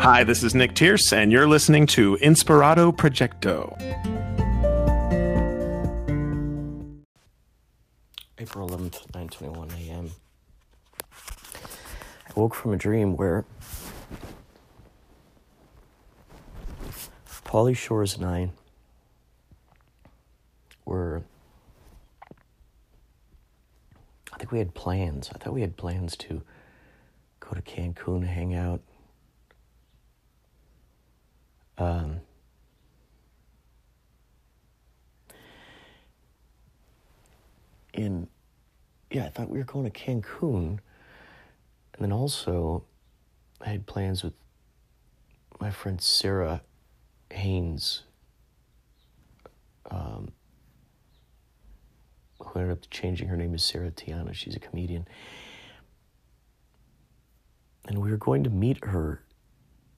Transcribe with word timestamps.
Hi, 0.00 0.24
this 0.24 0.42
is 0.42 0.54
Nick 0.54 0.74
Tierce, 0.74 1.12
and 1.12 1.30
you're 1.30 1.46
listening 1.46 1.86
to 1.88 2.16
Inspirado 2.22 2.90
Projecto. 2.90 3.76
April 8.38 8.66
11th, 8.66 9.06
9:21 9.12 9.70
a.m. 9.76 10.10
I 11.12 12.32
woke 12.34 12.54
from 12.54 12.72
a 12.72 12.78
dream 12.78 13.14
where 13.14 13.44
Pauly 17.44 17.76
Shores 17.76 18.16
and 18.16 18.24
I 18.24 18.52
were 20.86 21.24
I 24.32 24.38
think 24.38 24.50
we 24.50 24.60
had 24.60 24.72
plans. 24.72 25.28
I 25.34 25.36
thought 25.36 25.52
we 25.52 25.60
had 25.60 25.76
plans 25.76 26.16
to 26.16 26.40
go 27.38 27.50
to 27.50 27.60
Cancun, 27.60 28.26
hang 28.26 28.54
out. 28.54 28.80
Um, 31.80 32.20
in 37.94 38.28
yeah, 39.10 39.24
I 39.24 39.28
thought 39.30 39.48
we 39.48 39.58
were 39.58 39.64
going 39.64 39.90
to 39.90 39.98
Cancun. 39.98 40.78
And 41.94 41.98
then 41.98 42.12
also 42.12 42.84
I 43.60 43.70
had 43.70 43.86
plans 43.86 44.22
with 44.22 44.34
my 45.58 45.70
friend 45.70 46.00
Sarah 46.00 46.62
Haynes, 47.30 48.04
um, 49.90 50.32
who 52.40 52.60
ended 52.60 52.76
up 52.76 52.90
changing 52.90 53.28
her 53.28 53.36
name 53.36 53.52
to 53.52 53.58
Sarah 53.58 53.90
Tiana. 53.90 54.34
She's 54.34 54.54
a 54.54 54.60
comedian. 54.60 55.08
And 57.88 57.98
we 57.98 58.10
were 58.10 58.16
going 58.16 58.44
to 58.44 58.50
meet 58.50 58.84
her, 58.84 59.24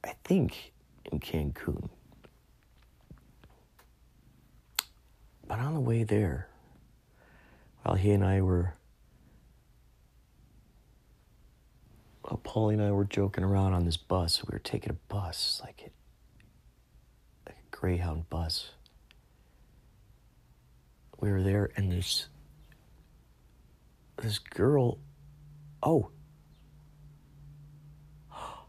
I 0.04 0.14
think, 0.24 0.71
in 1.10 1.20
Cancun. 1.20 1.88
But 5.46 5.58
on 5.58 5.74
the 5.74 5.80
way 5.80 6.04
there, 6.04 6.48
while 7.82 7.96
he 7.96 8.12
and 8.12 8.24
I 8.24 8.40
were, 8.40 8.74
well, 12.22 12.40
Pauly 12.44 12.74
and 12.74 12.82
I 12.82 12.92
were 12.92 13.04
joking 13.04 13.44
around 13.44 13.74
on 13.74 13.84
this 13.84 13.96
bus. 13.96 14.42
We 14.44 14.52
were 14.54 14.60
taking 14.60 14.90
a 14.90 15.12
bus, 15.12 15.60
like 15.64 15.82
it, 15.82 15.92
like 17.46 17.56
a 17.56 17.76
Greyhound 17.76 18.30
bus. 18.30 18.70
We 21.20 21.30
were 21.30 21.42
there, 21.42 21.70
and 21.76 21.90
this 21.92 22.28
this 24.22 24.38
girl, 24.38 24.98
oh, 25.82 26.10
oh, 28.32 28.64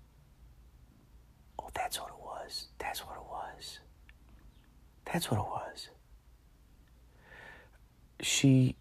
that's 1.73 1.99
what 1.99 2.09
it 2.09 2.19
was. 2.19 2.67
That's 2.79 2.99
what 3.05 3.15
it 3.17 3.23
was. 3.23 3.79
That's 5.13 5.29
what 5.29 5.39
it 5.39 5.45
was. 5.45 5.89
She 8.19 8.75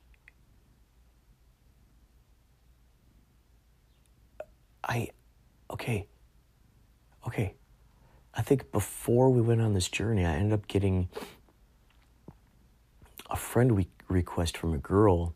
I, 4.85 5.11
okay, 5.71 6.07
okay. 7.27 7.55
I 8.35 8.43
think 8.43 8.73
before 8.73 9.31
we 9.31 9.41
went 9.41 9.61
on 9.61 9.75
this 9.75 9.89
journey, 9.89 10.25
I 10.25 10.35
ended 10.35 10.55
up 10.55 10.67
getting 10.67 11.09
a 13.31 13.37
friend 13.37 13.73
we 13.73 13.89
request 14.09 14.57
from 14.57 14.75
a 14.75 14.79
girl 14.79 15.35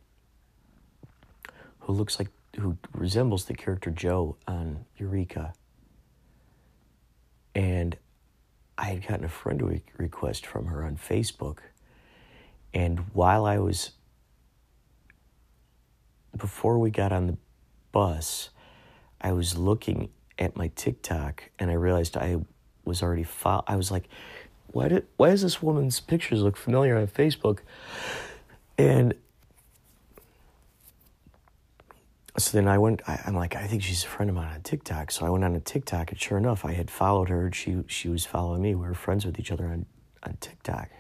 who 1.80 1.92
looks 1.92 2.18
like, 2.18 2.28
who 2.58 2.76
resembles 2.92 3.44
the 3.44 3.54
character 3.54 3.90
Jo 3.90 4.36
on 4.48 4.86
Eureka. 4.96 5.52
And 7.54 7.96
I 8.78 8.86
had 8.86 9.06
gotten 9.06 9.24
a 9.24 9.28
friend 9.28 9.80
request 9.96 10.46
from 10.46 10.66
her 10.66 10.84
on 10.84 10.96
Facebook. 10.96 11.58
And 12.74 13.00
while 13.12 13.46
I 13.46 13.58
was, 13.58 13.92
before 16.36 16.78
we 16.78 16.90
got 16.90 17.12
on 17.12 17.26
the 17.26 17.38
bus, 17.92 18.50
I 19.20 19.32
was 19.32 19.56
looking 19.56 20.10
at 20.38 20.56
my 20.56 20.68
TikTok 20.76 21.50
and 21.58 21.70
I 21.70 21.74
realized 21.74 22.16
I 22.16 22.40
was 22.84 23.02
already 23.02 23.24
fo- 23.24 23.64
I 23.66 23.76
was 23.76 23.90
like, 23.90 24.08
why 24.72 24.88
did 24.88 25.06
why 25.16 25.30
does 25.30 25.42
this 25.42 25.62
woman's 25.62 26.00
pictures 26.00 26.42
look 26.42 26.56
familiar 26.56 26.98
on 26.98 27.06
Facebook? 27.06 27.60
And 28.76 29.14
so 32.38 32.56
then 32.56 32.68
I 32.68 32.78
went. 32.78 33.02
I, 33.08 33.20
am 33.26 33.34
like, 33.34 33.56
I 33.56 33.66
think 33.66 33.82
she's 33.82 34.04
a 34.04 34.08
friend 34.08 34.28
of 34.28 34.36
mine 34.36 34.52
on 34.52 34.60
TikTok. 34.62 35.10
So 35.10 35.26
I 35.26 35.30
went 35.30 35.44
on 35.44 35.54
a 35.54 35.60
TikTok, 35.60 36.10
and 36.10 36.20
sure 36.20 36.38
enough, 36.38 36.64
I 36.64 36.72
had 36.72 36.90
followed 36.90 37.28
her. 37.28 37.50
She 37.52 37.82
she 37.86 38.08
was 38.08 38.26
following 38.26 38.62
me. 38.62 38.74
We 38.74 38.86
were 38.86 38.94
friends 38.94 39.24
with 39.24 39.38
each 39.38 39.50
other 39.50 39.66
on 39.66 39.86
on 40.22 40.36
TikTok. 40.40 40.90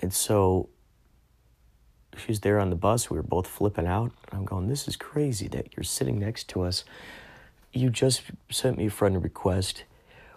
And 0.00 0.12
so 0.12 0.68
she 2.16 2.28
was 2.28 2.40
there 2.40 2.58
on 2.60 2.70
the 2.70 2.76
bus. 2.76 3.10
We 3.10 3.16
were 3.16 3.22
both 3.22 3.46
flipping 3.46 3.86
out. 3.86 4.12
I'm 4.32 4.44
going, 4.44 4.68
this 4.68 4.86
is 4.86 4.96
crazy 4.96 5.48
that 5.48 5.76
you're 5.76 5.84
sitting 5.84 6.18
next 6.18 6.48
to 6.50 6.62
us. 6.62 6.84
You 7.72 7.90
just 7.90 8.22
sent 8.50 8.78
me 8.78 8.86
a 8.86 8.90
friend 8.90 9.22
request. 9.22 9.84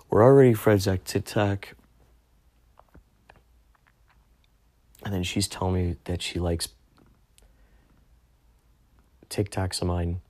We're 0.09 0.23
already 0.23 0.53
friends 0.53 0.87
on 0.87 0.99
TikTok. 0.99 1.75
And 5.03 5.13
then 5.13 5.23
she's 5.23 5.47
telling 5.47 5.73
me 5.73 5.95
that 6.05 6.21
she 6.21 6.39
likes 6.39 6.69
TikToks 9.29 9.81
of 9.81 9.87
mine, 9.87 10.21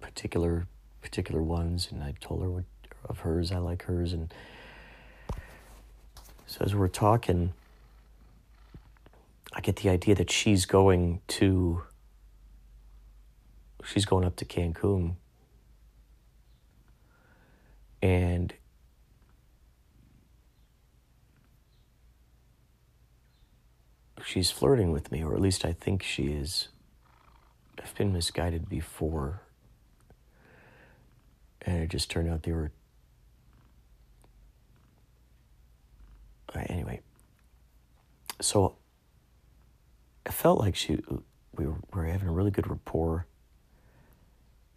particular 0.00 0.66
particular 1.02 1.42
ones, 1.42 1.88
and 1.90 2.02
I 2.02 2.14
told 2.20 2.42
her 2.42 2.50
what, 2.50 2.64
of 3.04 3.20
hers. 3.20 3.52
I 3.52 3.58
like 3.58 3.84
hers, 3.84 4.12
and 4.12 4.32
so 6.46 6.64
as 6.64 6.74
we're 6.74 6.88
talking, 6.88 7.52
I 9.52 9.60
get 9.60 9.76
the 9.76 9.88
idea 9.88 10.14
that 10.16 10.30
she's 10.30 10.66
going 10.66 11.20
to 11.28 11.82
she's 13.84 14.04
going 14.04 14.24
up 14.24 14.36
to 14.36 14.44
Cancun 14.44 15.14
and 18.02 18.54
she's 24.24 24.50
flirting 24.50 24.92
with 24.92 25.10
me 25.10 25.22
or 25.22 25.34
at 25.34 25.40
least 25.40 25.64
I 25.64 25.72
think 25.72 26.02
she 26.02 26.28
is. 26.28 26.68
I've 27.82 27.94
been 27.94 28.12
misguided 28.12 28.68
before. 28.68 29.42
And 31.62 31.82
it 31.82 31.88
just 31.88 32.10
turned 32.10 32.28
out 32.28 32.42
they 32.42 32.52
were 32.52 32.72
uh, 36.54 36.62
anyway. 36.68 37.00
So 38.40 38.76
it 40.24 40.32
felt 40.32 40.58
like 40.58 40.74
she 40.74 40.98
we 41.56 41.66
were, 41.66 41.74
we 41.92 42.00
were 42.00 42.04
having 42.04 42.28
a 42.28 42.32
really 42.32 42.50
good 42.50 42.68
rapport. 42.68 43.26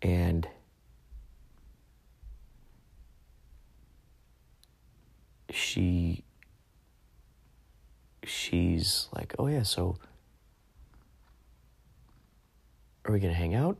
And 0.02 0.48
she 5.50 6.24
she's 8.26 9.08
like 9.16 9.34
oh 9.38 9.48
yeah 9.48 9.64
so 9.64 9.98
are 13.06 13.12
we 13.12 13.20
gonna 13.20 13.34
hang 13.34 13.54
out 13.54 13.78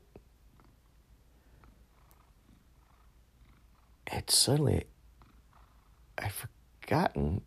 and 4.08 4.30
suddenly 4.30 4.86
i've 6.18 6.48
forgotten 6.82 7.42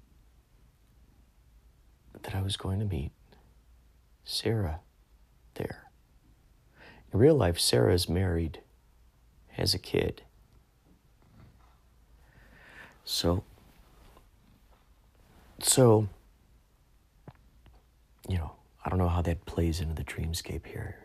that 2.22 2.34
i 2.34 2.40
was 2.40 2.56
going 2.56 2.78
to 2.78 2.86
meet 2.86 3.12
Sarah 4.26 4.80
there. 5.54 5.84
In 7.12 7.20
real 7.20 7.36
life, 7.36 7.60
Sarah 7.60 7.94
is 7.94 8.08
married, 8.08 8.60
has 9.52 9.72
a 9.72 9.78
kid. 9.78 10.22
So, 13.04 13.44
so, 15.60 16.08
you 18.28 18.38
know, 18.38 18.52
I 18.84 18.88
don't 18.90 18.98
know 18.98 19.08
how 19.08 19.22
that 19.22 19.44
plays 19.46 19.80
into 19.80 19.94
the 19.94 20.04
dreamscape 20.04 20.66
here. 20.66 20.98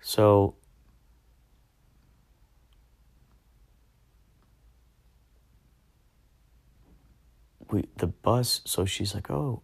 So, 0.00 0.56
we 7.70 7.88
the 7.96 8.06
bus. 8.06 8.60
So 8.64 8.84
she's 8.84 9.14
like, 9.14 9.30
"Oh, 9.30 9.62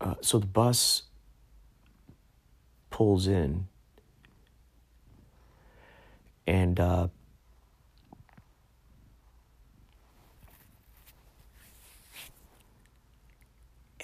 uh, 0.00 0.14
so 0.20 0.38
the 0.38 0.46
bus 0.46 1.02
pulls 2.90 3.26
in 3.26 3.66
and 6.46 6.80
uh, 6.80 7.08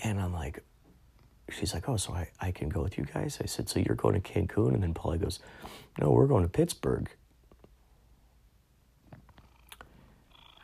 and 0.04 0.20
I'm 0.20 0.34
like, 0.34 0.62
she's 1.50 1.72
like, 1.74 1.88
oh, 1.88 1.96
so 1.96 2.12
I, 2.12 2.28
I 2.40 2.52
can 2.52 2.68
go 2.68 2.82
with 2.82 2.98
you 2.98 3.04
guys? 3.04 3.38
I 3.42 3.46
said, 3.46 3.68
so 3.68 3.80
you're 3.80 3.96
going 3.96 4.20
to 4.20 4.20
Cancun? 4.20 4.74
And 4.74 4.82
then 4.82 4.92
Pauly 4.92 5.20
goes, 5.20 5.40
no, 6.00 6.10
we're 6.10 6.26
going 6.26 6.44
to 6.44 6.48
Pittsburgh. 6.48 7.08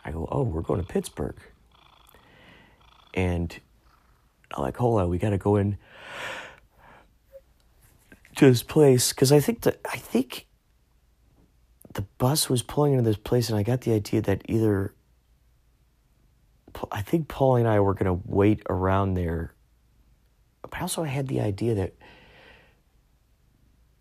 I 0.05 0.13
go, 0.13 0.29
oh, 0.31 0.43
we're 0.43 0.61
going 0.61 0.81
to 0.81 0.87
Pittsburgh. 0.87 1.37
And 3.15 3.59
I'm 4.55 4.63
like, 4.63 4.77
hold 4.77 5.01
on, 5.01 5.09
we 5.09 5.19
got 5.19 5.31
to 5.31 5.39
go 5.39 5.57
in 5.57 5.79
to 8.37 8.47
this 8.47 8.63
place 8.63 9.13
because 9.13 9.33
I 9.33 9.41
think 9.41 9.63
that 9.63 9.81
I 9.91 9.97
think 9.97 10.47
the 11.95 12.03
bus 12.19 12.49
was 12.49 12.63
pulling 12.63 12.93
into 12.93 13.05
this 13.05 13.17
place, 13.17 13.49
and 13.49 13.59
I 13.59 13.63
got 13.63 13.83
the 13.83 13.93
idea 13.93 14.21
that 14.23 14.43
either 14.49 14.95
I 16.91 17.03
think 17.03 17.29
Paul 17.29 17.57
and 17.57 17.69
I 17.69 17.81
were 17.81 17.95
going 17.95 18.07
to 18.07 18.23
wait 18.27 18.63
around 18.69 19.15
there, 19.15 19.55
but 20.63 20.81
also 20.81 21.03
I 21.03 21.09
had 21.09 21.29
the 21.29 21.41
idea 21.41 21.75
that 21.75 21.95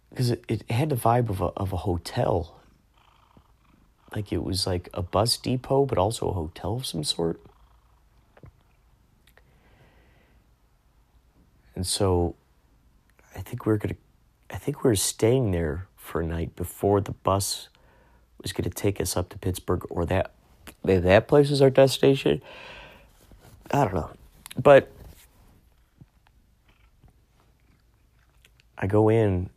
because 0.09 0.31
it, 0.31 0.43
it 0.47 0.71
had 0.71 0.89
the 0.89 0.95
vibe 0.95 1.29
of 1.29 1.41
a 1.41 1.45
of 1.45 1.73
a 1.73 1.77
hotel, 1.77 2.59
like 4.15 4.31
it 4.31 4.43
was 4.43 4.65
like 4.65 4.89
a 4.93 5.01
bus 5.01 5.37
depot, 5.37 5.85
but 5.85 5.97
also 5.97 6.29
a 6.29 6.33
hotel 6.33 6.75
of 6.75 6.85
some 6.85 7.03
sort. 7.03 7.39
And 11.75 11.85
so 11.85 12.35
I 13.35 13.41
think 13.41 13.65
we 13.65 13.73
are 13.73 13.77
gonna 13.77 13.95
I 14.49 14.57
think 14.57 14.83
we 14.83 14.89
were 14.89 14.95
staying 14.95 15.51
there 15.51 15.87
for 15.95 16.21
a 16.21 16.25
night 16.25 16.55
before 16.55 17.01
the 17.01 17.11
bus 17.11 17.69
was 18.41 18.51
gonna 18.51 18.69
take 18.69 18.99
us 18.99 19.15
up 19.15 19.29
to 19.29 19.37
Pittsburgh 19.37 19.85
or 19.89 20.05
that 20.05 20.33
maybe 20.83 21.01
that 21.01 21.27
place 21.27 21.51
is 21.51 21.61
our 21.61 21.69
destination. 21.69 22.41
I 23.71 23.83
don't 23.83 23.93
know. 23.93 24.11
But 24.61 24.91
I 28.77 28.87
go 28.87 29.09
in 29.09 29.49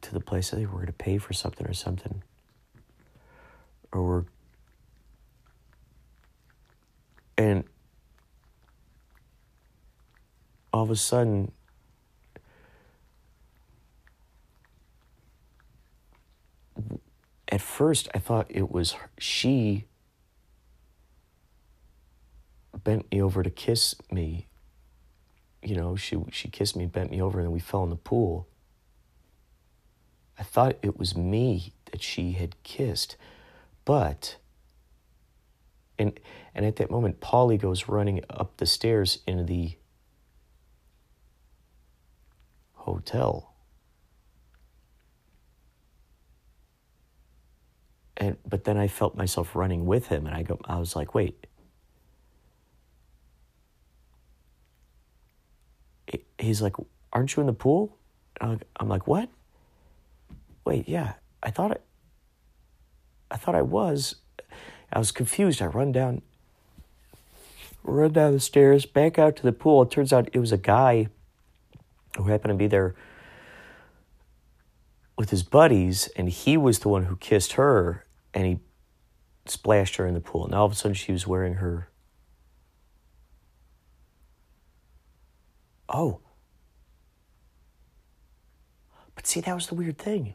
to 0.00 0.12
the 0.12 0.20
place 0.20 0.52
I 0.52 0.56
think 0.56 0.72
we're 0.72 0.80
gonna 0.80 0.92
pay 0.92 1.18
for 1.18 1.32
something 1.32 1.66
or 1.66 1.74
something. 1.74 2.22
Or 3.92 4.02
we're 4.02 4.24
and 7.38 7.64
all 10.72 10.82
of 10.82 10.90
a 10.90 10.96
sudden, 10.96 11.52
at 17.48 17.60
first, 17.60 18.08
I 18.14 18.18
thought 18.18 18.46
it 18.50 18.70
was 18.70 18.94
she 19.18 19.86
bent 22.84 23.10
me 23.10 23.20
over 23.22 23.42
to 23.42 23.50
kiss 23.50 23.94
me. 24.10 24.46
You 25.62 25.74
know, 25.74 25.96
she 25.96 26.18
she 26.30 26.48
kissed 26.48 26.76
me, 26.76 26.86
bent 26.86 27.10
me 27.10 27.20
over, 27.20 27.38
and 27.38 27.46
then 27.46 27.52
we 27.52 27.60
fell 27.60 27.82
in 27.84 27.90
the 27.90 27.96
pool. 27.96 28.46
I 30.38 30.42
thought 30.42 30.76
it 30.82 30.98
was 30.98 31.16
me 31.16 31.72
that 31.90 32.02
she 32.02 32.32
had 32.32 32.62
kissed, 32.62 33.16
but 33.84 34.36
and 35.98 36.18
and 36.54 36.64
at 36.64 36.76
that 36.76 36.90
moment, 36.90 37.20
Pauly 37.20 37.58
goes 37.58 37.88
running 37.88 38.22
up 38.30 38.58
the 38.58 38.66
stairs 38.66 39.18
into 39.26 39.44
the 39.44 39.72
hotel. 42.74 43.47
And 48.18 48.36
but 48.46 48.64
then 48.64 48.76
I 48.76 48.88
felt 48.88 49.16
myself 49.16 49.54
running 49.54 49.86
with 49.86 50.08
him 50.08 50.26
and 50.26 50.34
I 50.34 50.42
go 50.42 50.58
I 50.64 50.78
was 50.78 50.94
like, 50.94 51.14
"Wait. 51.14 51.46
He's 56.38 56.62
like, 56.62 56.76
"Aren't 57.12 57.36
you 57.36 57.40
in 57.40 57.46
the 57.46 57.52
pool?" 57.52 57.96
I'm 58.40 58.88
like, 58.88 59.06
"What?" 59.06 59.28
Wait, 60.64 60.88
yeah. 60.88 61.14
I 61.42 61.50
thought 61.50 61.70
it 61.70 61.82
I 63.30 63.36
thought 63.36 63.54
I 63.54 63.62
was. 63.62 64.16
I 64.92 64.98
was 64.98 65.12
confused. 65.12 65.60
I 65.62 65.66
run 65.66 65.92
down 65.92 66.22
run 67.84 68.12
down 68.12 68.32
the 68.32 68.40
stairs, 68.40 68.84
back 68.84 69.18
out 69.18 69.36
to 69.36 69.42
the 69.42 69.52
pool. 69.52 69.82
It 69.82 69.90
turns 69.90 70.12
out 70.12 70.28
it 70.32 70.38
was 70.38 70.52
a 70.52 70.58
guy 70.58 71.08
who 72.16 72.24
happened 72.24 72.52
to 72.52 72.56
be 72.56 72.66
there 72.66 72.94
with 75.16 75.30
his 75.30 75.42
buddies, 75.42 76.08
and 76.16 76.28
he 76.28 76.56
was 76.56 76.80
the 76.80 76.88
one 76.88 77.04
who 77.04 77.16
kissed 77.16 77.52
her, 77.52 78.04
and 78.34 78.46
he 78.46 78.58
splashed 79.46 79.96
her 79.96 80.06
in 80.06 80.14
the 80.14 80.20
pool. 80.20 80.48
Now 80.48 80.58
all 80.58 80.66
of 80.66 80.72
a 80.72 80.74
sudden 80.74 80.94
she 80.94 81.12
was 81.12 81.26
wearing 81.26 81.54
her. 81.54 81.88
Oh. 85.88 86.20
But 89.14 89.26
see, 89.26 89.40
that 89.40 89.54
was 89.54 89.68
the 89.68 89.74
weird 89.74 89.98
thing. 89.98 90.34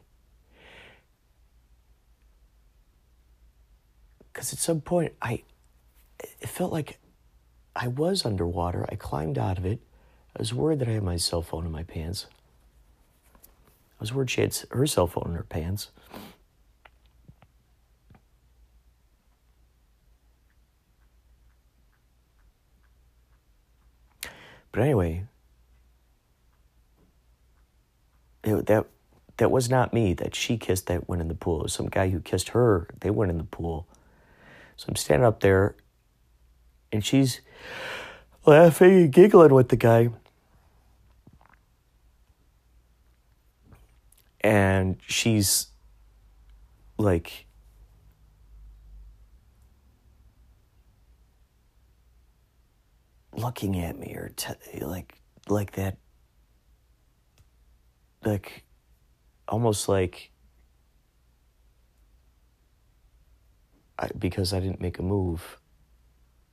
Because 4.32 4.52
at 4.52 4.58
some 4.58 4.80
point, 4.80 5.12
I, 5.22 5.44
it 6.18 6.48
felt 6.48 6.72
like 6.72 6.98
I 7.76 7.88
was 7.88 8.26
underwater. 8.26 8.84
I 8.90 8.96
climbed 8.96 9.38
out 9.38 9.58
of 9.58 9.64
it. 9.64 9.80
I 10.36 10.40
was 10.40 10.52
worried 10.52 10.80
that 10.80 10.88
I 10.88 10.92
had 10.92 11.04
my 11.04 11.16
cell 11.16 11.42
phone 11.42 11.64
in 11.64 11.72
my 11.72 11.84
pants. 11.84 12.26
I 13.44 14.00
was 14.00 14.12
worried 14.12 14.30
she 14.30 14.40
had 14.40 14.56
her 14.72 14.86
cell 14.86 15.06
phone 15.06 15.28
in 15.28 15.34
her 15.34 15.44
pants. 15.44 15.90
But 24.74 24.82
anyway, 24.82 25.24
it, 28.42 28.66
that 28.66 28.86
that 29.36 29.52
was 29.52 29.70
not 29.70 29.94
me 29.94 30.14
that 30.14 30.34
she 30.34 30.58
kissed 30.58 30.88
that 30.88 31.08
went 31.08 31.22
in 31.22 31.28
the 31.28 31.34
pool. 31.34 31.60
It 31.60 31.62
was 31.64 31.72
some 31.72 31.86
guy 31.86 32.10
who 32.10 32.18
kissed 32.18 32.48
her. 32.48 32.88
They 33.00 33.10
went 33.10 33.30
in 33.30 33.38
the 33.38 33.44
pool. 33.44 33.86
So 34.76 34.86
I'm 34.88 34.96
standing 34.96 35.24
up 35.24 35.40
there, 35.40 35.76
and 36.90 37.04
she's 37.04 37.40
laughing 38.44 38.94
and 38.94 39.12
giggling 39.12 39.54
with 39.54 39.68
the 39.68 39.76
guy. 39.76 40.10
and 44.44 44.98
she's 45.06 45.68
like 46.98 47.43
looking 53.36 53.80
at 53.80 53.98
me 53.98 54.14
or 54.14 54.30
t- 54.36 54.80
like 54.80 55.14
like 55.48 55.72
that 55.72 55.96
like 58.24 58.64
almost 59.48 59.88
like 59.88 60.30
I, 63.98 64.08
because 64.18 64.52
I 64.52 64.60
didn't 64.60 64.80
make 64.80 64.98
a 64.98 65.02
move 65.02 65.58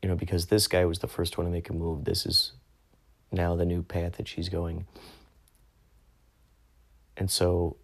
you 0.01 0.09
know 0.09 0.15
because 0.15 0.47
this 0.47 0.67
guy 0.67 0.85
was 0.85 0.99
the 0.99 1.07
first 1.07 1.37
one 1.37 1.45
to 1.45 1.51
make 1.51 1.69
a 1.69 1.73
move 1.73 2.05
this 2.05 2.25
is 2.25 2.53
now 3.31 3.55
the 3.55 3.65
new 3.65 3.83
path 3.83 4.17
that 4.17 4.27
she's 4.27 4.49
going 4.49 4.85
and 7.15 7.29
so 7.29 7.77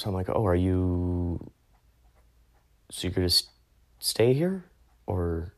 so 0.00 0.08
I'm 0.08 0.14
like, 0.14 0.30
oh, 0.30 0.46
are 0.46 0.56
you, 0.56 1.38
so 2.90 3.06
you're 3.06 3.12
going 3.12 3.28
to 3.28 3.42
stay 3.98 4.32
here? 4.32 4.64
Or, 5.10 5.52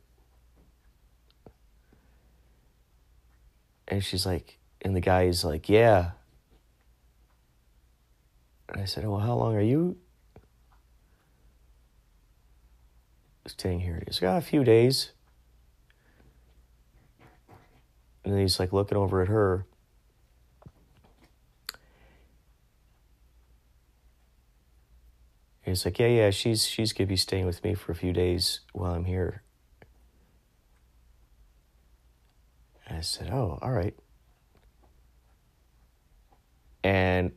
and 3.86 4.02
she's 4.02 4.24
like, 4.24 4.58
and 4.80 4.96
the 4.96 5.00
guy's 5.02 5.44
like, 5.44 5.68
yeah. 5.68 6.12
And 8.70 8.80
I 8.80 8.86
said, 8.86 9.06
well, 9.06 9.20
how 9.20 9.34
long 9.34 9.54
are 9.54 9.60
you 9.60 9.98
staying 13.44 13.80
here? 13.80 14.02
He's 14.06 14.22
like, 14.22 14.30
oh, 14.30 14.34
ah, 14.36 14.38
a 14.38 14.40
few 14.40 14.64
days. 14.64 15.10
And 18.24 18.40
he's 18.40 18.58
like 18.58 18.72
looking 18.72 18.96
over 18.96 19.20
at 19.20 19.28
her. 19.28 19.66
He's 25.72 25.84
like, 25.84 25.98
yeah, 25.98 26.08
yeah, 26.08 26.30
she's 26.30 26.66
she's 26.66 26.92
gonna 26.92 27.08
be 27.08 27.16
staying 27.16 27.46
with 27.46 27.62
me 27.64 27.74
for 27.74 27.92
a 27.92 27.94
few 27.94 28.12
days 28.12 28.60
while 28.72 28.92
I'm 28.92 29.04
here. 29.04 29.42
And 32.86 32.98
I 32.98 33.00
said, 33.00 33.30
oh, 33.32 33.58
all 33.62 33.70
right. 33.70 33.96
And 36.84 37.32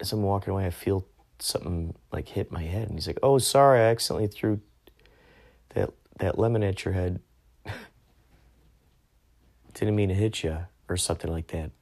as 0.00 0.12
I'm 0.12 0.22
walking 0.22 0.52
away, 0.52 0.66
I 0.66 0.70
feel 0.70 1.06
something 1.38 1.94
like 2.12 2.28
hit 2.28 2.52
my 2.52 2.62
head, 2.62 2.88
and 2.88 2.98
he's 2.98 3.06
like, 3.06 3.18
oh, 3.22 3.38
sorry, 3.38 3.80
I 3.80 3.90
accidentally 3.90 4.28
threw 4.28 4.60
that 5.74 5.90
that 6.18 6.38
lemon 6.38 6.62
at 6.62 6.84
your 6.84 6.94
head. 6.94 7.20
Didn't 9.74 9.96
mean 9.96 10.08
to 10.08 10.14
hit 10.14 10.42
you, 10.42 10.58
or 10.88 10.96
something 10.96 11.30
like 11.30 11.48
that. 11.48 11.72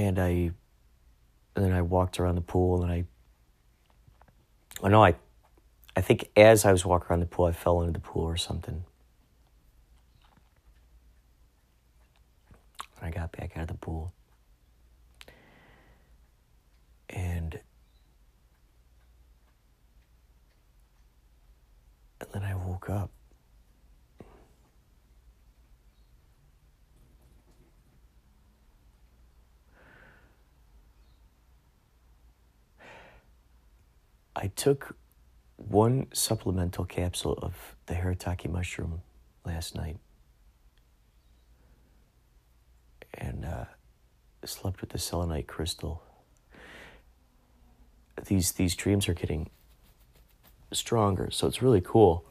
And 0.00 0.18
I 0.18 0.50
and 1.54 1.64
then 1.64 1.72
I 1.72 1.82
walked 1.82 2.20
around 2.20 2.34
the 2.34 2.40
pool 2.42 2.82
and 2.82 2.92
I 2.92 3.04
I 4.82 4.88
know 4.88 5.02
I 5.02 5.14
I 5.96 6.00
think 6.02 6.28
as 6.36 6.64
I 6.64 6.72
was 6.72 6.84
walking 6.84 7.08
around 7.10 7.20
the 7.20 7.26
pool 7.26 7.46
I 7.46 7.52
fell 7.52 7.80
into 7.80 7.92
the 7.92 8.00
pool 8.00 8.24
or 8.24 8.36
something. 8.36 8.84
And 12.98 13.06
I 13.06 13.10
got 13.10 13.32
back 13.32 13.56
out 13.56 13.62
of 13.62 13.68
the 13.68 13.74
pool. 13.74 14.12
And 17.08 17.58
and 22.20 22.28
then 22.32 22.42
I 22.42 22.54
woke 22.54 22.90
up. 22.90 23.10
I 34.36 34.48
took 34.48 34.94
one 35.56 36.08
supplemental 36.12 36.84
capsule 36.84 37.38
of 37.40 37.74
the 37.86 37.94
Harataki 37.94 38.50
mushroom 38.50 39.00
last 39.46 39.74
night 39.74 39.96
and 43.14 43.46
uh, 43.46 43.64
slept 44.44 44.82
with 44.82 44.90
the 44.90 44.98
selenite 44.98 45.46
crystal. 45.46 46.02
These 48.26 48.52
these 48.52 48.76
dreams 48.76 49.08
are 49.08 49.14
getting 49.14 49.48
stronger, 50.70 51.30
so 51.30 51.46
it's 51.46 51.62
really 51.62 51.80
cool. 51.80 52.22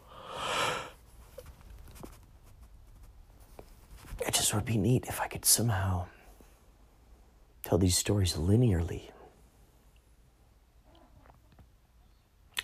It 4.28 4.34
just 4.36 4.54
would 4.54 4.66
be 4.66 4.78
neat 4.78 5.06
if 5.08 5.20
I 5.22 5.28
could 5.28 5.46
somehow 5.46 6.06
tell 7.64 7.80
these 7.80 7.98
stories 7.98 8.36
linearly. 8.36 9.10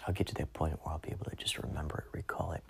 I'll 0.08 0.14
get 0.14 0.28
to 0.28 0.34
that 0.36 0.52
point 0.54 0.74
where 0.84 0.94
I'll 0.94 1.00
be 1.00 1.12
able 1.12 1.26
to 1.26 1.36
just 1.36 1.60
remember 1.60 2.06
it, 2.08 2.18
recall 2.18 2.54
it. 2.54 2.64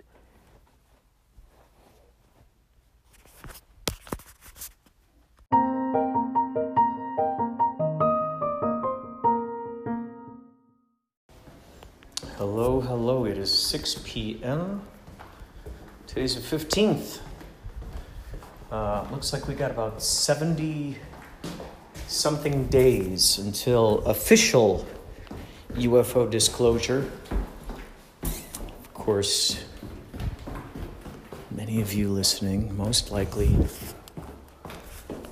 Hello, 12.36 12.80
hello. 12.80 13.24
It 13.24 13.38
is 13.38 13.56
6 13.56 14.00
p.m. 14.04 14.82
Today's 16.06 16.34
the 16.34 16.56
15th. 16.56 17.20
Uh, 18.70 19.06
looks 19.10 19.32
like 19.32 19.46
we 19.48 19.54
got 19.54 19.70
about 19.70 20.02
70 20.02 20.96
something 22.08 22.66
days 22.66 23.38
until 23.38 23.98
official 24.00 24.86
UFO 25.76 26.30
disclosure. 26.30 27.10
Of 28.22 28.94
course, 28.94 29.64
many 31.50 31.80
of 31.80 31.92
you 31.92 32.08
listening 32.08 32.76
most 32.76 33.10
likely 33.10 33.56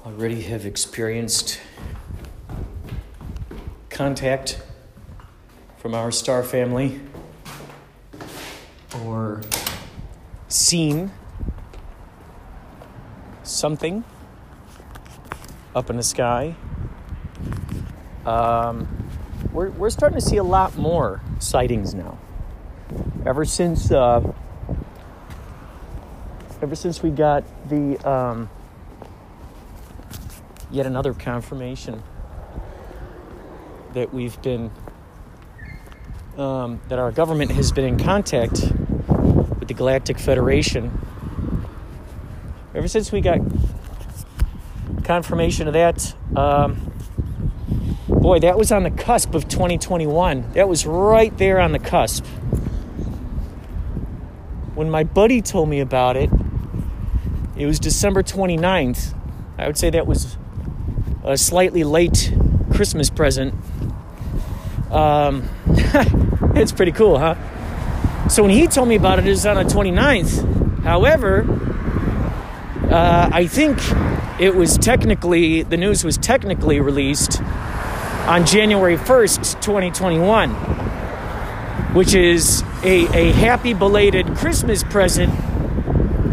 already 0.06 0.42
have 0.42 0.64
experienced 0.64 1.61
contact 3.90 4.62
from 5.76 5.94
our 5.94 6.11
star 6.11 6.42
family 6.42 7.00
or 9.04 9.42
seen 10.49 11.11
something 13.42 14.04
up 15.75 15.90
in 15.90 15.97
the 15.97 16.02
sky. 16.02 16.54
Um, 18.25 19.00
we're, 19.52 19.70
we're 19.70 19.90
starting 19.90 20.18
to 20.18 20.25
see 20.25 20.37
a 20.37 20.44
lot 20.44 20.76
more 20.76 21.20
sightings 21.38 21.94
now. 21.94 22.18
Ever 23.25 23.44
since 23.44 23.90
uh, 23.90 24.32
ever 26.62 26.75
since 26.75 27.02
we 27.02 27.11
got 27.11 27.44
the 27.68 27.97
um, 28.09 28.50
yet 30.70 30.87
another 30.87 31.14
confirmation 31.14 32.02
that 33.94 34.12
we've 34.12 34.40
been 34.42 34.70
um, 36.37 36.80
that 36.88 36.99
our 36.99 37.12
government 37.12 37.50
has 37.52 37.73
been 37.73 37.85
in 37.85 37.99
contact 37.99 38.61
with 38.61 39.68
the 39.68 39.75
Galactic 39.75 40.18
Federation. 40.18 40.90
Ever 42.75 42.88
since 42.88 43.11
we 43.11 43.20
got 43.20 43.40
confirmation 45.04 45.66
of 45.66 45.75
that, 45.75 46.14
um, 46.37 46.92
boy, 48.30 48.38
that 48.38 48.56
was 48.56 48.70
on 48.70 48.84
the 48.84 48.92
cusp 48.92 49.34
of 49.34 49.49
2021. 49.49 50.52
That 50.52 50.68
was 50.68 50.87
right 50.87 51.37
there 51.37 51.58
on 51.58 51.72
the 51.72 51.80
cusp. 51.80 52.25
When 54.76 54.88
my 54.88 55.02
buddy 55.02 55.42
told 55.42 55.68
me 55.68 55.80
about 55.80 56.16
it, 56.16 56.30
it 57.56 57.66
was 57.66 57.80
December 57.80 58.22
29th. 58.22 59.16
I 59.58 59.66
would 59.66 59.76
say 59.76 59.90
that 59.90 60.06
was 60.06 60.37
a 61.25 61.37
slightly 61.37 61.82
late 61.82 62.32
Christmas 62.72 63.10
present. 63.10 63.52
Um, 64.92 65.49
it's 66.54 66.70
pretty 66.70 66.92
cool, 66.92 67.18
huh? 67.18 67.34
So 68.28 68.44
when 68.44 68.52
he 68.52 68.68
told 68.68 68.88
me 68.88 68.94
about 68.94 69.18
it, 69.18 69.26
it 69.26 69.30
was 69.30 69.44
on 69.44 69.56
the 69.56 69.64
29th. 69.64 70.84
However, 70.84 71.46
uh, 72.92 73.28
I 73.32 73.49
think 73.49 73.80
it 74.38 74.54
was 74.54 74.78
technically, 74.78 75.64
the 75.64 75.76
news 75.76 76.04
was 76.04 76.16
technically 76.16 76.78
released 76.78 77.42
on 78.30 78.46
January 78.46 78.96
1st, 78.96 79.60
2021, 79.60 80.50
which 81.94 82.14
is 82.14 82.62
a, 82.84 83.08
a 83.12 83.32
happy 83.32 83.75
belated 83.75 84.37
Christmas 84.37 84.84
present 84.84 85.34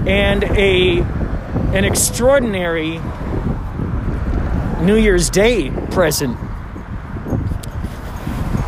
and 0.07 0.43
a 0.43 0.99
an 1.73 1.83
extraordinary 1.83 2.99
New 4.85 4.95
Year's 4.95 5.31
Day 5.31 5.71
present. 5.89 6.37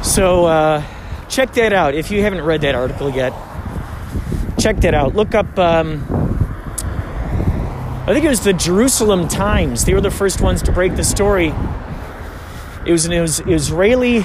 So 0.03 0.45
uh, 0.45 0.83
check 1.29 1.53
that 1.53 1.71
out 1.71 1.93
if 1.93 2.09
you 2.09 2.23
haven't 2.23 2.41
read 2.41 2.61
that 2.61 2.73
article 2.73 3.11
yet. 3.11 3.31
Check 4.57 4.77
that 4.77 4.95
out. 4.95 5.13
Look 5.13 5.35
up. 5.35 5.59
Um, 5.59 6.03
I 8.07 8.11
think 8.11 8.25
it 8.25 8.29
was 8.29 8.43
the 8.43 8.53
Jerusalem 8.53 9.27
Times. 9.27 9.85
They 9.85 9.93
were 9.93 10.01
the 10.01 10.09
first 10.09 10.41
ones 10.41 10.63
to 10.63 10.71
break 10.71 10.95
the 10.95 11.03
story. 11.03 11.53
It 12.89 12.91
was 12.91 13.05
an 13.05 13.13
Israeli 13.13 14.23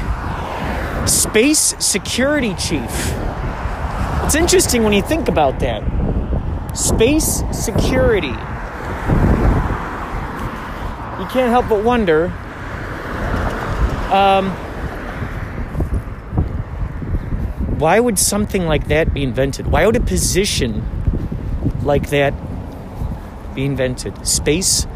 space 1.06 1.74
security 1.78 2.54
chief. 2.54 3.12
It's 4.24 4.34
interesting 4.34 4.84
when 4.84 4.94
you 4.94 5.02
think 5.02 5.28
about 5.28 5.60
that. 5.60 5.82
Space 6.74 7.42
security. 7.52 8.28
You 8.28 8.34
can't 11.28 11.50
help 11.50 11.68
but 11.68 11.84
wonder. 11.84 12.32
Um, 14.10 14.48
why 17.78 18.00
would 18.00 18.18
something 18.18 18.64
like 18.64 18.88
that 18.88 19.12
be 19.12 19.24
invented? 19.24 19.66
Why 19.66 19.84
would 19.84 19.96
a 19.96 20.00
position 20.00 20.82
like 21.82 22.08
that 22.08 22.32
be 23.54 23.66
invented? 23.66 24.26
Space 24.26 24.86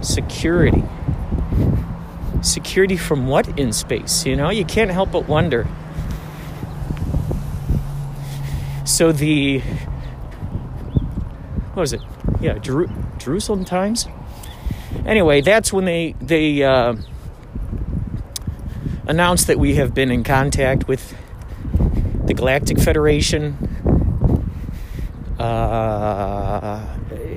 security. 0.00 0.84
Security 2.42 2.96
from 2.96 3.26
what 3.26 3.58
in 3.58 3.72
space? 3.72 4.24
You 4.26 4.36
know, 4.36 4.50
you 4.50 4.64
can't 4.64 4.90
help 4.90 5.12
but 5.12 5.28
wonder. 5.28 5.66
So 8.84 9.12
the 9.12 9.60
what 11.74 11.82
was 11.82 11.92
it? 11.92 12.00
Yeah, 12.40 12.58
Jeru- 12.58 12.90
Jerusalem 13.18 13.64
Times. 13.64 14.06
Anyway, 15.06 15.40
that's 15.40 15.72
when 15.72 15.84
they 15.84 16.14
they 16.20 16.62
uh, 16.62 16.96
announced 19.06 19.46
that 19.46 19.58
we 19.58 19.74
have 19.76 19.94
been 19.94 20.10
in 20.10 20.24
contact 20.24 20.88
with 20.88 21.14
the 22.26 22.34
Galactic 22.34 22.78
Federation. 22.78 23.56
Uh, 25.38 26.84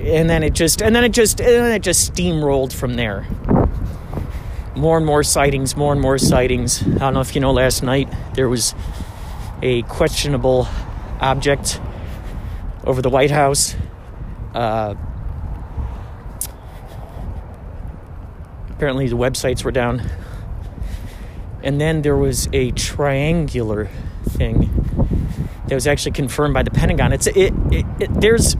and 0.04 0.28
then 0.28 0.42
it 0.42 0.52
just 0.52 0.82
and 0.82 0.94
then 0.94 1.04
it 1.04 1.12
just 1.12 1.40
and 1.40 1.48
then 1.48 1.72
it 1.72 1.82
just 1.82 2.12
steamrolled 2.12 2.72
from 2.72 2.94
there. 2.94 3.26
More 4.76 4.96
and 4.96 5.06
more 5.06 5.22
sightings, 5.22 5.76
more 5.76 5.92
and 5.92 6.00
more 6.00 6.18
sightings. 6.18 6.82
I 6.82 6.98
don't 6.98 7.14
know 7.14 7.20
if 7.20 7.34
you 7.34 7.40
know 7.40 7.52
last 7.52 7.82
night 7.82 8.12
there 8.34 8.48
was 8.48 8.74
a 9.62 9.82
questionable 9.82 10.66
object 11.20 11.80
over 12.84 13.00
the 13.00 13.10
White 13.10 13.30
House. 13.30 13.76
Uh, 14.52 14.94
apparently 18.70 19.08
the 19.08 19.16
websites 19.16 19.64
were 19.64 19.70
down. 19.70 20.02
And 21.62 21.80
then 21.80 22.02
there 22.02 22.16
was 22.16 22.48
a 22.52 22.72
triangular 22.72 23.88
thing 24.28 24.70
that 25.66 25.74
was 25.74 25.86
actually 25.86 26.12
confirmed 26.12 26.52
by 26.52 26.62
the 26.62 26.70
Pentagon. 26.70 27.12
It's 27.12 27.26
it, 27.26 27.54
it, 27.70 27.86
it 27.98 28.20
there's 28.20 28.56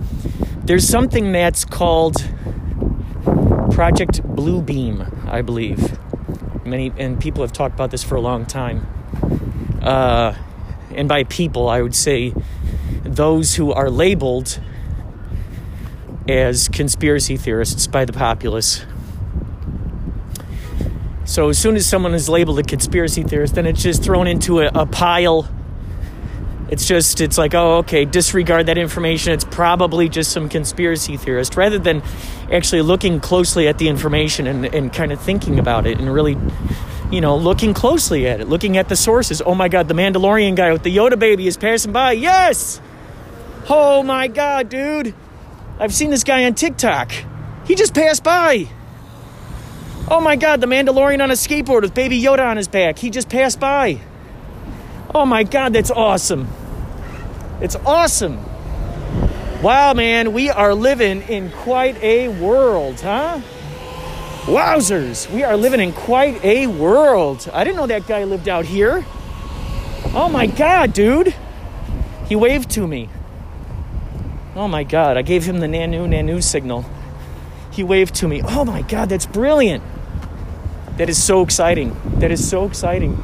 there's 0.64 0.88
something 0.88 1.33
that's 1.33 1.64
called 1.64 2.16
Project 3.73 4.23
Blue 4.23 4.62
Beam, 4.62 5.04
I 5.26 5.42
believe. 5.42 5.94
Many 6.64 6.92
and 6.97 7.21
people 7.21 7.42
have 7.42 7.52
talked 7.52 7.75
about 7.75 7.90
this 7.90 8.02
for 8.02 8.14
a 8.14 8.21
long 8.21 8.47
time. 8.47 8.87
Uh, 9.83 10.35
and 10.92 11.09
by 11.09 11.25
people, 11.25 11.68
I 11.68 11.83
would 11.83 11.94
say 11.94 12.35
those 13.02 13.54
who 13.54 13.73
are 13.73 13.90
labeled 13.90 14.61
as 16.28 16.68
conspiracy 16.68 17.37
theorists 17.37 17.87
by 17.87 18.04
the 18.04 18.12
populace. 18.12 18.85
So 21.26 21.49
as 21.49 21.59
soon 21.59 21.76
as 21.76 21.87
someone 21.87 22.14
is 22.14 22.28
labeled 22.28 22.59
a 22.59 22.62
conspiracy 22.62 23.23
theorist, 23.23 23.54
then 23.54 23.66
it's 23.66 23.83
just 23.83 24.02
thrown 24.02 24.26
into 24.26 24.61
a, 24.61 24.71
a 24.75 24.87
pile. 24.87 25.49
It's 26.75 26.88
just, 26.88 27.21
it's 27.21 27.38
like, 27.38 27.54
oh, 27.54 27.76
okay, 27.76 28.04
disregard 28.04 28.66
that 28.66 28.78
information. 28.78 29.33
It's 29.33 29.45
probably 29.45 30.09
just 30.09 30.33
some 30.33 30.49
conspiracy 30.49 31.16
theorist, 31.16 31.57
rather 31.57 31.78
than 31.78 32.02
actually 32.50 32.83
looking 32.83 33.21
closely 33.21 33.69
at 33.69 33.78
the 33.78 33.87
information 33.87 34.49
and, 34.49 34.66
and 34.66 34.93
kind 34.93 35.12
of 35.12 35.21
thinking 35.21 35.61
about 35.61 35.87
it 35.87 36.00
and 36.00 36.12
really, 36.12 36.37
you 37.12 37.21
know, 37.21 37.37
looking 37.37 37.75
closely 37.75 38.26
at 38.26 38.40
it, 38.40 38.49
looking 38.49 38.76
at 38.76 38.88
the 38.88 38.97
sources. 38.97 39.40
Oh 39.47 39.54
my 39.54 39.69
God, 39.69 39.87
the 39.87 39.95
Mandalorian 39.95 40.57
guy 40.57 40.73
with 40.73 40.83
the 40.83 40.97
Yoda 40.97 41.16
baby 41.16 41.47
is 41.47 41.57
passing 41.57 41.93
by. 41.93 42.11
Yes! 42.11 42.81
Oh 43.71 44.02
my 44.02 44.26
God, 44.26 44.69
dude. 44.69 45.14
I've 45.78 45.95
seen 45.95 46.11
this 46.11 46.25
guy 46.25 46.45
on 46.45 46.54
TikTok. 46.54 47.12
He 47.69 47.76
just 47.76 47.95
passed 47.95 48.25
by. 48.25 48.66
Oh 50.09 50.21
my 50.21 50.35
god, 50.35 50.61
the 50.61 50.66
Mandalorian 50.66 51.23
on 51.23 51.31
a 51.31 51.35
skateboard 51.35 51.83
with 51.83 51.95
Baby 51.95 52.21
Yoda 52.21 52.45
on 52.45 52.57
his 52.57 52.66
back. 52.66 52.99
He 52.99 53.11
just 53.11 53.28
passed 53.28 53.61
by. 53.61 54.00
Oh 55.14 55.25
my 55.25 55.45
god, 55.45 55.73
that's 55.73 55.93
awesome. 55.93 56.49
It's 57.61 57.77
awesome. 57.77 58.45
Wow, 59.63 59.95
man, 59.95 60.33
we 60.33 60.51
are 60.51 60.75
living 60.75 61.23
in 61.23 61.51
quite 61.51 61.97
a 62.03 62.29
world, 62.29 63.01
huh? 63.01 63.41
Wowzers, 64.43 65.31
we 65.33 65.43
are 65.43 65.57
living 65.57 65.81
in 65.81 65.93
quite 65.93 66.45
a 66.45 66.67
world. 66.67 67.49
I 67.53 67.65
didn't 67.65 67.77
know 67.77 67.87
that 67.87 68.07
guy 68.07 68.25
lived 68.25 68.49
out 68.49 68.67
here. 68.67 69.05
Oh 70.13 70.29
my 70.31 70.47
god, 70.47 70.93
dude. 70.93 71.35
He 72.29 72.37
waved 72.37 72.71
to 72.73 72.87
me. 72.87 73.09
Oh 74.55 74.69
my 74.69 74.85
God, 74.85 75.17
I 75.17 75.23
gave 75.23 75.45
him 75.45 75.61
the 75.61 75.67
Nanu 75.67 76.07
Nanu 76.07 76.43
signal. 76.43 76.85
He 77.71 77.83
waved 77.83 78.15
to 78.17 78.29
me. 78.29 78.43
Oh 78.45 78.65
my 78.65 78.83
God, 78.83 79.09
that's 79.09 79.27
brilliant. 79.27 79.83
That 80.97 81.09
is 81.09 81.23
so 81.23 81.43
exciting. 81.43 81.97
That 82.19 82.31
is 82.31 82.47
so 82.49 82.67
exciting. 82.67 83.23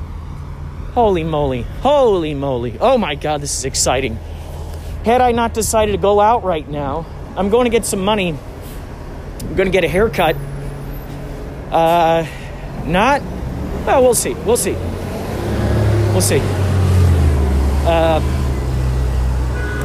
Holy 0.93 1.23
moly. 1.23 1.63
Holy 1.83 2.35
moly. 2.35 2.77
Oh 2.81 2.99
my 2.99 3.15
God, 3.15 3.41
this 3.41 3.57
is 3.57 3.65
exciting. 3.65 4.19
Had 5.05 5.21
I 5.21 5.33
not 5.33 5.55
decided 5.55 5.93
to 5.93 5.99
go 5.99 6.21
out 6.21 6.43
right 6.43 6.69
now, 6.69 7.07
I'm 7.37 7.49
going 7.49 7.65
to 7.65 7.71
get 7.71 7.87
some 7.87 8.01
money. 8.01 8.37
I'm 9.41 9.55
going 9.55 9.67
to 9.67 9.73
get 9.73 9.85
a 9.85 9.89
haircut. 9.89 10.37
Uh, 11.71 12.27
not, 12.85 13.23
well, 13.87 14.03
we'll 14.03 14.15
see. 14.15 14.35
We'll 14.35 14.57
see. 14.57 14.73
We'll 16.13 16.21
see. 16.21 16.41
Uh, 17.87 18.21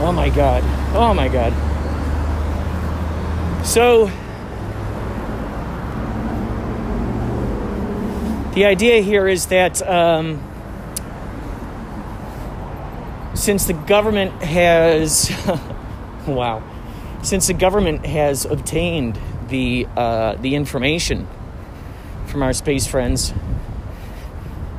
oh 0.02 0.12
my 0.12 0.30
God. 0.30 0.64
Oh 0.96 1.14
my 1.14 1.28
God. 1.28 1.54
So, 3.64 4.12
the 8.54 8.66
idea 8.66 9.02
here 9.02 9.28
is 9.28 9.48
that 9.48 9.88
um, 9.88 10.42
since 13.36 13.66
the 13.66 13.74
government 13.74 14.32
has, 14.42 15.30
wow, 16.28 16.64
since 17.22 17.48
the 17.48 17.54
government 17.54 18.06
has 18.06 18.46
obtained 18.46 19.20
the 19.50 19.88
uh, 19.96 20.36
the 20.36 20.56
information 20.56 21.28
from 22.26 22.42
our 22.42 22.54
space 22.54 22.88
friends, 22.88 23.34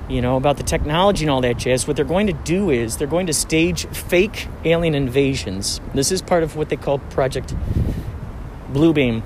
you 0.09 0.21
know, 0.21 0.37
about 0.37 0.57
the 0.57 0.63
technology 0.63 1.25
and 1.25 1.31
all 1.31 1.41
that 1.43 1.59
jazz, 1.59 1.87
what 1.87 1.97
they're 1.97 2.05
going 2.05 2.27
to 2.29 2.33
do 2.33 2.71
is 2.71 2.97
they're 2.97 3.07
going 3.07 3.27
to 3.27 3.35
stage 3.35 3.87
fake 3.89 4.49
alien 4.65 4.95
invasions. 4.95 5.81
This 5.95 6.11
is 6.11 6.23
part 6.23 6.43
of 6.43 6.57
what 6.57 6.69
they 6.69 6.77
call 6.77 6.99
Project 6.99 7.55
Bluebeam. 8.73 9.23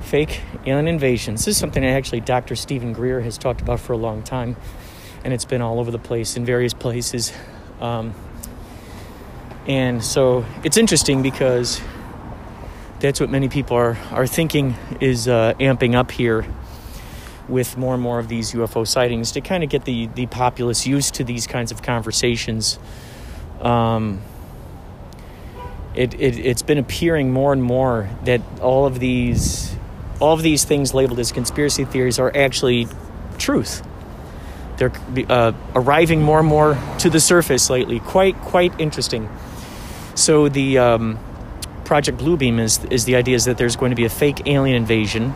Fake 0.00 0.40
alien 0.66 0.88
invasions. 0.88 1.44
This 1.44 1.54
is 1.54 1.56
something 1.56 1.82
that 1.82 1.90
actually 1.90 2.20
Dr. 2.20 2.56
Steven 2.56 2.92
Greer 2.92 3.20
has 3.20 3.38
talked 3.38 3.60
about 3.60 3.78
for 3.80 3.92
a 3.92 3.96
long 3.96 4.22
time, 4.22 4.56
and 5.24 5.32
it's 5.32 5.44
been 5.44 5.62
all 5.62 5.80
over 5.80 5.90
the 5.90 5.98
place 5.98 6.36
in 6.36 6.44
various 6.44 6.74
places. 6.74 7.32
Um, 7.80 8.14
and 9.66 10.02
so 10.02 10.44
it's 10.64 10.76
interesting 10.76 11.22
because 11.22 11.80
that's 13.00 13.20
what 13.20 13.30
many 13.30 13.48
people 13.48 13.76
are, 13.76 13.96
are 14.10 14.26
thinking 14.26 14.76
is 15.00 15.28
uh, 15.28 15.54
amping 15.60 15.94
up 15.94 16.10
here 16.10 16.46
with 17.48 17.76
more 17.76 17.94
and 17.94 18.02
more 18.02 18.18
of 18.18 18.28
these 18.28 18.52
UFO 18.52 18.86
sightings 18.86 19.32
to 19.32 19.40
kind 19.40 19.64
of 19.64 19.70
get 19.70 19.84
the, 19.84 20.06
the 20.06 20.26
populace 20.26 20.86
used 20.86 21.14
to 21.14 21.24
these 21.24 21.46
kinds 21.46 21.72
of 21.72 21.82
conversations. 21.82 22.78
Um, 23.60 24.22
it, 25.94 26.14
it, 26.14 26.38
it's 26.38 26.62
been 26.62 26.78
appearing 26.78 27.32
more 27.32 27.52
and 27.52 27.62
more 27.62 28.08
that 28.24 28.40
all 28.60 28.86
of 28.86 29.00
these 29.00 29.74
all 30.20 30.34
of 30.34 30.42
these 30.42 30.64
things 30.64 30.92
labeled 30.92 31.18
as 31.18 31.32
conspiracy 31.32 31.84
theories 31.84 32.18
are 32.18 32.30
actually 32.36 32.86
truth. 33.38 33.82
They're 34.80 34.92
uh, 35.28 35.52
arriving 35.74 36.22
more 36.22 36.38
and 36.38 36.48
more 36.48 36.78
to 37.00 37.10
the 37.10 37.20
surface 37.20 37.68
lately. 37.68 38.00
Quite 38.00 38.40
quite 38.40 38.72
interesting. 38.80 39.28
So 40.14 40.48
the 40.48 40.78
um, 40.78 41.18
Project 41.84 42.16
Bluebeam 42.16 42.58
is 42.58 42.82
is 42.86 43.04
the 43.04 43.16
idea 43.16 43.36
is 43.36 43.44
that 43.44 43.58
there's 43.58 43.76
going 43.76 43.90
to 43.90 43.96
be 43.96 44.06
a 44.06 44.08
fake 44.08 44.46
alien 44.46 44.76
invasion 44.76 45.34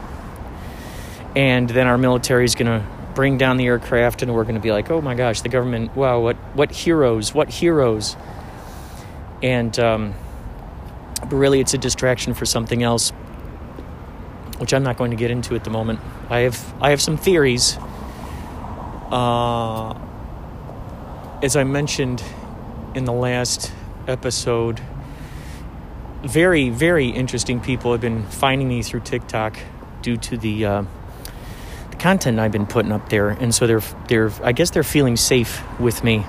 and 1.37 1.69
then 1.69 1.87
our 1.87 1.99
military 1.99 2.47
is 2.47 2.55
going 2.55 2.81
to 2.81 2.87
bring 3.15 3.37
down 3.37 3.59
the 3.59 3.67
aircraft 3.67 4.23
and 4.23 4.35
we're 4.35 4.45
going 4.45 4.55
to 4.55 4.61
be 4.61 4.73
like 4.73 4.91
oh 4.91 5.01
my 5.03 5.15
gosh 5.15 5.43
the 5.43 5.49
government 5.49 5.95
wow 5.95 6.21
what 6.21 6.37
what 6.55 6.71
heroes 6.71 7.35
what 7.35 7.49
heroes 7.49 8.17
and 9.43 9.79
um, 9.79 10.15
but 11.21 11.33
really 11.33 11.61
it's 11.61 11.75
a 11.75 11.79
distraction 11.79 12.35
for 12.35 12.47
something 12.47 12.83
else 12.83 13.11
which 14.59 14.73
i'm 14.73 14.83
not 14.83 14.97
going 14.97 15.11
to 15.11 15.17
get 15.17 15.31
into 15.31 15.55
at 15.55 15.65
the 15.65 15.71
moment 15.71 16.01
i 16.31 16.41
have 16.41 16.75
i 16.81 16.91
have 16.91 17.01
some 17.01 17.17
theories 17.17 17.77
uh, 19.13 19.99
as 21.43 21.57
i 21.57 21.65
mentioned 21.65 22.23
in 22.95 23.05
the 23.05 23.13
last 23.13 23.73
episode 24.07 24.81
very 26.23 26.71
very 26.71 27.09
interesting 27.09 27.61
people 27.61 27.93
have 27.93 28.01
been 28.01 28.25
finding 28.27 28.69
me 28.69 28.83
through 28.83 29.01
tiktok 29.01 29.59
due 30.03 30.17
to 30.17 30.37
the 30.37 30.65
uh, 30.65 30.85
content 32.05 32.39
I've 32.39 32.53
been 32.53 32.67
putting 32.67 32.93
up 32.93 33.09
there, 33.09 33.31
and 33.31 33.55
so 33.55 33.67
they're 33.67 33.83
they're 34.09 34.31
I 34.43 34.53
guess 34.53 34.71
they're 34.71 34.83
feeling 34.83 35.17
safe 35.17 35.63
with 35.81 36.05
me 36.05 36.27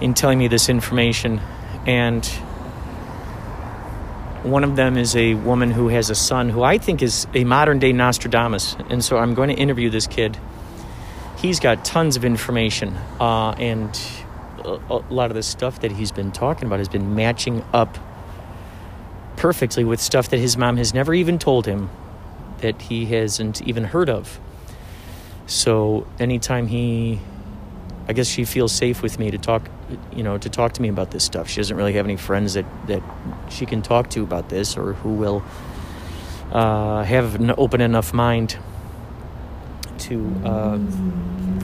in 0.00 0.14
telling 0.14 0.38
me 0.38 0.48
this 0.48 0.70
information, 0.70 1.38
and 1.86 2.24
one 4.42 4.64
of 4.64 4.76
them 4.76 4.96
is 4.96 5.14
a 5.14 5.34
woman 5.34 5.70
who 5.70 5.88
has 5.88 6.08
a 6.08 6.14
son 6.14 6.48
who 6.48 6.62
I 6.62 6.78
think 6.78 7.02
is 7.02 7.26
a 7.34 7.44
modern 7.44 7.78
day 7.78 7.92
Nostradamus, 7.92 8.74
and 8.88 9.04
so 9.04 9.18
I'm 9.18 9.34
going 9.34 9.50
to 9.50 9.54
interview 9.54 9.90
this 9.90 10.06
kid. 10.06 10.38
He's 11.40 11.58
got 11.58 11.84
tons 11.86 12.16
of 12.16 12.24
information, 12.24 12.96
uh, 13.18 13.52
and 13.52 13.98
a, 14.62 15.02
lot 15.08 15.30
of 15.30 15.34
the 15.34 15.42
stuff 15.42 15.80
that 15.80 15.90
he's 15.90 16.12
been 16.12 16.32
talking 16.32 16.66
about 16.66 16.80
has 16.80 16.88
been 16.88 17.14
matching 17.14 17.64
up 17.72 17.98
perfectly 19.36 19.82
with 19.84 20.00
stuff 20.00 20.28
that 20.28 20.36
his 20.36 20.58
mom 20.58 20.76
has 20.76 20.92
never 20.92 21.14
even 21.14 21.38
told 21.38 21.64
him 21.64 21.88
that 22.58 22.82
he 22.82 23.06
hasn't 23.06 23.62
even 23.62 23.84
heard 23.84 24.10
of. 24.10 24.38
So 25.46 26.06
anytime 26.18 26.66
he, 26.66 27.20
I 28.06 28.12
guess 28.12 28.28
she 28.28 28.44
feels 28.44 28.72
safe 28.72 29.02
with 29.02 29.18
me 29.18 29.30
to 29.30 29.38
talk, 29.38 29.66
you 30.14 30.22
know, 30.22 30.36
to 30.36 30.48
talk 30.50 30.74
to 30.74 30.82
me 30.82 30.90
about 30.90 31.10
this 31.10 31.24
stuff. 31.24 31.48
She 31.48 31.56
doesn't 31.56 31.76
really 31.76 31.94
have 31.94 32.04
any 32.04 32.16
friends 32.16 32.52
that 32.52 32.66
that 32.86 33.02
she 33.48 33.64
can 33.64 33.80
talk 33.80 34.10
to 34.10 34.22
about 34.22 34.50
this 34.50 34.76
or 34.76 34.92
who 34.92 35.14
will 35.14 35.42
uh, 36.52 37.02
have 37.04 37.36
an 37.36 37.54
open 37.56 37.80
enough 37.80 38.12
mind 38.12 38.58
to 40.10 40.34
uh, 40.44 40.78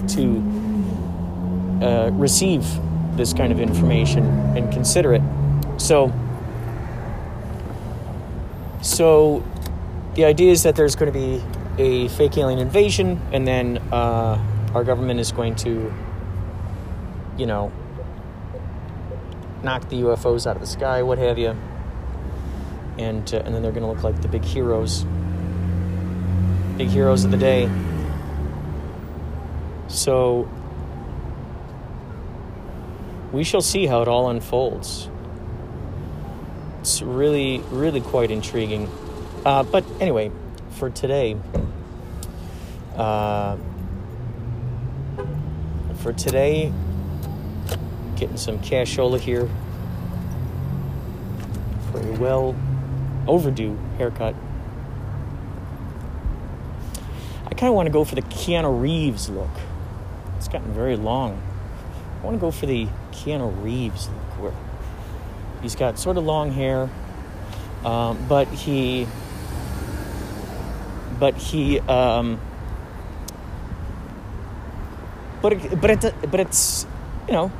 to 0.06 0.38
uh, 1.84 2.10
receive 2.12 2.64
this 3.16 3.32
kind 3.32 3.52
of 3.52 3.60
information 3.60 4.24
and 4.56 4.72
consider 4.72 5.14
it. 5.14 5.22
So. 5.76 6.12
So, 8.82 9.42
the 10.14 10.26
idea 10.26 10.52
is 10.52 10.62
that 10.62 10.76
there's 10.76 10.94
going 10.94 11.12
to 11.12 11.18
be 11.18 11.42
a 11.76 12.06
fake 12.08 12.38
alien 12.38 12.60
invasion, 12.60 13.20
and 13.32 13.46
then 13.46 13.78
uh, 13.90 14.38
our 14.74 14.84
government 14.84 15.18
is 15.18 15.32
going 15.32 15.56
to, 15.56 15.92
you 17.36 17.46
know, 17.46 17.72
knock 19.64 19.88
the 19.88 20.02
UFOs 20.02 20.46
out 20.46 20.54
of 20.54 20.60
the 20.60 20.68
sky, 20.68 21.02
what 21.02 21.18
have 21.18 21.36
you, 21.36 21.56
and 22.96 23.34
uh, 23.34 23.38
and 23.38 23.54
then 23.54 23.62
they're 23.62 23.72
going 23.72 23.82
to 23.82 23.88
look 23.88 24.04
like 24.04 24.22
the 24.22 24.28
big 24.28 24.44
heroes, 24.44 25.04
big 26.76 26.88
heroes 26.88 27.24
of 27.24 27.32
the 27.32 27.36
day. 27.36 27.68
So 29.88 30.48
we 33.32 33.44
shall 33.44 33.62
see 33.62 33.86
how 33.86 34.02
it 34.02 34.08
all 34.08 34.30
unfolds. 34.30 35.08
It's 36.80 37.02
really, 37.02 37.58
really 37.70 38.00
quite 38.00 38.30
intriguing. 38.30 38.88
Uh, 39.44 39.62
but 39.62 39.84
anyway, 40.00 40.30
for 40.70 40.90
today, 40.90 41.36
Uh, 42.96 43.58
for 45.96 46.14
today, 46.14 46.72
getting 48.16 48.38
some 48.38 48.58
cashola 48.60 49.20
here 49.20 49.50
for 51.92 52.00
a 52.00 52.12
well 52.12 52.56
overdue 53.26 53.76
haircut. 53.98 54.34
I 57.44 57.50
kind 57.50 57.68
of 57.68 57.74
want 57.74 57.86
to 57.86 57.92
go 57.92 58.02
for 58.04 58.14
the 58.14 58.22
Keanu 58.22 58.80
Reeves 58.80 59.28
look. 59.28 59.50
It's 60.46 60.52
gotten 60.52 60.72
very 60.72 60.94
long. 60.94 61.42
I 62.20 62.24
want 62.24 62.36
to 62.36 62.40
go 62.40 62.52
for 62.52 62.66
the 62.66 62.86
Keanu 63.10 63.64
Reeves 63.64 64.06
look 64.06 64.40
where 64.40 64.52
he's 65.60 65.74
got 65.74 65.98
sort 65.98 66.16
of 66.16 66.24
long 66.24 66.52
hair, 66.52 66.88
um, 67.84 68.24
but 68.28 68.46
he, 68.46 69.08
but 71.18 71.34
he, 71.34 71.80
um, 71.80 72.40
but 75.42 75.54
it, 75.54 75.80
but 75.80 75.90
it, 75.90 76.14
but 76.30 76.38
it's 76.38 76.86
you 77.26 77.32
know 77.32 77.50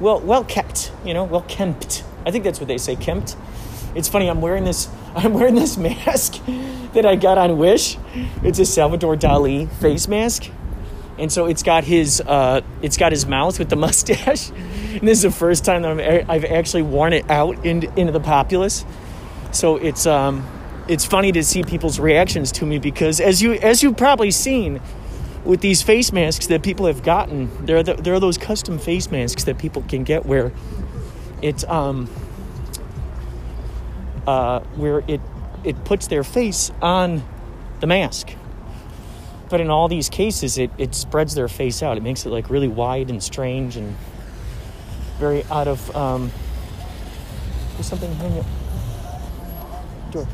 well 0.00 0.20
well 0.20 0.44
kept 0.44 0.92
you 1.02 1.14
know 1.14 1.24
well 1.24 1.46
kempt. 1.48 2.04
I 2.26 2.30
think 2.30 2.44
that's 2.44 2.60
what 2.60 2.68
they 2.68 2.76
say 2.76 2.94
kempt. 2.94 3.38
It's 3.94 4.06
funny 4.06 4.28
i'm 4.28 4.42
wearing 4.42 4.64
this 4.64 4.90
i'm 5.14 5.32
wearing 5.32 5.54
this 5.54 5.76
mask 5.78 6.44
that 6.92 7.06
i 7.06 7.16
got 7.16 7.38
on 7.38 7.56
wish. 7.56 7.96
It's 8.44 8.58
a 8.58 8.66
salvador 8.66 9.16
dali 9.16 9.66
face 9.80 10.06
mask 10.06 10.50
and 11.20 11.30
so 11.30 11.46
it's 11.46 11.62
got 11.62 11.84
his 11.84 12.20
uh, 12.20 12.60
it's 12.82 12.96
got 12.96 13.12
his 13.12 13.26
mouth 13.26 13.58
with 13.58 13.68
the 13.68 13.76
mustache 13.86 14.50
and 14.50 15.06
this 15.06 15.18
is 15.18 15.22
the 15.22 15.30
first 15.30 15.64
time 15.64 15.82
that 15.82 16.28
i 16.28 16.38
have 16.38 16.44
actually 16.44 16.82
worn 16.82 17.12
it 17.12 17.28
out 17.30 17.64
into, 17.64 17.92
into 17.98 18.12
the 18.12 18.20
populace 18.20 18.84
so 19.52 19.76
it's 19.76 20.06
um 20.06 20.46
it's 20.88 21.04
funny 21.04 21.30
to 21.30 21.44
see 21.44 21.62
people's 21.62 22.00
reactions 22.00 22.50
to 22.50 22.66
me 22.66 22.78
because 22.78 23.20
as 23.20 23.40
you 23.40 23.52
as 23.54 23.82
you've 23.82 23.96
probably 23.96 24.30
seen 24.30 24.80
with 25.44 25.60
these 25.60 25.82
face 25.82 26.12
masks 26.12 26.48
that 26.48 26.62
people 26.62 26.86
have 26.86 27.02
gotten, 27.02 27.64
there 27.64 27.78
are, 27.78 27.82
the, 27.82 27.94
there 27.94 28.14
are 28.14 28.20
those 28.20 28.36
custom 28.36 28.78
face 28.78 29.10
masks 29.10 29.44
that 29.44 29.58
people 29.58 29.82
can 29.88 30.04
get 30.04 30.26
where 30.26 30.52
it's 31.42 31.64
um 31.64 32.08
uh, 34.26 34.60
where 34.76 35.02
it 35.08 35.20
it 35.64 35.84
puts 35.84 36.06
their 36.06 36.24
face 36.24 36.70
on 36.82 37.22
the 37.80 37.86
mask. 37.86 38.30
But 39.50 39.60
in 39.60 39.68
all 39.68 39.88
these 39.88 40.08
cases, 40.08 40.58
it, 40.58 40.70
it 40.78 40.94
spreads 40.94 41.34
their 41.34 41.48
face 41.48 41.82
out. 41.82 41.96
It 41.96 42.02
makes 42.02 42.24
it 42.24 42.30
like 42.30 42.48
really 42.48 42.68
wide 42.68 43.10
and 43.10 43.22
strange 43.22 43.76
and 43.76 43.96
very 45.18 45.44
out 45.50 45.68
of. 45.68 45.96
Um, 45.96 46.30
there's 47.74 47.86
something 47.86 48.14
hanging. 48.14 48.44
George. 50.10 50.28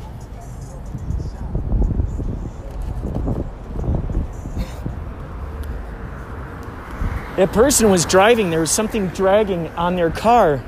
that 7.37 7.53
person 7.53 7.91
was 7.91 8.03
driving, 8.03 8.49
there 8.49 8.59
was 8.59 8.71
something 8.71 9.09
dragging 9.09 9.67
on 9.69 9.95
their 9.95 10.09
car. 10.09 10.63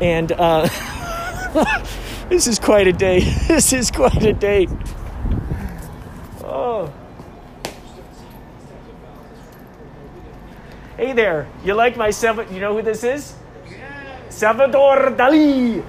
And 0.00 0.32
uh, 0.32 0.68
this 2.28 2.48
is 2.48 2.58
quite 2.58 2.88
a 2.88 2.92
day. 2.92 3.20
This 3.46 3.72
is 3.72 3.92
quite 3.92 4.24
a 4.24 4.32
day. 4.32 4.66
Oh. 6.54 6.92
Hey 10.98 11.14
there, 11.14 11.48
you 11.64 11.72
like 11.72 11.96
my 11.96 12.10
seven? 12.10 12.52
You 12.52 12.60
know 12.60 12.74
who 12.76 12.82
this 12.82 13.02
is? 13.04 13.34
Salvador 14.28 15.16
Dali. 15.16 15.82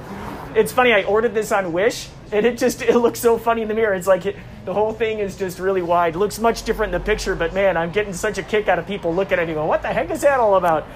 It's 0.56 0.72
funny. 0.72 0.94
I 0.94 1.04
ordered 1.04 1.34
this 1.34 1.52
on 1.52 1.74
Wish, 1.74 2.08
and 2.32 2.46
it 2.46 2.58
just 2.58 2.82
it 2.82 2.96
looks 2.96 3.20
so 3.20 3.38
funny 3.38 3.64
in 3.64 3.68
the 3.68 3.74
mirror. 3.74 3.94
It's 3.94 4.08
like 4.08 4.26
it, 4.26 4.38
the 4.64 4.74
whole 4.74 4.94
thing 4.94 5.20
is 5.20 5.36
just 5.36 5.60
really 5.60 5.82
wide. 5.82 6.16
It 6.16 6.20
looks 6.20 6.40
much 6.40 6.64
different 6.64 6.96
in 6.96 7.02
the 7.02 7.06
picture, 7.06 7.36
but 7.36 7.54
man, 7.54 7.76
I'm 7.76 7.92
getting 7.92 8.14
such 8.14 8.38
a 8.38 8.44
kick 8.44 8.70
out 8.70 8.80
of 8.80 8.88
people 8.88 9.14
looking 9.14 9.40
at 9.40 9.44
and 9.44 9.54
going, 9.54 9.68
"What 9.68 9.82
the 9.82 9.90
heck 9.90 10.12
is 10.12 10.22
that 10.22 10.40
all 10.40 10.56
about?" 10.56 10.88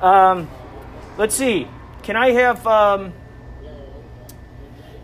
Um, 0.00 0.50
let's 1.18 1.36
see. 1.36 1.68
Can 2.02 2.16
I 2.16 2.32
have 2.32 2.66
um, 2.66 3.12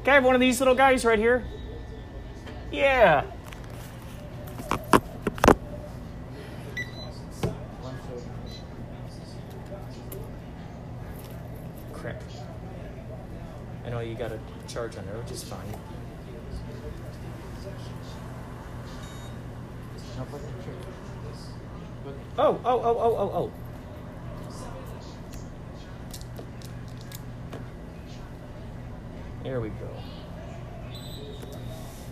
can 0.02 0.10
I 0.10 0.14
have 0.14 0.24
one 0.24 0.34
of 0.34 0.40
these 0.40 0.58
little 0.58 0.74
guys 0.74 1.04
right 1.04 1.18
here? 1.18 1.44
Yeah. 2.72 3.22
Crap. 11.92 12.22
I 13.84 13.87
know 13.98 14.04
you 14.04 14.14
got 14.14 14.32
a 14.32 14.38
charge 14.68 14.96
on 14.96 15.04
there, 15.06 15.16
which 15.16 15.32
is 15.32 15.42
fine. 15.42 15.60
Oh, 22.38 22.38
oh, 22.38 22.60
oh, 22.64 22.80
oh, 22.84 23.16
oh, 23.16 23.30
oh. 23.34 23.52
There 29.42 29.60
we 29.60 29.68
go. 29.70 29.88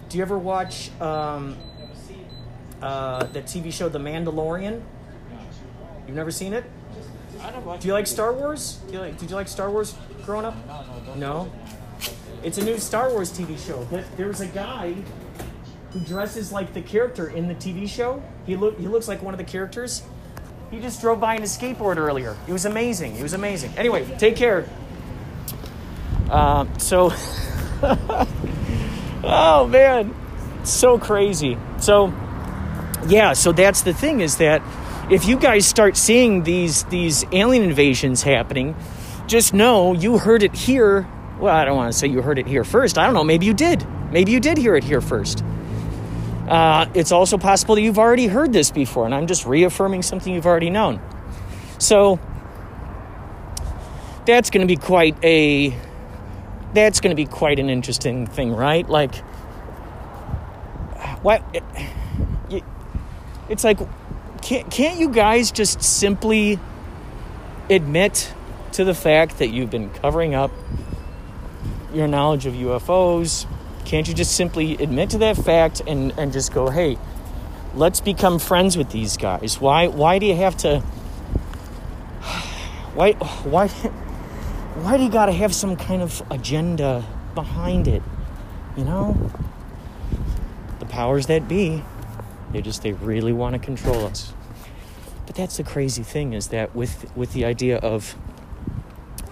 Do 0.09 0.19
you 0.19 0.23
ever 0.23 0.39
watch 0.39 0.91
um, 1.01 1.57
uh, 2.81 3.25
the 3.27 3.43
TV 3.43 3.73
show 3.73 3.89
The 3.89 3.99
Mandalorian? 3.99 4.83
You've 6.07 6.17
never 6.17 6.31
seen 6.31 6.53
it? 6.53 6.65
Do 7.81 7.87
you 7.87 7.93
like 7.93 8.07
Star 8.07 8.33
Wars? 8.33 8.81
Do 8.87 8.95
you 8.95 9.01
like, 9.01 9.19
did 9.19 9.31
you 9.31 9.37
like 9.37 9.49
Star 9.49 9.71
Wars 9.71 9.95
growing 10.25 10.45
up? 10.45 10.57
No. 11.17 11.51
It's 12.43 12.59
a 12.59 12.65
new 12.65 12.79
Star 12.79 13.11
Wars 13.11 13.31
TV 13.31 13.59
show, 13.59 13.87
but 13.91 14.05
there's 14.17 14.41
a 14.41 14.47
guy 14.47 14.95
who 15.93 16.01
dresses 16.01 16.53
like 16.53 16.75
the 16.75 16.83
character 16.83 17.29
in 17.29 17.49
the 17.49 17.55
TV 17.55 17.89
show. 17.89 18.23
He 18.45 18.57
look 18.57 18.79
he 18.79 18.87
looks 18.87 19.09
like 19.09 19.23
one 19.23 19.35
of 19.35 19.39
the 19.39 19.45
characters. 19.45 20.03
He 20.71 20.81
just 20.81 21.01
drove 21.01 21.21
by 21.21 21.37
in 21.37 21.43
a 21.43 21.47
skateboard 21.47 21.97
earlier. 21.97 22.37
It 22.49 22.53
was 22.53 22.65
amazing. 22.65 23.17
It 23.17 23.23
was 23.23 23.33
amazing. 23.33 23.73
Anyway, 23.77 24.05
take 24.19 24.37
care. 24.37 24.69
Um, 26.31 26.77
so, 26.79 27.13
oh 29.23 29.69
man, 29.71 30.15
so 30.65 30.99
crazy. 30.99 31.57
So, 31.79 32.13
yeah. 33.07 33.33
So 33.33 33.53
that's 33.53 33.83
the 33.83 33.95
thing 33.95 34.21
is 34.21 34.39
that 34.39 34.61
if 35.11 35.27
you 35.27 35.37
guys 35.39 35.67
start 35.67 35.97
seeing 35.97 36.43
these 36.43 36.83
these 36.85 37.25
alien 37.33 37.63
invasions 37.63 38.23
happening, 38.23 38.75
just 39.29 39.55
know 39.55 39.95
you 39.95 40.19
heard 40.19 40.43
it 40.43 40.55
here. 40.55 41.07
Well, 41.39 41.55
I 41.55 41.65
don't 41.65 41.77
want 41.77 41.93
to 41.93 41.99
say 41.99 42.07
you 42.07 42.23
heard 42.23 42.39
it 42.39 42.47
here 42.47 42.65
first. 42.65 42.97
I 42.97 43.05
don't 43.05 43.15
know. 43.15 43.25
Maybe 43.25 43.47
you 43.47 43.55
did. 43.55 43.87
Maybe 44.11 44.33
you 44.33 44.41
did 44.41 44.57
hear 44.57 44.75
it 44.77 44.85
here 44.85 45.01
first. 45.01 45.45
Uh, 46.49 46.87
it's 46.95 47.13
also 47.13 47.39
possible 47.39 47.75
that 47.75 47.83
you've 47.83 47.99
already 47.99 48.27
heard 48.27 48.53
this 48.53 48.71
before, 48.71 49.05
and 49.05 49.15
I'm 49.15 49.27
just 49.27 49.47
reaffirming 49.47 50.03
something 50.03 50.33
you've 50.33 50.47
already 50.47 50.71
known. 50.71 51.01
So 51.79 52.19
that's 54.25 54.51
going 54.51 54.67
to 54.67 54.73
be 54.73 54.81
quite 54.81 55.17
a 55.25 55.77
that's 56.73 57.01
going 57.01 57.11
to 57.11 57.17
be 57.17 57.27
quite 57.27 57.59
an 57.59 57.71
interesting 57.71 58.27
thing, 58.27 58.53
right? 58.53 58.89
Like, 58.89 59.17
what? 61.23 61.43
It's 63.49 63.65
like, 63.65 63.79
can't 64.43 64.71
can't 64.71 64.99
you 64.99 65.09
guys 65.11 65.51
just 65.51 65.83
simply 65.83 66.59
admit 67.69 68.33
to 68.73 68.85
the 68.85 68.95
fact 68.95 69.39
that 69.39 69.49
you've 69.49 69.71
been 69.71 69.91
covering 69.91 70.35
up 70.35 70.51
your 71.97 72.07
knowledge 72.07 72.47
of 72.47 72.55
UFOs? 72.55 73.47
Can't 73.85 74.07
you 74.07 74.15
just 74.15 74.37
simply 74.37 74.75
admit 74.75 75.11
to 75.11 75.19
that 75.19 75.37
fact 75.37 75.83
and, 75.87 76.13
and 76.19 76.33
just 76.33 76.53
go, 76.53 76.71
hey, 76.71 76.99
let's 77.75 78.01
become 78.01 78.39
friends 78.39 78.77
with 78.77 78.91
these 78.91 79.17
guys? 79.17 79.61
Why 79.61 79.89
why 79.89 80.19
do 80.19 80.27
you 80.27 80.37
have 80.37 80.57
to 80.59 80.81
why 82.95 83.13
why 83.45 83.69
why 84.83 84.97
do 84.97 85.05
you 85.05 85.11
gotta 85.11 85.33
have 85.33 85.55
some 85.55 85.77
kind 85.77 86.03
of 86.03 86.23
agenda 86.31 87.05
behind 87.35 87.89
it? 87.89 88.03
You 88.77 88.85
know? 88.85 89.31
The 90.81 90.87
powers 90.87 91.27
that 91.27 91.49
be, 91.49 91.83
they 92.53 92.61
just 92.61 92.83
they 92.83 92.93
really 92.93 93.33
want 93.33 93.55
to 93.55 93.59
control 93.59 94.07
us. 94.07 94.33
But 95.27 95.35
that's 95.35 95.57
the 95.57 95.65
crazy 95.65 96.03
thing 96.03 96.35
is 96.35 96.49
that 96.49 96.75
with 96.75 97.17
with 97.17 97.33
the 97.33 97.45
idea 97.45 97.79
of 97.79 98.15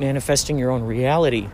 manifesting 0.00 0.58
your 0.58 0.70
own 0.70 0.82
reality, 0.82 1.48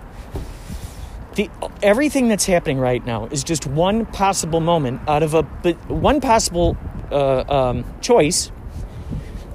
the 1.41 1.71
everything 1.83 2.29
that's 2.29 2.45
happening 2.45 2.79
right 2.79 3.05
now 3.05 3.27
is 3.27 3.45
just 3.45 3.67
one 3.67 4.05
possible 4.05 4.61
moment 4.61 5.01
out 5.09 5.23
of 5.23 5.35
a 5.35 5.43
one 5.89 6.21
possible 6.21 6.77
uh, 7.11 7.45
um, 7.49 7.85
choice 8.01 8.51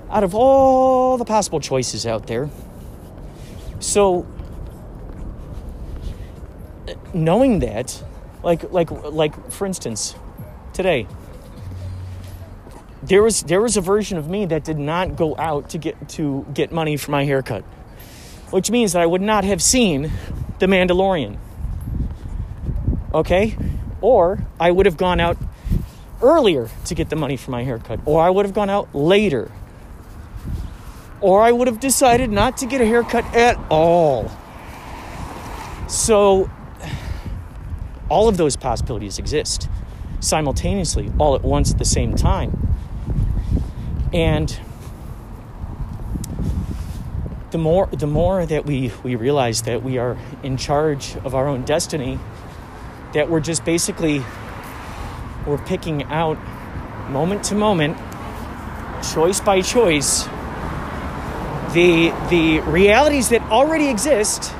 out 0.09 0.23
of 0.23 0.33
all 0.33 1.17
the 1.17 1.25
possible 1.25 1.59
choices 1.59 2.05
out 2.05 2.27
there. 2.27 2.49
So 3.79 4.25
knowing 7.13 7.59
that, 7.59 8.03
like 8.43 8.71
like 8.71 8.89
like 8.91 9.51
for 9.51 9.67
instance, 9.67 10.15
today 10.73 11.07
there 13.03 13.21
was 13.21 13.43
there 13.43 13.61
was 13.61 13.77
a 13.77 13.81
version 13.81 14.17
of 14.17 14.27
me 14.27 14.45
that 14.45 14.63
did 14.63 14.79
not 14.79 15.15
go 15.15 15.35
out 15.37 15.69
to 15.69 15.77
get 15.77 16.09
to 16.09 16.45
get 16.53 16.71
money 16.71 16.97
for 16.97 17.11
my 17.11 17.25
haircut, 17.25 17.63
which 18.49 18.71
means 18.71 18.93
that 18.93 19.03
I 19.03 19.05
would 19.05 19.21
not 19.21 19.43
have 19.43 19.61
seen 19.61 20.11
the 20.57 20.65
Mandalorian 20.65 21.37
okay? 23.15 23.57
Or 24.01 24.45
I 24.59 24.69
would 24.69 24.85
have 24.85 24.97
gone 24.97 25.19
out 25.19 25.37
earlier 26.21 26.69
to 26.85 26.95
get 26.95 27.09
the 27.09 27.15
money 27.15 27.37
for 27.37 27.51
my 27.51 27.63
haircut, 27.63 27.99
or 28.05 28.21
I 28.21 28.29
would 28.29 28.45
have 28.45 28.53
gone 28.53 28.69
out 28.69 28.93
later, 28.93 29.51
or 31.21 31.41
I 31.41 31.51
would 31.51 31.67
have 31.67 31.79
decided 31.79 32.29
not 32.29 32.57
to 32.57 32.65
get 32.65 32.81
a 32.81 32.85
haircut 32.85 33.25
at 33.35 33.57
all. 33.69 34.31
So, 35.87 36.49
all 38.09 38.27
of 38.27 38.37
those 38.37 38.55
possibilities 38.55 39.17
exist 39.17 39.69
simultaneously, 40.19 41.11
all 41.17 41.35
at 41.35 41.43
once 41.43 41.71
at 41.71 41.77
the 41.77 41.85
same 41.85 42.15
time. 42.15 42.75
And 44.13 44.57
the 47.51 47.57
more 47.57 47.87
the 47.87 48.07
more 48.07 48.45
that 48.45 48.65
we, 48.65 48.91
we 49.03 49.15
realize 49.15 49.61
that 49.63 49.83
we 49.83 49.97
are 49.97 50.17
in 50.43 50.57
charge 50.57 51.15
of 51.17 51.35
our 51.35 51.47
own 51.47 51.63
destiny, 51.63 52.19
that 53.15 53.29
we're 53.29 53.39
just 53.39 53.63
basically 53.63 54.21
we're 55.47 55.57
picking 55.57 56.03
out 56.03 56.37
moment 57.09 57.45
to 57.45 57.55
moment, 57.55 57.97
choice 59.13 59.39
by 59.39 59.61
choice, 59.61 60.25
the 61.73 62.13
the 62.29 62.59
realities 62.67 63.29
that 63.29 63.41
already 63.43 63.87
exist. 63.87 64.53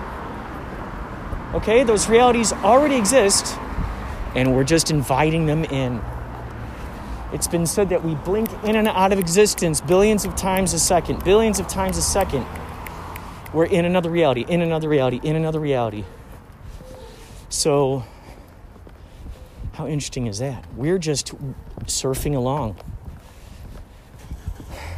Okay, 1.54 1.84
those 1.84 2.08
realities 2.08 2.54
already 2.54 2.96
exist, 2.96 3.58
and 4.36 4.56
we're 4.56 4.64
just 4.64 4.90
inviting 4.90 5.46
them 5.46 5.66
in. 5.66 6.02
It's 7.34 7.48
been 7.48 7.66
said 7.66 7.90
that 7.90 8.06
we 8.06 8.16
blink 8.16 8.50
in 8.64 8.78
and 8.78 8.88
out 8.88 9.12
of 9.12 9.20
existence 9.20 9.82
billions 9.82 10.24
of 10.24 10.36
times 10.38 10.74
a 10.74 10.80
second, 10.80 11.26
billions 11.26 11.60
of 11.60 11.68
times 11.68 11.98
a 11.98 12.02
second. 12.02 12.46
We're 13.54 13.66
in 13.66 13.84
another 13.84 14.10
reality, 14.10 14.46
in 14.48 14.62
another 14.62 14.88
reality, 14.88 15.20
in 15.24 15.36
another 15.36 15.60
reality. 15.60 16.06
So, 17.50 18.04
how 19.76 19.88
interesting 19.88 20.28
is 20.28 20.40
that? 20.40 20.64
We're 20.76 20.98
just 20.98 21.34
surfing 21.84 22.34
along 22.34 22.78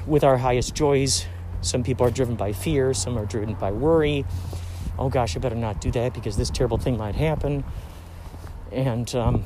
with 0.06 0.24
our 0.24 0.38
highest 0.38 0.76
joys. 0.76 1.26
Some 1.62 1.84
people 1.84 2.06
are 2.06 2.12
driven 2.12 2.36
by 2.36 2.54
fear, 2.54 2.94
some 2.94 3.18
are 3.18 3.26
driven 3.26 3.56
by 3.56 3.72
worry. 3.72 4.24
Oh 5.00 5.10
gosh, 5.10 5.36
I 5.36 5.40
better 5.40 5.56
not 5.56 5.82
do 5.82 5.90
that 5.92 6.14
because 6.14 6.38
this 6.38 6.52
terrible 6.52 6.78
thing 6.78 6.96
might 6.96 7.16
happen. 7.16 7.64
And, 8.72 9.14
um, 9.16 9.44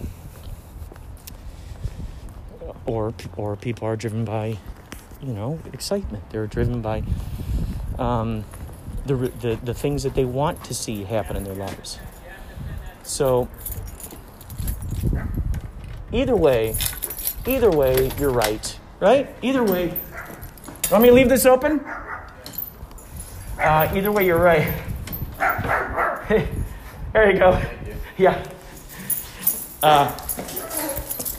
or, 2.85 3.13
or 3.37 3.55
people 3.55 3.87
are 3.87 3.95
driven 3.95 4.25
by, 4.25 4.57
you 5.21 5.33
know, 5.33 5.59
excitement. 5.71 6.29
They're 6.29 6.47
driven 6.47 6.81
by 6.81 7.03
um, 7.97 8.43
the, 9.05 9.15
the, 9.15 9.59
the 9.63 9.73
things 9.73 10.03
that 10.03 10.13
they 10.13 10.25
want 10.25 10.63
to 10.65 10.73
see 10.73 11.05
happen 11.05 11.37
in 11.37 11.45
their 11.45 11.55
lives. 11.55 11.99
So, 13.03 13.47
either 16.11 16.35
way, 16.35 16.75
either 17.45 17.69
way, 17.69 18.11
you're 18.17 18.31
right, 18.31 18.79
right? 18.99 19.29
Either 19.41 19.63
way. 19.63 19.93
Want 20.91 21.03
me 21.03 21.09
to 21.09 21.15
leave 21.15 21.29
this 21.29 21.45
open? 21.45 21.79
Uh, 23.59 23.91
either 23.93 24.11
way, 24.11 24.25
you're 24.25 24.39
right. 24.39 24.73
there 27.13 27.31
you 27.31 27.39
go. 27.39 27.61
Yeah. 28.17 28.45
Uh, 29.81 30.15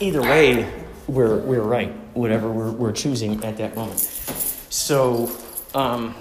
either 0.01 0.21
way, 0.21 0.69
we're, 1.07 1.37
we're 1.37 1.61
right, 1.61 1.93
whatever 2.13 2.49
we're, 2.49 2.71
we're 2.71 2.91
choosing 2.91 3.41
at 3.45 3.55
that 3.57 3.75
moment. 3.75 3.99
So, 3.99 5.31
um, 5.73 6.13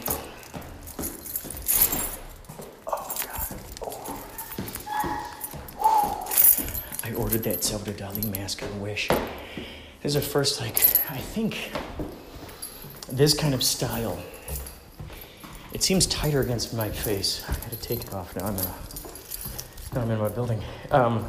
I 7.03 7.11
ordered 7.33 7.51
that 7.51 7.65
Salvador 7.65 7.95
Dali 7.95 8.31
mask 8.37 8.63
on 8.63 8.81
Wish. 8.83 9.09
This 9.09 9.17
is 10.05 10.15
the 10.15 10.21
first, 10.21 10.61
like, 10.61 10.77
I 11.09 11.17
think 11.17 11.73
this 13.11 13.33
kind 13.33 13.55
of 13.55 13.63
style. 13.63 14.23
It 15.73 15.83
seems 15.83 16.07
tighter 16.07 16.43
against 16.43 16.75
my 16.75 16.91
face. 16.91 17.43
I 17.49 17.55
gotta 17.55 17.77
take 17.77 18.01
it 18.01 18.13
off 18.13 18.37
now. 18.37 18.45
I'm 18.45 18.55
in, 18.55 18.61
a, 18.61 18.75
now 19.95 20.03
I'm 20.03 20.11
in 20.11 20.19
my 20.19 20.29
building. 20.29 20.63
Um, 20.91 21.25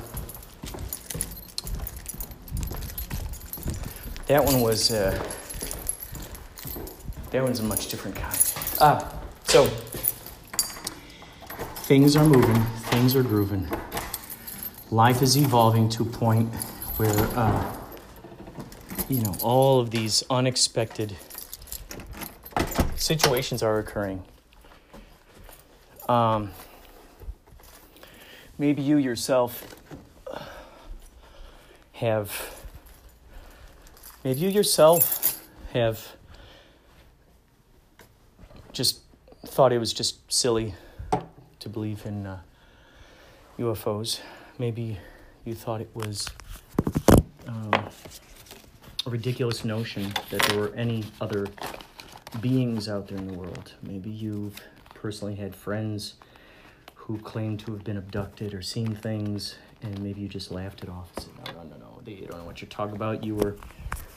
that 4.28 4.44
one 4.44 4.60
was, 4.60 4.92
uh, 4.92 5.18
that 7.32 7.42
one's 7.42 7.62
a 7.62 7.64
much 7.64 7.88
different 7.88 8.18
kind. 8.18 8.38
Ah, 8.82 9.10
so 9.46 9.68
things 11.88 12.18
are 12.18 12.26
moving, 12.26 12.62
things 12.92 13.16
are 13.16 13.24
grooving 13.24 13.66
life 14.94 15.24
is 15.24 15.36
evolving 15.36 15.90
to 15.90 16.04
a 16.04 16.06
point 16.06 16.54
where 16.98 17.10
uh, 17.36 17.76
you 19.10 19.20
know 19.24 19.36
all 19.42 19.80
of 19.80 19.90
these 19.90 20.24
unexpected 20.30 21.16
situations 22.96 23.64
are 23.64 23.80
occurring. 23.80 24.24
Um, 26.08 26.52
maybe 28.60 28.84
you 28.84 28.98
yourself 28.98 29.82
have 31.94 32.64
maybe 34.24 34.42
you 34.42 34.50
yourself 34.50 35.44
have 35.74 36.16
just 38.72 39.00
thought 39.44 39.74
it 39.74 39.80
was 39.80 39.92
just 39.92 40.32
silly 40.32 40.76
to 41.60 41.68
believe 41.68 42.06
in 42.06 42.28
uh, 42.28 42.40
UFOs 43.58 44.20
maybe 44.58 44.98
you 45.46 45.56
thought 45.56 45.82
it 45.82 45.90
was 45.94 46.30
um, 47.48 47.72
a 49.06 49.10
ridiculous 49.10 49.66
notion 49.66 50.14
that 50.30 50.42
there 50.44 50.60
were 50.60 50.74
any 50.76 51.04
other 51.20 51.48
beings 52.42 52.88
out 52.88 53.08
there 53.08 53.18
in 53.18 53.28
the 53.28 53.34
world. 53.34 53.74
Maybe 53.82 54.10
you've 54.10 54.60
personally 54.94 55.36
had 55.36 55.56
friends 55.56 56.16
who 56.96 57.18
claim 57.20 57.58
to 57.58 57.74
have 57.74 57.84
been 57.84 57.98
abducted 57.98 58.54
or 58.54 58.62
seen 58.62 58.96
things, 58.96 59.56
and 59.82 60.02
maybe 60.02 60.22
you 60.22 60.30
just 60.30 60.52
laughed 60.52 60.84
it 60.84 60.90
off 60.90 61.10
and 61.18 61.26
said, 61.26 61.56
no, 61.56 61.62
no, 61.62 61.70
no, 61.70 61.76
no, 61.78 62.02
they 62.06 62.16
don't 62.16 62.40
know 62.40 62.46
what 62.46 62.62
you're 62.62 62.70
talking 62.70 62.96
about. 62.96 63.24
You 63.24 63.36
were 63.36 63.58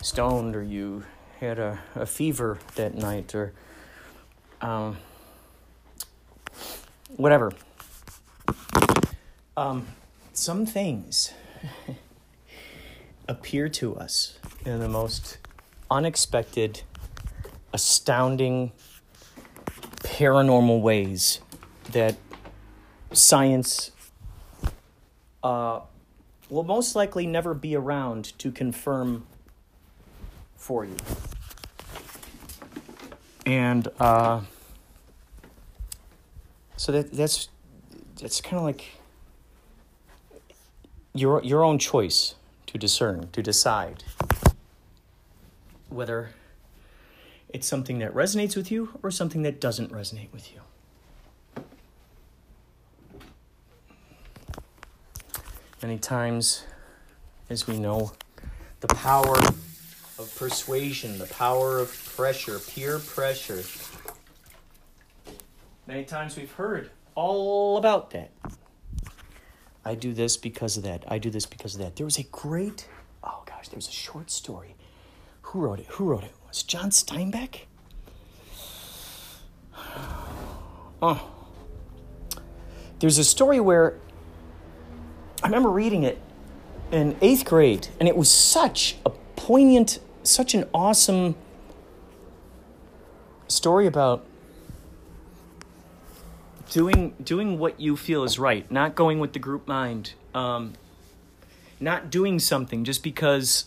stoned 0.02 0.54
or 0.54 0.62
you 0.62 1.04
had 1.40 1.58
a, 1.58 1.80
a 1.94 2.06
fever 2.06 2.58
that 2.76 2.94
night 2.94 3.34
or 3.34 3.52
um, 4.60 4.96
whatever. 7.16 7.52
Um, 9.56 9.86
some 10.38 10.66
things 10.66 11.32
appear 13.28 13.68
to 13.68 13.96
us 13.96 14.38
in 14.64 14.80
the 14.80 14.88
most 14.88 15.38
unexpected, 15.90 16.82
astounding, 17.72 18.72
paranormal 20.00 20.80
ways 20.80 21.40
that 21.92 22.16
science 23.12 23.92
uh, 25.42 25.80
will 26.50 26.64
most 26.64 26.94
likely 26.94 27.26
never 27.26 27.54
be 27.54 27.74
around 27.74 28.38
to 28.38 28.52
confirm 28.52 29.26
for 30.56 30.84
you. 30.84 30.96
And 33.46 33.88
uh, 33.98 34.40
so 36.76 36.92
that 36.92 37.12
that's 37.12 37.48
that's 38.20 38.40
kind 38.40 38.56
of 38.56 38.64
like 38.64 38.96
your 41.18 41.42
your 41.42 41.64
own 41.64 41.78
choice 41.78 42.34
to 42.66 42.78
discern, 42.78 43.28
to 43.32 43.42
decide 43.42 44.04
whether 45.88 46.30
it's 47.48 47.66
something 47.66 47.98
that 48.00 48.12
resonates 48.12 48.56
with 48.56 48.70
you 48.70 48.98
or 49.02 49.10
something 49.10 49.42
that 49.42 49.60
doesn't 49.60 49.90
resonate 49.92 50.32
with 50.32 50.52
you. 50.52 50.60
Many 55.82 55.98
times, 55.98 56.64
as 57.48 57.66
we 57.66 57.78
know, 57.78 58.12
the 58.80 58.88
power 58.88 59.36
of 60.18 60.34
persuasion, 60.36 61.18
the 61.18 61.26
power 61.26 61.78
of 61.78 61.92
pressure, 62.16 62.58
peer 62.58 62.98
pressure. 62.98 63.62
Many 65.86 66.04
times 66.04 66.36
we've 66.36 66.52
heard 66.52 66.90
all 67.14 67.76
about 67.76 68.10
that. 68.10 68.30
I 69.86 69.94
do 69.94 70.12
this 70.12 70.36
because 70.36 70.76
of 70.76 70.82
that. 70.82 71.04
I 71.06 71.18
do 71.18 71.30
this 71.30 71.46
because 71.46 71.76
of 71.76 71.80
that. 71.80 71.94
There 71.94 72.04
was 72.04 72.18
a 72.18 72.24
great, 72.24 72.88
oh 73.22 73.44
gosh, 73.46 73.68
there 73.68 73.76
was 73.76 73.86
a 73.86 73.92
short 73.92 74.32
story. 74.32 74.74
Who 75.42 75.60
wrote 75.60 75.78
it? 75.78 75.86
Who 75.90 76.06
wrote 76.06 76.24
it? 76.24 76.32
Was 76.48 76.62
it 76.62 76.66
John 76.66 76.90
Steinbeck? 76.90 77.60
Oh. 81.02 81.30
There's 83.00 83.18
a 83.18 83.24
story 83.24 83.60
where 83.60 83.98
I 85.42 85.46
remember 85.46 85.68
reading 85.68 86.04
it 86.04 86.18
in 86.90 87.14
eighth 87.20 87.44
grade, 87.44 87.88
and 88.00 88.08
it 88.08 88.16
was 88.16 88.30
such 88.30 88.96
a 89.04 89.10
poignant, 89.10 89.98
such 90.22 90.54
an 90.54 90.64
awesome 90.72 91.36
story 93.46 93.86
about 93.86 94.24
doing 96.76 97.14
doing 97.22 97.58
what 97.58 97.80
you 97.80 97.96
feel 97.96 98.22
is 98.22 98.38
right, 98.38 98.70
not 98.70 98.94
going 98.94 99.18
with 99.18 99.32
the 99.32 99.38
group 99.38 99.66
mind, 99.66 100.12
um, 100.34 100.74
not 101.80 102.10
doing 102.10 102.38
something 102.38 102.84
just 102.84 103.02
because 103.02 103.64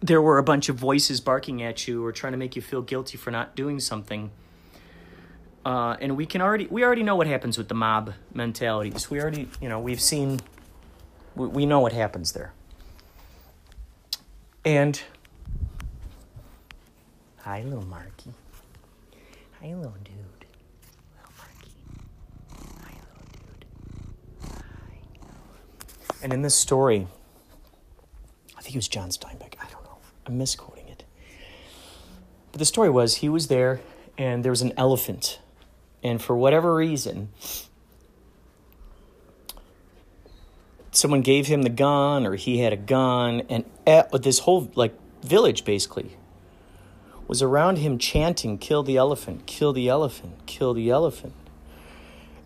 there 0.00 0.22
were 0.22 0.38
a 0.38 0.42
bunch 0.42 0.68
of 0.70 0.76
voices 0.76 1.20
barking 1.20 1.62
at 1.62 1.86
you 1.86 2.04
or 2.04 2.12
trying 2.12 2.32
to 2.32 2.38
make 2.38 2.56
you 2.56 2.62
feel 2.62 2.80
guilty 2.82 3.18
for 3.18 3.30
not 3.30 3.54
doing 3.54 3.78
something. 3.78 4.30
Uh, 5.66 5.96
and 6.00 6.16
we 6.16 6.24
can 6.24 6.40
already 6.40 6.66
we 6.66 6.82
already 6.82 7.02
know 7.02 7.14
what 7.16 7.26
happens 7.26 7.58
with 7.58 7.68
the 7.68 7.74
mob 7.74 8.14
mentalities. 8.32 9.10
We 9.10 9.20
already 9.20 9.48
you 9.60 9.68
know 9.68 9.78
we've 9.78 10.00
seen 10.00 10.40
we, 11.34 11.46
we 11.46 11.66
know 11.66 11.80
what 11.80 11.92
happens 11.92 12.32
there. 12.32 12.52
And 14.64 15.00
hi, 17.38 17.62
little 17.62 17.84
Marky. 17.84 18.32
Hi, 19.60 19.74
little 19.74 19.92
dude. 20.04 20.16
Little 21.16 21.32
Marky. 21.38 21.70
Hi, 22.82 22.94
little 23.08 23.26
dude. 23.32 23.64
Hi. 26.10 26.13
And 26.24 26.32
in 26.32 26.40
this 26.40 26.54
story, 26.54 27.06
I 28.56 28.62
think 28.62 28.74
it 28.74 28.78
was 28.78 28.88
John 28.88 29.10
Steinbeck. 29.10 29.56
I 29.60 29.70
don't 29.70 29.84
know. 29.84 29.98
I'm 30.24 30.38
misquoting 30.38 30.88
it. 30.88 31.04
But 32.50 32.60
the 32.60 32.64
story 32.64 32.88
was 32.88 33.16
he 33.16 33.28
was 33.28 33.48
there, 33.48 33.82
and 34.16 34.42
there 34.42 34.50
was 34.50 34.62
an 34.62 34.72
elephant, 34.78 35.38
and 36.02 36.22
for 36.22 36.34
whatever 36.34 36.74
reason, 36.74 37.28
someone 40.92 41.20
gave 41.20 41.46
him 41.46 41.60
the 41.60 41.68
gun 41.68 42.26
or 42.26 42.36
he 42.36 42.60
had 42.60 42.72
a 42.72 42.76
gun 42.76 43.42
and 43.50 43.64
this 44.22 44.38
whole 44.38 44.70
like 44.76 44.94
village 45.22 45.64
basically 45.64 46.16
was 47.26 47.42
around 47.42 47.78
him 47.78 47.98
chanting 47.98 48.56
kill 48.56 48.84
the 48.84 48.96
elephant 48.96 49.44
kill 49.44 49.72
the 49.72 49.88
elephant 49.88 50.46
kill 50.46 50.72
the 50.72 50.88
elephant 50.88 51.34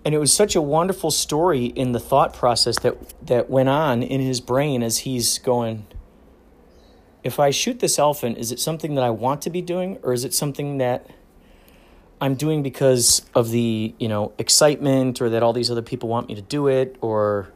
and 0.09 0.15
it 0.15 0.19
was 0.19 0.33
such 0.33 0.57
a 0.57 0.63
wonderful 0.63 1.11
story 1.11 1.67
in 1.67 1.93
the 1.93 2.01
thought 2.01 2.33
process 2.33 2.79
that 2.79 2.97
that 3.27 3.51
went 3.51 3.69
on 3.69 4.03
in 4.03 4.23
his 4.23 4.41
brain 4.41 4.83
as 4.83 5.01
he's 5.01 5.37
going 5.37 5.87
if 7.23 7.39
i 7.39 7.51
shoot 7.51 7.81
this 7.81 7.99
elephant 7.99 8.39
is 8.39 8.51
it 8.51 8.59
something 8.59 8.95
that 8.95 9.05
i 9.05 9.11
want 9.11 9.43
to 9.43 9.51
be 9.51 9.61
doing 9.61 9.99
or 10.03 10.15
is 10.15 10.25
it 10.25 10.33
something 10.33 10.79
that 10.79 11.07
i'm 12.23 12.35
doing 12.35 12.63
because 12.63 13.21
of 13.35 13.51
the 13.51 13.95
you 13.99 14.09
know 14.09 14.33
excitement 14.39 15.21
or 15.21 15.29
that 15.29 15.43
all 15.43 15.53
these 15.53 15.71
other 15.71 15.83
people 15.83 16.09
want 16.09 16.27
me 16.27 16.35
to 16.35 16.41
do 16.41 16.69
it 16.69 16.97
or 17.03 17.53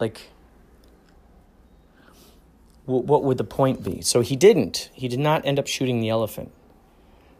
like 0.00 0.30
what 2.86 3.24
would 3.24 3.36
the 3.36 3.42
point 3.42 3.82
be? 3.82 4.00
So 4.00 4.20
he 4.20 4.36
didn't. 4.36 4.90
He 4.92 5.08
did 5.08 5.18
not 5.18 5.44
end 5.44 5.58
up 5.58 5.66
shooting 5.66 5.98
the 5.98 6.08
elephant, 6.08 6.52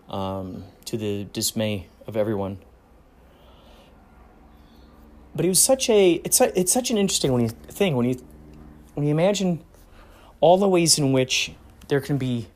um, 0.08 0.64
to 0.86 0.96
the 0.96 1.22
dismay 1.32 1.86
of 2.08 2.16
everyone. 2.16 2.58
But 5.36 5.44
he 5.44 5.50
was 5.50 5.62
such 5.62 5.90
a 5.90 6.12
it's 6.24 6.40
a, 6.40 6.58
it's 6.58 6.72
such 6.72 6.90
an 6.90 6.96
interesting 6.96 7.30
when 7.32 7.42
you, 7.42 7.48
thing 7.50 7.94
when 7.94 8.08
you 8.08 8.16
when 8.94 9.06
you 9.06 9.12
imagine 9.12 9.62
all 10.40 10.56
the 10.56 10.68
ways 10.68 10.98
in 10.98 11.12
which 11.12 11.52
there 11.88 12.00
can 12.00 12.16
be 12.16 12.48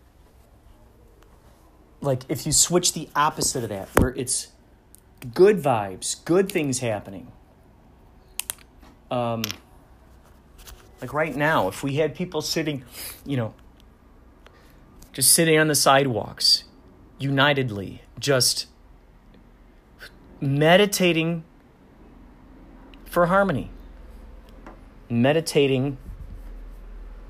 like 2.00 2.22
if 2.30 2.46
you 2.46 2.52
switch 2.52 2.94
the 2.94 3.10
opposite 3.14 3.62
of 3.62 3.68
that 3.68 3.88
where 3.96 4.10
it's 4.10 4.48
good 5.34 5.58
vibes, 5.58 6.24
good 6.24 6.50
things 6.50 6.78
happening. 6.78 7.30
Um, 9.10 9.42
like 11.02 11.12
right 11.12 11.36
now, 11.36 11.68
if 11.68 11.82
we 11.82 11.96
had 11.96 12.14
people 12.14 12.40
sitting, 12.40 12.84
you 13.26 13.36
know, 13.36 13.54
just 15.12 15.32
sitting 15.32 15.58
on 15.58 15.68
the 15.68 15.74
sidewalks, 15.74 16.64
unitedly, 17.18 18.02
just 18.18 18.66
meditating 20.40 21.44
for 23.10 23.26
harmony, 23.26 23.68
meditating 25.08 25.98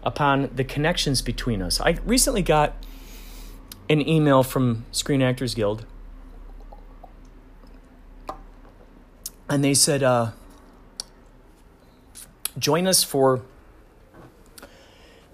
upon 0.03 0.51
the 0.55 0.63
connections 0.63 1.23
between 1.23 1.63
us. 1.63 1.81
I 1.81 1.97
recently 2.05 2.43
got 2.43 2.77
an 3.89 4.07
email 4.07 4.43
from 4.43 4.85
Screen 4.93 5.23
Actors 5.23 5.55
Guild, 5.55 5.87
and 9.49 9.65
they 9.65 9.73
said, 9.73 10.03
uh, 10.03 10.33
join 12.59 12.87
us 12.87 13.03
for 13.03 13.41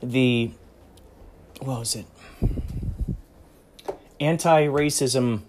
the 0.00 0.52
what 1.58 1.80
was 1.80 1.96
it? 1.96 2.06
Anti-racism, 4.20 5.40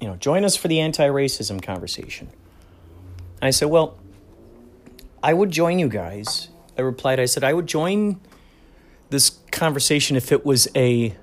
you 0.00 0.08
know, 0.08 0.16
join 0.16 0.44
us 0.44 0.56
for 0.56 0.66
the 0.66 0.80
anti-racism 0.80 1.62
conversation. 1.62 2.28
And 3.40 3.48
I 3.48 3.50
said, 3.50 3.68
well, 3.68 3.96
I 5.24 5.32
would 5.32 5.50
join 5.50 5.78
you 5.78 5.88
guys. 5.88 6.48
I 6.76 6.82
replied, 6.82 7.18
I 7.18 7.24
said, 7.24 7.44
I 7.44 7.54
would 7.54 7.66
join 7.66 8.20
this 9.08 9.38
conversation 9.50 10.18
if 10.18 10.30
it 10.30 10.44
was 10.44 10.68
a 10.76 11.16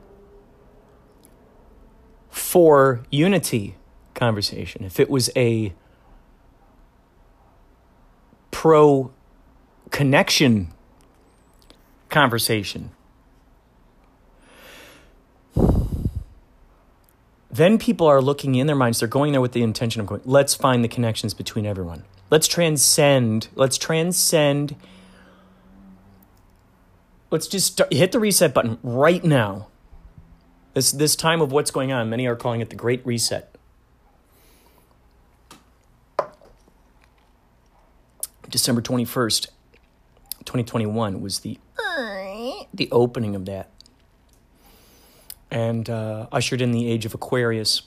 for 2.32 3.04
unity 3.12 3.76
conversation, 4.16 4.84
if 4.84 5.00
it 5.00 5.08
was 5.08 5.30
a 5.36 5.74
pro 8.50 9.12
connection 9.92 10.74
conversation. 12.10 12.90
Then 17.52 17.78
people 17.78 18.08
are 18.08 18.20
looking 18.20 18.56
in 18.56 18.66
their 18.66 18.76
minds, 18.76 18.98
they're 18.98 19.08
going 19.08 19.32
there 19.32 19.42
with 19.42 19.52
the 19.52 19.62
intention 19.62 20.02
of 20.02 20.08
going, 20.08 20.22
let's 20.26 20.56
find 20.56 20.84
the 20.84 20.88
connections 20.88 21.36
between 21.36 21.68
everyone. 21.68 22.04
Let's 22.32 22.48
transcend, 22.48 23.50
let's 23.56 23.78
transcend. 23.78 24.78
Let's 27.30 27.48
just 27.48 27.74
start, 27.74 27.91
hit 27.94 28.13
the 28.13 28.20
reset 28.20 28.54
button 28.54 28.78
right 28.82 29.24
now. 29.24 29.67
This, 30.74 30.94
this 30.94 31.17
time 31.17 31.41
of 31.41 31.52
what's 31.52 31.72
going 31.72 31.91
on, 31.91 32.10
many 32.10 32.26
are 32.28 32.38
calling 32.38 32.62
it 32.62 32.70
the 32.70 32.78
Great 32.78 33.06
Reset. 33.06 33.54
December 38.50 38.82
21st, 38.82 39.48
2021 40.46 41.22
was 41.22 41.39
the 41.41 41.60
the 42.74 42.89
opening 42.91 43.36
of 43.36 43.46
that, 43.46 43.70
and 45.50 45.89
uh, 45.89 46.28
ushered 46.32 46.62
in 46.62 46.72
the 46.72 46.89
age 46.89 47.06
of 47.06 47.13
Aquarius. 47.13 47.82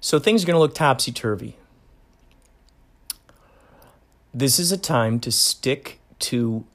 So 0.00 0.20
things 0.20 0.44
are 0.44 0.46
going 0.46 0.54
to 0.54 0.60
look 0.60 0.74
topsy 0.74 1.10
turvy. 1.10 1.56
This 4.36 4.58
is 4.58 4.70
a 4.70 4.76
time 4.76 5.18
to 5.20 5.32
stick 5.32 5.98
to 6.18 6.66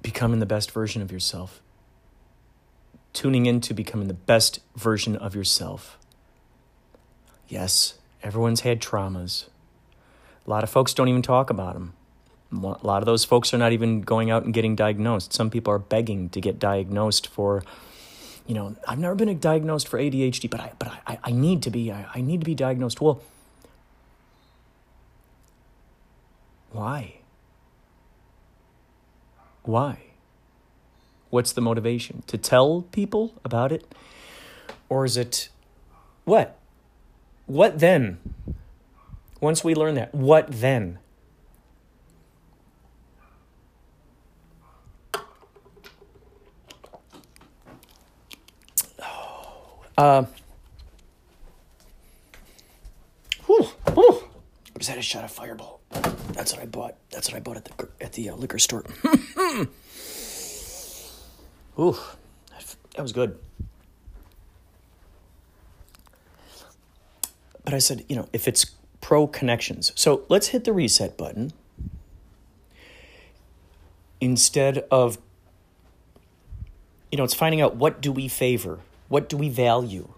becoming 0.00 0.38
the 0.38 0.46
best 0.46 0.70
version 0.70 1.02
of 1.02 1.10
yourself, 1.10 1.60
tuning 3.12 3.46
into 3.46 3.74
becoming 3.74 4.06
the 4.06 4.14
best 4.14 4.60
version 4.76 5.16
of 5.16 5.34
yourself. 5.34 5.98
Yes, 7.48 7.94
everyone's 8.22 8.60
had 8.60 8.80
traumas. 8.80 9.48
A 10.46 10.50
lot 10.50 10.62
of 10.62 10.70
folks 10.70 10.94
don't 10.94 11.08
even 11.08 11.20
talk 11.20 11.50
about 11.50 11.74
them. 11.74 11.94
A 12.52 12.86
lot 12.86 13.02
of 13.02 13.06
those 13.06 13.24
folks 13.24 13.52
are 13.52 13.58
not 13.58 13.72
even 13.72 14.00
going 14.02 14.30
out 14.30 14.44
and 14.44 14.54
getting 14.54 14.76
diagnosed. 14.76 15.32
Some 15.32 15.50
people 15.50 15.72
are 15.72 15.80
begging 15.80 16.28
to 16.28 16.40
get 16.40 16.60
diagnosed 16.60 17.26
for, 17.26 17.64
you 18.46 18.54
know, 18.54 18.76
I've 18.86 19.00
never 19.00 19.16
been 19.16 19.36
diagnosed 19.40 19.88
for 19.88 19.98
ADHD, 19.98 20.48
but 20.48 20.60
I, 20.60 20.72
but 20.78 20.92
I, 21.08 21.18
I 21.24 21.32
need 21.32 21.64
to 21.64 21.70
be. 21.70 21.90
I, 21.90 22.06
I 22.14 22.20
need 22.20 22.38
to 22.38 22.46
be 22.46 22.54
diagnosed. 22.54 23.00
Well, 23.00 23.20
why? 26.74 27.14
Why? 29.62 29.98
What's 31.30 31.52
the 31.52 31.60
motivation? 31.60 32.24
To 32.26 32.36
tell 32.36 32.82
people 32.90 33.40
about 33.44 33.70
it? 33.70 33.94
Or 34.88 35.04
is 35.04 35.16
it 35.16 35.48
what? 36.24 36.58
What 37.46 37.78
then? 37.78 38.18
Once 39.40 39.62
we 39.62 39.74
learn 39.74 39.94
that, 39.94 40.12
what 40.14 40.48
then? 40.50 40.98
Uh, 49.96 50.24
whew, 53.46 53.62
whew. 53.92 54.24
I 54.74 54.78
just 54.78 54.90
had 54.90 54.98
a 54.98 55.02
shot 55.02 55.22
of 55.22 55.30
Fireball. 55.30 55.83
That's 56.34 56.52
what 56.52 56.62
I 56.62 56.66
bought. 56.66 56.96
That's 57.10 57.30
what 57.30 57.36
I 57.36 57.40
bought 57.40 57.56
at 57.56 57.64
the 57.64 57.88
at 58.00 58.12
the 58.12 58.30
uh, 58.30 58.36
liquor 58.36 58.58
store. 58.58 58.84
Ooh, 61.78 61.96
that 62.94 63.02
was 63.02 63.12
good. 63.12 63.38
But 67.64 67.72
I 67.74 67.78
said, 67.78 68.04
you 68.08 68.16
know, 68.16 68.28
if 68.32 68.46
it's 68.46 68.66
pro 69.00 69.26
connections, 69.26 69.92
so 69.94 70.24
let's 70.28 70.48
hit 70.48 70.64
the 70.64 70.72
reset 70.72 71.16
button 71.16 71.52
instead 74.20 74.84
of, 74.90 75.18
you 77.10 77.16
know, 77.16 77.24
it's 77.24 77.34
finding 77.34 77.60
out 77.60 77.76
what 77.76 78.00
do 78.02 78.12
we 78.12 78.28
favor 78.28 78.80
what 79.08 79.28
do 79.28 79.36
we 79.36 79.48
value? 79.48 80.08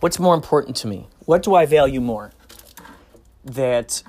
What's 0.00 0.18
more 0.18 0.34
important 0.34 0.76
to 0.78 0.88
me? 0.88 1.06
What 1.26 1.42
do 1.42 1.54
I 1.54 1.66
value 1.66 2.00
more? 2.00 2.32
That 3.48 4.02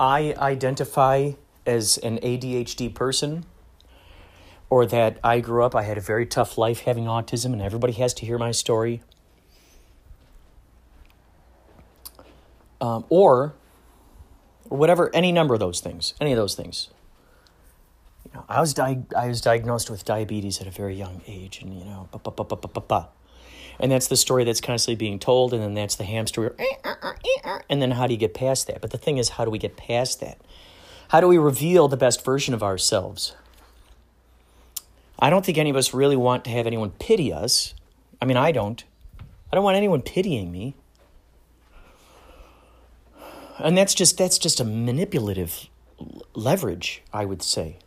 I 0.00 0.34
identify 0.38 1.32
as 1.66 1.98
an 1.98 2.18
ADHD 2.18 2.92
person 2.94 3.44
or 4.70 4.86
that 4.86 5.18
I 5.22 5.40
grew 5.40 5.64
up, 5.64 5.74
I 5.74 5.82
had 5.82 5.98
a 5.98 6.00
very 6.00 6.24
tough 6.24 6.56
life 6.56 6.80
having 6.80 7.04
autism 7.04 7.52
and 7.52 7.60
everybody 7.60 7.92
has 7.94 8.14
to 8.14 8.26
hear 8.26 8.38
my 8.38 8.52
story. 8.52 9.02
Um, 12.80 13.04
or, 13.10 13.54
whatever, 14.64 15.10
any 15.14 15.30
number 15.30 15.54
of 15.54 15.60
those 15.60 15.80
things, 15.80 16.14
any 16.20 16.32
of 16.32 16.36
those 16.36 16.54
things. 16.54 16.88
You 18.24 18.32
know, 18.34 18.44
I 18.48 18.60
was 18.60 18.74
di- 18.74 19.04
I 19.16 19.28
was 19.28 19.40
diagnosed 19.40 19.90
with 19.90 20.04
diabetes 20.04 20.60
at 20.60 20.66
a 20.66 20.70
very 20.70 20.96
young 20.96 21.20
age, 21.26 21.60
and 21.62 21.78
you 21.78 21.84
know, 21.84 22.08
ba 22.10 22.18
ba 22.18 22.30
ba 22.30 22.56
ba 22.56 22.68
ba 22.68 22.80
ba. 22.80 23.08
And 23.82 23.90
that's 23.90 24.06
the 24.06 24.16
story 24.16 24.44
that's 24.44 24.60
constantly 24.60 24.94
being 24.94 25.18
told, 25.18 25.52
and 25.52 25.60
then 25.60 25.74
that's 25.74 25.96
the 25.96 26.04
hamster. 26.04 26.54
Eh, 26.56 26.64
uh, 26.84 26.94
uh, 27.02 27.12
eh, 27.12 27.40
uh, 27.42 27.58
and 27.68 27.82
then 27.82 27.90
how 27.90 28.06
do 28.06 28.14
you 28.14 28.18
get 28.18 28.32
past 28.32 28.68
that? 28.68 28.80
But 28.80 28.92
the 28.92 28.96
thing 28.96 29.18
is, 29.18 29.30
how 29.30 29.44
do 29.44 29.50
we 29.50 29.58
get 29.58 29.76
past 29.76 30.20
that? 30.20 30.38
How 31.08 31.20
do 31.20 31.26
we 31.26 31.36
reveal 31.36 31.88
the 31.88 31.96
best 31.96 32.24
version 32.24 32.54
of 32.54 32.62
ourselves? 32.62 33.34
I 35.18 35.30
don't 35.30 35.44
think 35.44 35.58
any 35.58 35.68
of 35.68 35.76
us 35.76 35.92
really 35.92 36.16
want 36.16 36.44
to 36.44 36.50
have 36.50 36.66
anyone 36.66 36.90
pity 36.90 37.32
us. 37.32 37.74
I 38.20 38.24
mean, 38.24 38.36
I 38.36 38.52
don't. 38.52 38.82
I 39.52 39.56
don't 39.56 39.64
want 39.64 39.76
anyone 39.76 40.00
pitying 40.00 40.52
me. 40.52 40.74
And 43.58 43.76
that's 43.76 43.94
just 43.94 44.16
that's 44.16 44.38
just 44.38 44.60
a 44.60 44.64
manipulative 44.64 45.68
leverage, 46.34 47.02
I 47.12 47.24
would 47.24 47.42
say. 47.42 47.78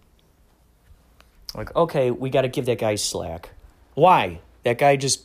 Like, 1.55 1.73
okay, 1.75 2.11
we 2.11 2.29
got 2.29 2.41
to 2.41 2.49
give 2.49 2.65
that 2.65 2.79
guy 2.79 2.95
slack. 2.95 3.51
Why? 3.93 4.41
That 4.63 4.77
guy 4.77 4.97
just 4.97 5.23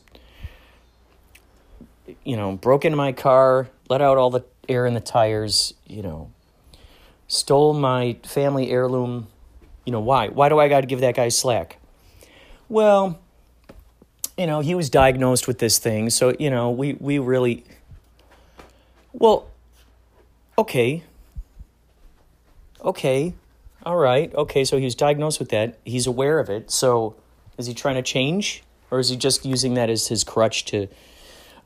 you 2.25 2.37
know, 2.37 2.57
broke 2.57 2.85
into 2.85 2.97
my 2.97 3.13
car, 3.13 3.69
let 3.89 4.01
out 4.01 4.19
all 4.19 4.31
the 4.31 4.45
air 4.69 4.87
in 4.87 4.95
the 4.95 5.01
tires, 5.01 5.75
you 5.87 6.03
know, 6.03 6.31
stole 7.29 7.75
my 7.75 8.17
family 8.25 8.71
heirloom. 8.71 9.29
You 9.85 9.93
know, 9.93 10.01
why? 10.01 10.29
Why 10.29 10.49
do 10.49 10.59
I 10.59 10.69
got 10.69 10.83
to 10.83 10.87
give 10.87 11.01
that 11.01 11.17
guy 11.17 11.29
slack? 11.29 11.79
Well, 12.69 13.19
you 14.37 14.47
know, 14.47 14.61
he 14.61 14.75
was 14.75 14.91
diagnosed 14.91 15.49
with 15.49 15.59
this 15.59 15.79
thing, 15.79 16.11
so, 16.11 16.35
you 16.39 16.51
know, 16.51 16.71
we, 16.71 16.95
we 16.95 17.19
really. 17.19 17.65
Well, 19.13 19.51
okay. 20.57 21.03
Okay. 22.83 23.35
All 23.85 23.97
right. 23.97 24.33
Okay, 24.35 24.65
so 24.65 24.79
he 24.79 24.85
was 24.85 24.95
diagnosed 24.95 25.39
with 25.39 25.49
that. 25.51 25.79
He's 25.85 26.07
aware 26.07 26.39
of 26.39 26.49
it. 26.49 26.71
So 26.71 27.17
is 27.59 27.67
he 27.67 27.75
trying 27.75 27.97
to 27.97 28.03
change? 28.03 28.63
Or 28.91 28.99
is 28.99 29.09
he 29.09 29.17
just 29.17 29.45
using 29.45 29.75
that 29.75 29.89
as 29.89 30.09
his 30.09 30.25
crutch 30.25 30.65
to 30.67 30.89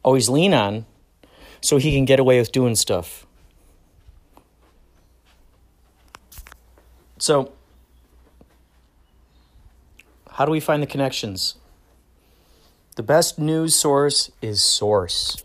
always 0.05 0.28
lean 0.28 0.55
on 0.55 0.86
so 1.61 1.78
he 1.78 1.92
can 1.92 2.05
get 2.05 2.20
away 2.20 2.38
with 2.38 2.52
doing 2.52 2.76
stuff. 2.76 3.26
So, 7.18 7.52
how 10.30 10.44
do 10.44 10.52
we 10.52 10.61
find 10.61 10.82
the 10.82 10.86
connections? 10.86 11.57
The 12.96 13.02
best 13.02 13.38
news 13.38 13.74
source 13.74 14.30
is 14.42 14.62
source. 14.62 15.42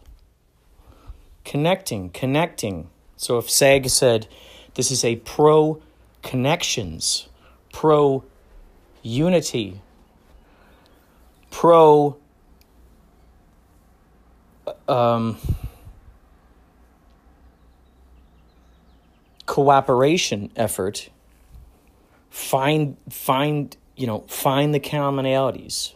Connecting, 1.46 2.10
connecting. 2.10 2.90
So, 3.16 3.38
if 3.38 3.50
SAG 3.50 3.90
said 3.90 4.28
this 4.76 4.92
is 4.92 5.06
a 5.06 5.16
pro 5.18 5.82
connections, 6.22 7.30
pro 7.72 8.24
unity, 9.02 9.82
pro 11.50 12.18
um, 14.88 15.38
cooperation 19.46 20.52
effort 20.56 21.10
find 22.30 22.96
find 23.10 23.76
you 23.96 24.08
know 24.08 24.20
find 24.28 24.74
the 24.74 24.80
commonalities. 24.80 25.94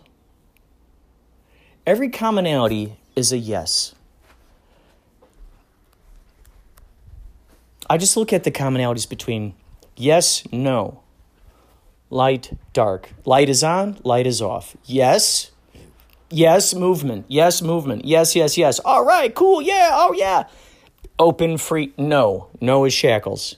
Every 1.86 2.10
commonality 2.10 2.98
is 3.16 3.32
a 3.32 3.38
yes. 3.38 3.94
I 7.90 7.98
just 7.98 8.18
look 8.18 8.34
at 8.34 8.44
the 8.44 8.52
commonalities 8.52 9.08
between 9.08 9.54
yes 9.96 10.44
no 10.52 11.04
light 12.10 12.58
dark. 12.74 13.10
Light 13.26 13.50
is 13.50 13.64
on 13.64 13.98
light 14.04 14.26
is 14.26 14.42
off. 14.42 14.76
Yes 14.86 15.53
Yes, 16.30 16.74
movement. 16.74 17.26
Yes, 17.28 17.62
movement. 17.62 18.06
Yes, 18.06 18.36
yes, 18.36 18.58
yes. 18.58 18.80
All 18.80 19.06
right, 19.06 19.34
cool. 19.34 19.62
Yeah, 19.62 19.90
oh, 19.94 20.14
yeah. 20.14 20.46
Open, 21.20 21.58
free. 21.58 21.94
No, 21.98 22.48
no 22.60 22.86
is 22.86 22.94
shackles. 22.94 23.58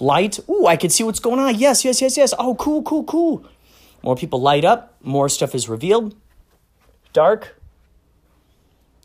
Light. 0.00 0.38
Ooh, 0.48 0.66
I 0.66 0.76
can 0.76 0.90
see 0.90 1.04
what's 1.04 1.20
going 1.20 1.38
on. 1.38 1.54
Yes, 1.56 1.84
yes, 1.84 2.00
yes, 2.00 2.16
yes. 2.16 2.34
Oh, 2.38 2.54
cool, 2.54 2.82
cool, 2.82 3.04
cool. 3.04 3.44
More 4.02 4.16
people 4.16 4.40
light 4.40 4.64
up, 4.64 4.94
more 5.02 5.28
stuff 5.28 5.54
is 5.54 5.68
revealed. 5.68 6.14
Dark. 7.12 7.60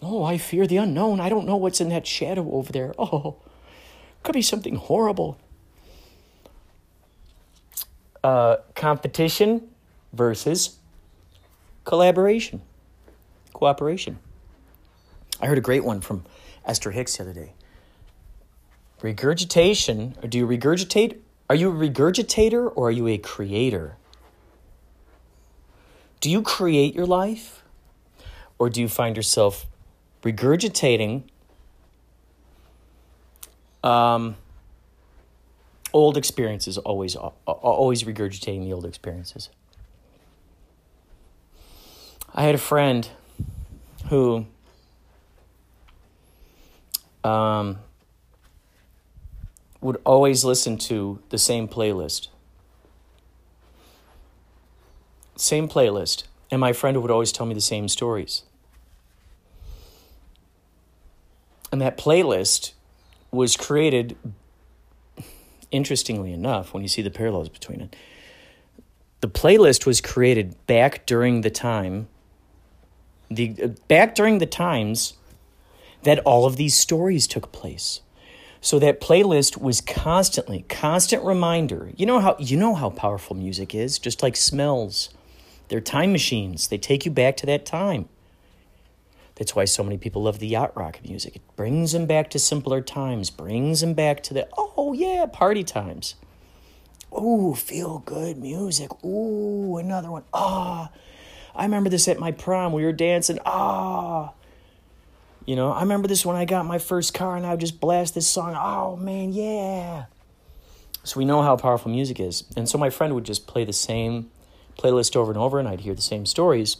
Oh, 0.02 0.24
I 0.24 0.38
fear 0.38 0.66
the 0.66 0.78
unknown. 0.78 1.20
I 1.20 1.30
don't 1.30 1.46
know 1.46 1.58
what's 1.58 1.80
in 1.80 1.90
that 1.90 2.08
shadow 2.08 2.52
over 2.52 2.72
there. 2.72 2.94
Oh, 2.98 3.38
could 4.24 4.34
be 4.34 4.42
something 4.42 4.76
horrible. 4.76 5.38
Uh, 8.24 8.58
competition 8.76 9.70
versus 10.12 10.79
collaboration 11.90 12.62
cooperation. 13.52 14.20
I 15.42 15.48
heard 15.48 15.58
a 15.58 15.62
great 15.62 15.84
one 15.84 16.02
from 16.02 16.24
Esther 16.64 16.92
Hicks 16.92 17.18
the 17.18 17.24
other 17.24 17.34
day. 17.34 17.54
Regurgitation, 19.02 20.16
or 20.22 20.28
do 20.28 20.38
you 20.38 20.46
regurgitate? 20.46 21.18
Are 21.50 21.56
you 21.56 21.72
a 21.72 21.74
regurgitator 21.74 22.72
or 22.76 22.90
are 22.90 22.92
you 22.92 23.08
a 23.08 23.18
creator? 23.18 23.98
Do 26.22 26.30
you 26.30 26.44
create 26.44 26.94
your 26.94 27.08
life? 27.08 27.64
Or 28.60 28.70
do 28.70 28.82
you 28.82 28.88
find 28.88 29.18
yourself 29.18 29.66
regurgitating 30.22 31.24
um, 33.84 34.36
old 35.92 36.18
experiences, 36.18 36.78
always, 36.78 37.16
always 37.16 38.04
regurgitating 38.04 38.64
the 38.66 38.74
old 38.74 38.86
experiences? 38.86 39.50
I 42.34 42.44
had 42.44 42.56
a 42.56 42.60
friend 42.60 43.10
who 44.10 44.46
um, 47.24 47.80
would 49.82 49.98
always 50.06 50.44
listen 50.44 50.78
to 50.78 51.20
the 51.30 51.38
same 51.38 51.68
playlist. 51.68 52.28
Same 55.36 55.68
playlist. 55.68 56.24
And 56.52 56.60
my 56.60 56.74
friend 56.74 57.02
would 57.02 57.12
always 57.12 57.32
tell 57.32 57.46
me 57.46 57.54
the 57.54 57.62
same 57.62 57.88
stories. 57.88 58.44
And 61.72 61.82
that 61.82 61.98
playlist 61.98 62.72
was 63.32 63.56
created, 63.56 64.18
interestingly 65.72 66.34
enough, 66.34 66.74
when 66.74 66.82
you 66.82 66.90
see 66.90 67.04
the 67.04 67.12
parallels 67.12 67.50
between 67.50 67.82
it. 67.82 67.96
The 69.22 69.28
playlist 69.28 69.86
was 69.86 70.02
created 70.02 70.56
back 70.66 71.06
during 71.06 71.42
the 71.42 71.52
time 71.52 72.08
the 73.30 73.76
back 73.88 74.16
during 74.16 74.40
the 74.40 74.46
times 74.46 75.14
that 76.04 76.20
all 76.20 76.46
of 76.46 76.56
these 76.58 76.76
stories 76.76 77.28
took 77.28 77.52
place. 77.52 78.02
So 78.62 78.78
that 78.80 79.00
playlist 79.00 79.58
was 79.62 79.80
constantly, 79.80 80.66
constant 80.68 81.24
reminder. 81.24 81.92
You 81.96 82.06
know 82.06 82.20
how 82.20 82.36
you 82.40 82.58
know 82.58 82.76
how 82.76 82.90
powerful 82.90 83.36
music 83.36 83.74
is, 83.74 84.00
just 84.00 84.22
like 84.22 84.36
smells. 84.36 85.10
They're 85.70 85.80
time 85.80 86.12
machines. 86.12 86.68
They 86.68 86.78
take 86.78 87.06
you 87.06 87.12
back 87.12 87.38
to 87.38 87.46
that 87.46 87.66
time. 87.66 88.10
That's 89.36 89.56
why 89.56 89.64
so 89.66 89.84
many 89.84 89.98
people 89.98 90.24
love 90.24 90.40
the 90.40 90.48
yacht 90.48 90.76
rock 90.76 91.00
music. 91.08 91.38
It 91.38 91.42
brings 91.56 91.94
them 91.94 92.06
back 92.06 92.30
to 92.32 92.40
simpler 92.40 92.82
times, 92.82 93.30
brings 93.30 93.80
them 93.80 93.94
back 93.94 94.22
to 94.24 94.34
the 94.34 94.48
oh 94.58 94.92
yeah, 94.92 95.26
party 95.32 95.64
times. 95.64 96.16
Ooh, 97.14 97.56
feel 97.56 98.00
good 98.00 98.38
music. 98.38 98.92
Ooh, 99.06 99.78
another 99.78 100.12
one. 100.12 100.24
Ah. 100.34 100.90
Oh 100.92 100.96
I 101.56 101.64
remember 101.64 101.90
this 101.90 102.08
at 102.08 102.20
my 102.20 102.32
prom. 102.32 102.74
We 102.74 102.84
were 102.84 102.94
dancing. 102.94 103.40
Ah. 103.46 104.34
You 105.46 105.56
know, 105.56 105.72
I 105.72 105.82
remember 105.82 106.08
this 106.08 106.26
when 106.26 106.36
I 106.36 106.46
got 106.46 106.66
my 106.66 106.78
first 106.78 107.14
car 107.14 107.36
and 107.36 107.46
I 107.46 107.52
would 107.52 107.60
just 107.60 107.80
blast 107.80 108.14
this 108.14 108.28
song. 108.28 108.56
Oh, 108.56 108.96
man, 108.96 109.34
yeah. 109.34 110.06
So 111.04 111.18
we 111.18 111.26
know 111.26 111.42
how 111.42 111.56
powerful 111.56 111.90
music 111.90 112.20
is. 112.20 112.44
And 112.56 112.70
so 112.70 112.78
my 112.78 112.90
friend 112.90 113.16
would 113.16 113.24
just 113.24 113.48
play 113.48 113.66
the 113.66 113.74
same 113.74 114.30
playlist 114.78 115.16
over 115.16 115.32
and 115.32 115.40
over, 115.40 115.60
and 115.60 115.68
I'd 115.68 115.82
hear 115.82 115.96
the 115.96 116.02
same 116.02 116.26
stories. 116.26 116.78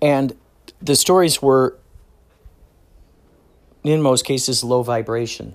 And 0.00 0.36
the 0.80 0.94
stories 0.94 1.40
were, 1.42 1.78
in 3.82 4.02
most 4.02 4.24
cases, 4.24 4.62
low 4.62 4.82
vibration. 4.82 5.54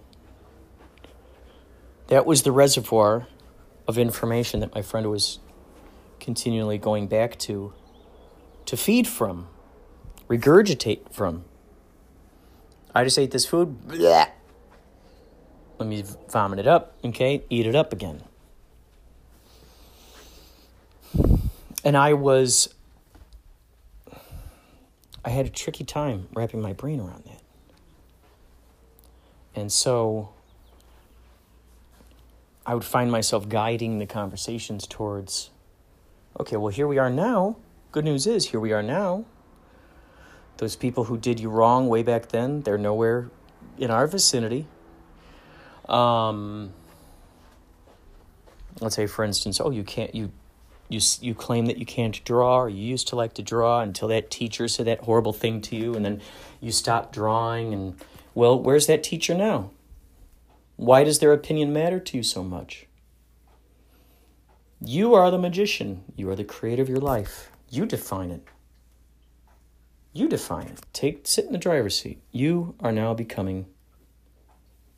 That 2.08 2.26
was 2.26 2.44
the 2.44 2.52
reservoir 2.52 3.28
of 3.88 3.98
information 3.98 4.60
that 4.62 4.74
my 4.76 4.82
friend 4.82 5.10
was 5.10 5.40
continually 6.24 6.78
going 6.78 7.08
back 7.08 7.38
to 7.38 7.74
to 8.66 8.78
feed 8.78 9.08
from, 9.08 9.48
regurgitate 10.30 11.12
from. 11.12 11.44
I 12.96 13.04
just 13.04 13.20
ate 13.20 13.32
this 13.32 13.46
food. 13.46 13.78
Bleh. 13.88 14.30
Let 15.80 15.90
me 15.90 16.04
vomit 16.30 16.60
it 16.60 16.68
up, 16.68 16.96
okay? 17.04 17.44
Eat 17.50 17.68
it 17.68 17.76
up 17.76 17.92
again. 17.92 18.24
And 21.84 21.98
I 21.98 22.14
was, 22.14 22.74
I 25.26 25.30
had 25.30 25.46
a 25.46 25.50
tricky 25.50 25.84
time 25.84 26.30
wrapping 26.34 26.62
my 26.62 26.72
brain 26.72 27.02
around 27.02 27.26
that. 27.26 27.42
And 29.56 29.72
so 29.72 30.30
I 32.66 32.74
would 32.76 32.86
find 32.86 33.12
myself 33.12 33.50
guiding 33.50 34.00
the 34.00 34.06
conversations 34.06 34.88
towards, 34.88 35.50
okay, 36.40 36.58
well, 36.58 36.72
here 36.72 36.88
we 36.88 36.98
are 36.98 37.10
now. 37.10 37.58
Good 37.92 38.06
news 38.06 38.26
is, 38.26 38.48
here 38.48 38.60
we 38.60 38.74
are 38.74 38.84
now. 38.84 39.26
Those 40.58 40.76
people 40.76 41.06
who 41.06 41.18
did 41.18 41.40
you 41.40 41.50
wrong 41.50 41.88
way 41.88 42.04
back 42.04 42.30
then, 42.30 42.62
they're 42.62 42.78
nowhere 42.78 43.30
in 43.78 43.92
our 43.92 44.08
vicinity. 44.08 44.68
Um, 45.90 46.74
let's 48.80 48.96
say, 48.96 49.08
for 49.08 49.24
instance, 49.24 49.60
oh, 49.60 49.72
you 49.72 49.84
can't, 49.84 50.14
you, 50.14 50.32
you, 50.90 51.00
you 51.22 51.36
claim 51.36 51.66
that 51.66 51.78
you 51.78 51.86
can't 51.86 52.24
draw, 52.24 52.62
or 52.62 52.70
you 52.70 52.84
used 52.84 53.08
to 53.10 53.16
like 53.16 53.34
to 53.34 53.42
draw 53.42 53.82
until 53.82 54.08
that 54.10 54.32
teacher 54.32 54.68
said 54.68 54.88
that 54.88 55.02
horrible 55.02 55.34
thing 55.34 55.62
to 55.62 55.76
you, 55.76 55.96
and 55.96 56.06
then 56.06 56.22
you 56.62 56.72
stopped 56.72 57.14
drawing. 57.14 57.74
And, 57.74 57.96
well, 58.34 58.60
where's 58.60 58.88
that 58.88 59.04
teacher 59.04 59.34
now? 59.34 59.72
Why 60.76 61.04
does 61.04 61.20
their 61.20 61.34
opinion 61.34 61.74
matter 61.74 62.00
to 62.00 62.18
you 62.18 62.24
so 62.24 62.44
much? 62.44 62.88
You 64.86 65.14
are 65.14 65.32
the 65.32 65.38
magician. 65.38 66.04
You 66.18 66.30
are 66.30 66.36
the 66.36 66.44
creator 66.44 66.82
of 66.82 66.90
your 66.90 66.98
life. 66.98 67.50
You 67.70 67.86
define 67.86 68.32
it. 68.32 68.44
You 70.12 70.28
define 70.28 70.68
it. 70.68 70.82
Take 70.92 71.26
sit 71.26 71.46
in 71.46 71.54
the 71.54 71.58
driver's 71.58 71.98
seat. 71.98 72.22
You 72.32 72.76
are 72.82 72.92
now 72.92 73.14
becoming 73.14 73.68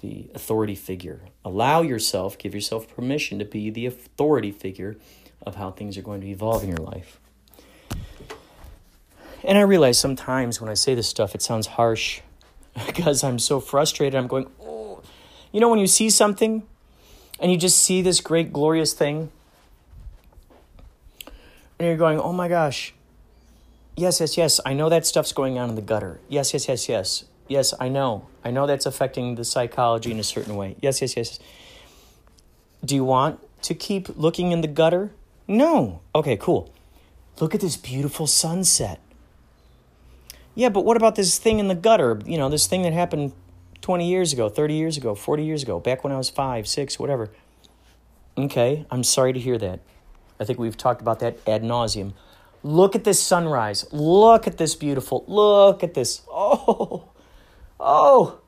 the 0.01 0.31
authority 0.33 0.73
figure. 0.73 1.21
Allow 1.43 1.83
yourself, 1.83 2.35
give 2.35 2.55
yourself 2.55 2.93
permission 2.93 3.37
to 3.37 3.45
be 3.45 3.69
the 3.69 3.85
authority 3.85 4.51
figure 4.51 4.97
of 5.45 5.55
how 5.55 5.69
things 5.69 5.99
are 5.99 6.01
going 6.01 6.21
to 6.21 6.27
evolve 6.27 6.63
in 6.63 6.69
your 6.69 6.79
life. 6.79 7.19
And 9.43 9.55
I 9.59 9.61
realize 9.61 9.99
sometimes 9.99 10.59
when 10.59 10.69
I 10.69 10.73
say 10.73 10.95
this 10.95 11.07
stuff, 11.07 11.35
it 11.35 11.43
sounds 11.43 11.67
harsh 11.67 12.21
because 12.87 13.23
I'm 13.23 13.37
so 13.37 13.59
frustrated. 13.59 14.15
I'm 14.15 14.27
going, 14.27 14.49
oh, 14.59 15.03
you 15.51 15.59
know, 15.59 15.69
when 15.69 15.79
you 15.79 15.87
see 15.87 16.09
something 16.09 16.63
and 17.39 17.51
you 17.51 17.57
just 17.59 17.77
see 17.83 18.01
this 18.01 18.19
great, 18.19 18.51
glorious 18.51 18.93
thing, 18.93 19.29
and 21.79 21.87
you're 21.87 21.97
going, 21.97 22.19
oh 22.19 22.33
my 22.33 22.47
gosh, 22.47 22.93
yes, 23.95 24.19
yes, 24.19 24.37
yes, 24.37 24.59
I 24.65 24.73
know 24.73 24.89
that 24.89 25.05
stuff's 25.05 25.33
going 25.33 25.57
on 25.57 25.69
in 25.69 25.75
the 25.75 25.81
gutter. 25.81 26.19
Yes, 26.29 26.53
yes, 26.53 26.67
yes, 26.67 26.87
yes. 26.89 27.25
Yes, 27.47 27.73
I 27.79 27.89
know. 27.89 28.27
I 28.43 28.51
know 28.51 28.65
that's 28.65 28.85
affecting 28.85 29.35
the 29.35 29.45
psychology 29.45 30.11
in 30.11 30.19
a 30.19 30.23
certain 30.23 30.55
way. 30.55 30.75
Yes, 30.81 31.01
yes, 31.01 31.15
yes. 31.15 31.39
Do 32.83 32.95
you 32.95 33.03
want 33.03 33.39
to 33.63 33.75
keep 33.75 34.09
looking 34.17 34.51
in 34.51 34.61
the 34.61 34.67
gutter? 34.67 35.11
No. 35.47 36.01
Okay, 36.13 36.37
cool. 36.37 36.73
Look 37.39 37.53
at 37.53 37.61
this 37.61 37.77
beautiful 37.77 38.25
sunset. 38.25 38.99
Yeah, 40.55 40.69
but 40.69 40.85
what 40.85 40.97
about 40.97 41.15
this 41.15 41.37
thing 41.37 41.59
in 41.59 41.67
the 41.67 41.75
gutter? 41.75 42.19
You 42.25 42.37
know, 42.37 42.49
this 42.49 42.65
thing 42.65 42.83
that 42.83 42.93
happened 42.93 43.33
20 43.81 44.09
years 44.09 44.33
ago, 44.33 44.49
30 44.49 44.73
years 44.73 44.97
ago, 44.97 45.13
40 45.13 45.43
years 45.43 45.61
ago, 45.61 45.79
back 45.79 46.03
when 46.03 46.13
I 46.13 46.17
was 46.17 46.29
five, 46.29 46.67
six, 46.67 46.97
whatever. 46.97 47.29
Okay, 48.37 48.85
I'm 48.89 49.03
sorry 49.03 49.33
to 49.33 49.39
hear 49.39 49.57
that. 49.57 49.81
I 50.39 50.45
think 50.45 50.59
we've 50.59 50.77
talked 50.77 51.01
about 51.01 51.19
that 51.19 51.37
ad 51.47 51.63
nauseum. 51.63 52.13
Look 52.63 52.95
at 52.95 53.03
this 53.03 53.21
sunrise. 53.21 53.85
Look 53.91 54.47
at 54.47 54.57
this 54.57 54.75
beautiful. 54.75 55.23
Look 55.27 55.83
at 55.83 55.93
this. 55.93 56.21
Oh, 56.31 57.09
oh. 57.79 58.39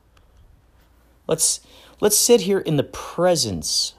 Let's 1.27 1.59
let's 1.99 2.17
sit 2.17 2.41
here 2.41 2.59
in 2.59 2.77
the 2.77 2.83
presence. 2.83 3.93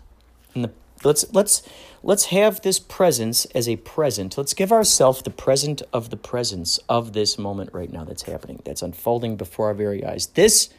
In 0.54 0.62
the 0.62 0.70
let's 1.04 1.32
let's 1.32 1.62
let's 2.02 2.26
have 2.26 2.62
this 2.62 2.78
presence 2.78 3.44
as 3.46 3.68
a 3.68 3.76
present. 3.76 4.36
Let's 4.36 4.54
give 4.54 4.72
ourselves 4.72 5.22
the 5.22 5.30
present 5.30 5.82
of 5.92 6.10
the 6.10 6.16
presence 6.16 6.78
of 6.88 7.12
this 7.12 7.38
moment 7.38 7.70
right 7.72 7.92
now 7.92 8.04
that's 8.04 8.22
happening. 8.22 8.60
That's 8.64 8.82
unfolding 8.82 9.36
before 9.36 9.66
our 9.66 9.74
very 9.74 10.04
eyes. 10.04 10.26
This 10.28 10.70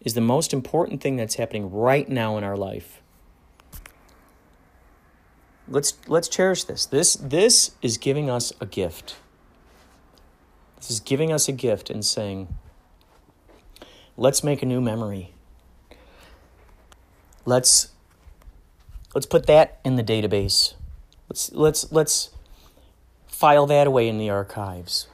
is 0.00 0.14
the 0.14 0.20
most 0.20 0.52
important 0.52 1.00
thing 1.02 1.16
that's 1.16 1.34
happening 1.34 1.70
right 1.70 2.08
now 2.08 2.38
in 2.38 2.44
our 2.44 2.56
life 2.56 2.99
let's 5.70 5.96
let's 6.08 6.28
cherish 6.28 6.64
this. 6.64 6.84
This 6.84 7.14
this 7.14 7.70
is 7.80 7.96
giving 7.96 8.28
us 8.28 8.52
a 8.60 8.66
gift. 8.66 9.16
This 10.76 10.90
is 10.90 11.00
giving 11.00 11.32
us 11.32 11.48
a 11.48 11.52
gift 11.52 11.90
and 11.90 12.04
saying, 12.04 12.48
let's 14.16 14.42
make 14.42 14.62
a 14.62 14.66
new 14.66 14.80
memory. 14.80 15.32
Let's 17.44 17.90
let's 19.14 19.26
put 19.26 19.46
that 19.46 19.80
in 19.84 19.96
the 19.96 20.04
database. 20.04 20.74
Let's 21.28 21.52
let's 21.52 21.92
let's 21.92 22.30
file 23.28 23.66
that 23.66 23.86
away 23.86 24.08
in 24.08 24.18
the 24.18 24.28
archives 24.28 25.06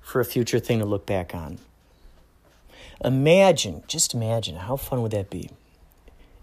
for 0.00 0.20
a 0.20 0.24
future 0.24 0.58
thing 0.58 0.78
to 0.78 0.86
look 0.86 1.04
back 1.04 1.34
on. 1.34 1.58
Imagine, 3.04 3.82
just 3.86 4.14
imagine, 4.14 4.56
how 4.56 4.76
fun 4.76 5.02
would 5.02 5.12
that 5.12 5.30
be 5.30 5.50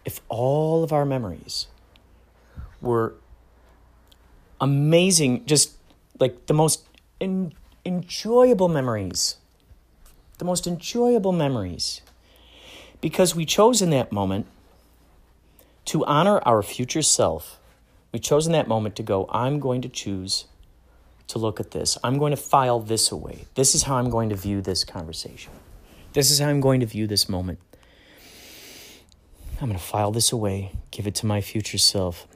if 0.05 0.21
all 0.29 0.83
of 0.83 0.93
our 0.93 1.03
memories 1.03 1.67
were 2.79 3.15
amazing, 4.65 5.45
just 5.45 5.77
like 6.19 6.47
the 6.47 6.53
most 6.53 6.87
en- 7.21 7.53
enjoyable 7.85 8.67
memories. 8.67 9.37
The 10.39 10.45
most 10.45 10.65
enjoyable 10.67 11.31
memories. 11.31 12.01
Because 12.99 13.35
we 13.35 13.45
chose 13.45 13.81
in 13.81 13.91
that 13.91 14.11
moment 14.11 14.47
to 15.85 16.03
honor 16.05 16.39
our 16.39 16.63
future 16.63 17.03
self. 17.03 17.59
We 18.11 18.19
chose 18.19 18.47
in 18.47 18.53
that 18.53 18.67
moment 18.67 18.95
to 18.95 19.03
go, 19.03 19.29
I'm 19.29 19.59
going 19.59 19.81
to 19.81 19.89
choose 19.89 20.45
to 21.27 21.37
look 21.37 21.59
at 21.59 21.71
this. 21.71 21.97
I'm 22.03 22.17
going 22.17 22.31
to 22.31 22.41
file 22.55 22.79
this 22.79 23.11
away. 23.11 23.45
This 23.53 23.75
is 23.75 23.83
how 23.83 23.95
I'm 23.95 24.09
going 24.09 24.29
to 24.29 24.35
view 24.35 24.61
this 24.61 24.83
conversation. 24.83 25.51
This 26.13 26.31
is 26.31 26.39
how 26.39 26.49
I'm 26.49 26.61
going 26.61 26.79
to 26.79 26.85
view 26.85 27.05
this 27.07 27.29
moment. 27.29 27.59
I'm 29.61 29.67
going 29.67 29.79
to 29.79 29.85
file 29.85 30.11
this 30.11 30.31
away, 30.31 30.71
give 30.91 31.07
it 31.07 31.15
to 31.15 31.25
my 31.25 31.39
future 31.41 31.77
self. 31.77 32.27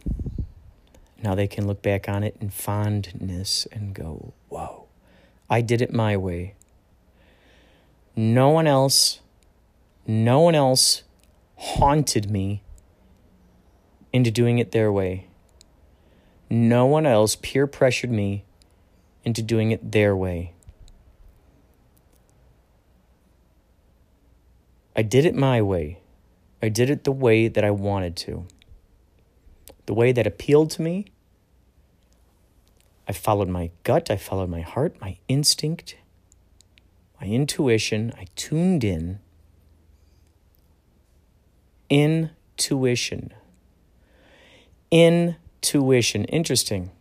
Now 1.22 1.36
they 1.36 1.48
can 1.48 1.68
look 1.68 1.82
back 1.82 2.08
on 2.08 2.24
it 2.24 2.38
in 2.40 2.50
fondness 2.50 3.68
and 3.72 3.94
go, 3.94 4.34
whoa, 4.48 4.86
I 5.50 5.62
did 5.62 5.82
it 5.82 5.94
my 5.94 6.16
way. 6.16 6.56
No 8.16 8.50
one 8.50 8.68
else, 8.68 9.20
no 10.08 10.40
one 10.40 10.56
else 10.56 11.04
haunted 11.58 12.32
me 12.32 12.64
into 14.14 14.32
doing 14.32 14.60
it 14.60 14.72
their 14.72 14.92
way. 14.92 15.28
No 16.50 16.86
one 16.86 17.06
else 17.06 17.36
peer 17.36 17.68
pressured 17.68 18.12
me 18.12 18.46
into 19.24 19.42
doing 19.42 19.72
it 19.72 19.92
their 19.92 20.16
way. 20.16 20.54
I 24.96 25.02
did 25.02 25.26
it 25.26 25.36
my 25.36 25.62
way. 25.62 26.00
I 26.62 26.70
did 26.70 26.90
it 26.90 27.04
the 27.04 27.12
way 27.12 27.48
that 27.48 27.64
I 27.64 27.72
wanted 27.72 28.16
to 28.18 28.48
the 29.90 29.96
way 29.96 30.12
that 30.12 30.28
appealed 30.28 30.70
to 30.70 30.84
me. 30.84 31.04
I 33.08 33.12
followed 33.12 33.50
my 33.50 33.72
gut, 33.84 34.12
I 34.12 34.18
followed 34.18 34.48
my 34.48 34.62
heart, 34.62 35.02
my 35.02 35.18
instinct, 35.28 35.96
my 37.20 37.26
intuition. 37.26 38.14
I 38.16 38.28
tuned 38.36 38.84
in. 38.84 39.18
Intuition. 41.90 43.34
Intuition. 44.92 46.26
Interesting. 46.26 46.92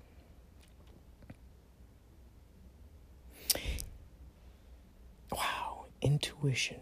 Wow, 5.30 5.84
intuition. 6.00 6.80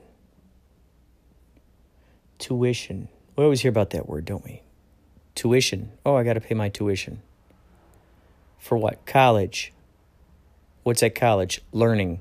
Tuition. 2.39 3.09
We 3.35 3.43
always 3.43 3.63
hear 3.63 3.71
about 3.71 3.91
that 3.91 4.09
word, 4.09 4.25
don't 4.25 4.45
we? 4.45 4.63
Tuition. 5.37 5.93
Oh, 6.05 6.17
I 6.17 6.25
got 6.25 6.33
to 6.33 6.41
pay 6.41 6.55
my 6.55 6.71
tuition. 6.71 7.21
For 8.59 8.77
what? 8.77 9.05
College. 9.05 9.73
What's 10.83 11.03
at 11.03 11.15
college? 11.15 11.61
Learning. 11.73 12.21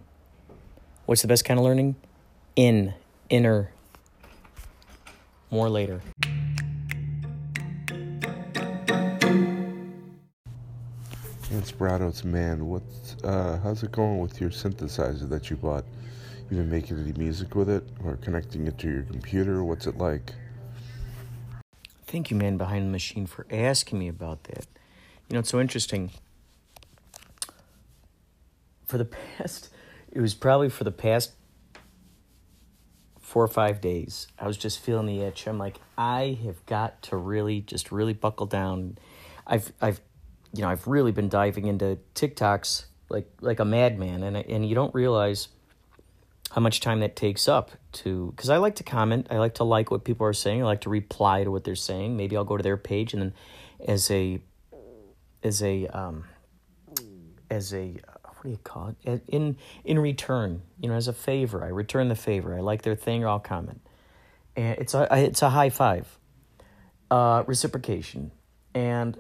What's 1.06 1.22
the 1.22 1.28
best 1.30 1.46
kind 1.46 1.58
of 1.58 1.64
learning? 1.66 1.96
In, 2.58 2.94
inner. 3.30 3.72
More 5.50 5.70
later. 5.70 6.02
Inspirato, 11.52 12.10
it's 12.10 12.26
man. 12.26 12.68
What's 12.68 13.16
uh, 13.24 13.60
how's 13.64 13.82
it 13.82 13.94
going 13.94 14.20
with 14.20 14.42
your 14.42 14.50
synthesizer 14.50 15.30
that 15.30 15.50
you 15.50 15.56
bought? 15.56 15.86
You 16.50 16.58
been 16.58 16.70
making 16.70 17.00
any 17.00 17.14
music 17.14 17.56
with 17.56 17.70
it, 17.70 17.88
or 18.04 18.18
connecting 18.18 18.68
it 18.68 18.78
to 18.80 18.90
your 18.90 19.04
computer? 19.04 19.64
What's 19.64 19.88
it 19.88 19.98
like? 19.98 20.34
Thank 22.16 22.32
you, 22.32 22.38
man 22.38 22.56
behind 22.56 22.86
the 22.86 22.92
machine, 22.92 23.26
for 23.26 23.46
asking 23.52 24.00
me 24.00 24.08
about 24.08 24.46
that. 24.46 24.68
You 25.28 25.34
know, 25.34 25.40
it's 25.40 25.50
so 25.50 25.60
interesting. 25.60 26.12
For 28.86 28.98
the 28.98 29.04
past, 29.38 29.68
it 30.14 30.22
was 30.22 30.34
probably 30.34 30.70
for 30.70 30.86
the 30.86 30.94
past 30.94 31.34
four 33.20 33.44
or 33.44 33.50
five 33.50 33.82
days, 33.82 34.28
I 34.40 34.48
was 34.48 34.56
just 34.56 34.80
feeling 34.80 35.08
the 35.08 35.24
itch. 35.24 35.46
I'm 35.46 35.58
like, 35.58 35.82
I 35.98 36.40
have 36.46 36.66
got 36.68 37.02
to 37.02 37.18
really, 37.18 37.60
just 37.60 37.92
really 37.92 38.14
buckle 38.14 38.46
down. 38.46 38.98
I've, 39.46 39.74
I've, 39.82 40.00
you 40.54 40.62
know, 40.62 40.70
I've 40.70 40.88
really 40.88 41.12
been 41.12 41.28
diving 41.28 41.68
into 41.68 41.98
TikToks 42.14 42.86
like 43.10 43.30
like 43.42 43.60
a 43.60 43.66
madman, 43.66 44.24
and 44.24 44.38
and 44.38 44.66
you 44.66 44.74
don't 44.74 44.96
realize 44.96 45.50
how 46.52 46.62
much 46.62 46.80
time 46.80 47.02
that 47.02 47.18
takes 47.18 47.50
up 47.50 47.72
to 47.96 48.32
because 48.36 48.50
I 48.50 48.58
like 48.58 48.76
to 48.76 48.84
comment, 48.84 49.28
I 49.30 49.38
like 49.38 49.56
to 49.56 49.64
like 49.64 49.92
what 49.92 50.04
people 50.04 50.26
are 50.28 50.34
saying, 50.34 50.62
I 50.62 50.66
like 50.66 50.82
to 50.82 50.90
reply 50.90 51.44
to 51.44 51.52
what 51.52 51.64
they're 51.64 51.76
saying. 51.76 52.16
Maybe 52.16 52.38
I'll 52.38 52.44
go 52.44 52.58
to 52.58 52.64
their 52.64 52.78
page 52.78 53.14
and 53.14 53.22
then 53.22 53.34
as 53.88 54.10
a 54.12 54.42
as 55.44 55.62
a 55.62 55.88
um, 55.88 56.26
as 57.50 57.74
a 57.74 57.98
what 58.24 58.44
do 58.44 58.50
you 58.50 58.58
call 58.58 58.96
it? 59.04 59.24
In 59.28 59.58
in 59.84 60.00
return 60.00 60.62
you 60.80 60.90
know 60.90 60.96
as 60.96 61.08
a 61.08 61.14
favor. 61.14 61.64
I 61.64 61.70
return 61.70 62.10
the 62.10 62.16
favor. 62.16 62.56
I 62.56 62.62
like 62.62 62.82
their 62.84 62.96
thing 62.96 63.24
or 63.24 63.30
i'll 63.30 63.40
comment. 63.40 63.82
And 64.56 64.78
it's 64.80 64.94
a 64.94 65.08
it's 65.12 65.42
a 65.42 65.50
high 65.50 65.70
five. 65.70 66.08
Uh, 67.12 67.44
reciprocation. 67.46 68.32
And 68.74 69.18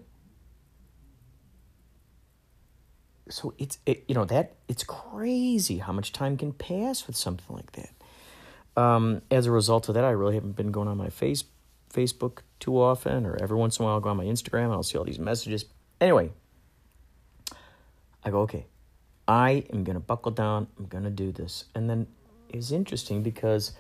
so 3.30 3.53
it's 3.57 3.80
it, 3.86 4.03
you 4.07 4.15
know 4.15 4.26
that 4.26 4.55
it's 4.67 4.84
crazy 4.84 5.78
how 5.78 5.91
much 5.91 6.13
time 6.13 6.38
can 6.38 6.53
pass 6.53 7.07
with 7.07 7.15
something 7.15 7.55
like 7.55 7.71
that 7.73 7.89
um, 8.78 9.21
as 9.32 9.45
a 9.45 9.51
result 9.51 9.88
of 9.89 9.95
that 9.95 10.03
i 10.03 10.11
really 10.11 10.36
haven't 10.36 10.55
been 10.55 10.71
going 10.71 10.88
on 10.88 10.97
my 10.97 11.09
face 11.09 11.43
facebook 11.93 12.39
too 12.59 12.80
often 12.82 13.26
or 13.26 13.38
every 13.41 13.57
once 13.57 13.78
in 13.78 13.84
a 13.84 13.86
while 13.86 13.95
i'll 13.95 14.01
go 14.01 14.09
on 14.09 14.17
my 14.17 14.26
instagram 14.26 14.65
and 14.65 14.73
i'll 14.73 14.84
see 14.84 14.97
all 14.97 15.03
these 15.03 15.19
messages 15.19 15.65
anyway 16.01 16.30
i 18.23 18.30
go 18.30 18.39
okay 18.39 18.65
i 19.28 19.63
am 19.71 19.84
to 19.95 19.99
buckle 19.99 20.32
down 20.32 20.67
i'm 20.78 20.86
to 21.03 21.09
do 21.09 21.32
this 21.32 21.65
and 21.73 21.89
then 21.89 22.07
it's 22.49 22.71
interesting 22.71 23.23
because 23.23 23.71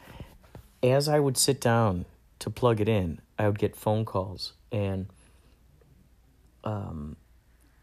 as 0.81 1.09
i 1.09 1.19
would 1.19 1.37
sit 1.37 1.59
down 1.59 2.05
to 2.39 2.49
plug 2.49 2.79
it 2.79 2.87
in 2.87 3.19
i 3.37 3.47
would 3.47 3.59
get 3.59 3.75
phone 3.75 4.05
calls 4.05 4.53
and 4.71 5.07
um, 6.65 7.15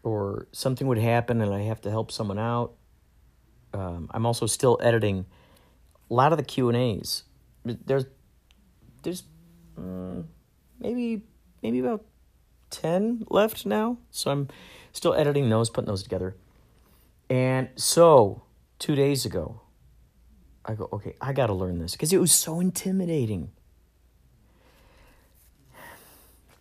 or 0.03 0.47
something 0.51 0.87
would 0.87 0.97
happen 0.97 1.41
and 1.41 1.53
I 1.53 1.61
have 1.61 1.81
to 1.81 1.89
help 1.89 2.11
someone 2.11 2.37
out. 2.37 2.73
Um, 3.73 4.09
I'm 4.13 4.25
also 4.25 4.45
still 4.45 4.77
editing 4.83 5.25
a 6.13 6.15
lot 6.15 6.31
of 6.31 6.37
the 6.37 6.43
Q 6.43 6.69
and 6.69 6.77
A's. 6.77 7.23
There's 7.65 8.05
there's 9.01 9.23
um, 9.75 10.27
maybe 10.79 11.23
maybe 11.63 11.79
about 11.79 12.05
ten 12.69 13.23
left 13.29 13.65
now, 13.65 13.97
so 14.11 14.29
I'm 14.29 14.47
still 14.91 15.15
editing 15.15 15.49
those, 15.49 15.71
putting 15.71 15.87
those 15.87 16.03
together. 16.03 16.35
And 17.31 17.69
so 17.75 18.43
two 18.77 18.93
days 18.93 19.25
ago, 19.25 19.61
I 20.63 20.75
go, 20.75 20.87
okay, 20.93 21.15
I 21.19 21.33
got 21.33 21.47
to 21.47 21.53
learn 21.53 21.79
this 21.79 21.93
because 21.93 22.13
it 22.13 22.19
was 22.19 22.31
so 22.31 22.59
intimidating. 22.59 23.49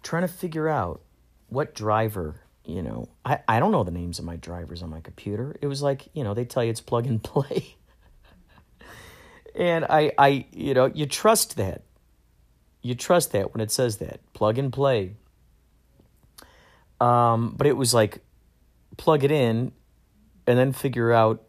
Trying 0.02 0.22
to 0.22 0.28
figure 0.28 0.68
out 0.68 1.02
what 1.48 1.74
driver 1.74 2.40
you 2.64 2.80
know, 2.80 3.08
I, 3.24 3.40
I 3.48 3.58
don't 3.58 3.72
know 3.72 3.82
the 3.82 3.90
names 3.90 4.20
of 4.20 4.24
my 4.24 4.36
drivers 4.36 4.84
on 4.84 4.88
my 4.88 5.00
computer. 5.00 5.56
It 5.60 5.66
was 5.66 5.82
like, 5.82 6.08
you 6.12 6.22
know, 6.22 6.32
they 6.32 6.44
tell 6.44 6.62
you 6.62 6.70
it's 6.70 6.80
plug 6.80 7.06
and 7.06 7.20
play. 7.24 7.74
And 9.54 9.84
I, 9.84 10.12
I, 10.18 10.46
you 10.52 10.74
know, 10.74 10.86
you 10.86 11.06
trust 11.06 11.56
that. 11.56 11.82
You 12.82 12.94
trust 12.94 13.32
that 13.32 13.52
when 13.54 13.60
it 13.60 13.70
says 13.70 13.98
that 13.98 14.20
plug 14.32 14.58
and 14.58 14.72
play. 14.72 15.14
Um, 17.00 17.54
but 17.56 17.66
it 17.66 17.76
was 17.76 17.94
like 17.94 18.22
plug 18.96 19.24
it 19.24 19.32
in 19.32 19.72
and 20.46 20.58
then 20.58 20.72
figure 20.72 21.12
out 21.12 21.42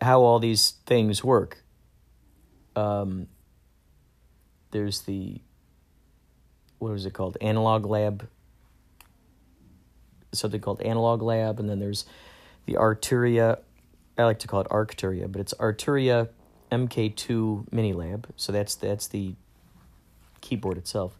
how 0.00 0.20
all 0.20 0.38
these 0.38 0.72
things 0.86 1.24
work. 1.24 1.62
Um, 2.74 3.28
there's 4.70 5.02
the 5.02 5.40
what 6.78 6.92
was 6.92 7.06
it 7.06 7.14
called? 7.14 7.38
Analog 7.40 7.86
Lab. 7.86 8.28
Something 10.32 10.60
called 10.60 10.82
Analog 10.82 11.22
Lab, 11.22 11.58
and 11.58 11.68
then 11.68 11.78
there's 11.78 12.04
the 12.66 12.74
Arturia. 12.74 13.60
I 14.18 14.24
like 14.24 14.38
to 14.40 14.48
call 14.48 14.60
it 14.62 14.68
Arcturia, 14.68 15.30
but 15.30 15.40
it's 15.40 15.54
Arturia 15.54 16.28
MK2 16.72 17.72
Mini 17.72 17.92
Lab. 17.92 18.28
So 18.36 18.52
that's 18.52 18.74
that's 18.74 19.06
the 19.08 19.34
keyboard 20.40 20.78
itself. 20.78 21.18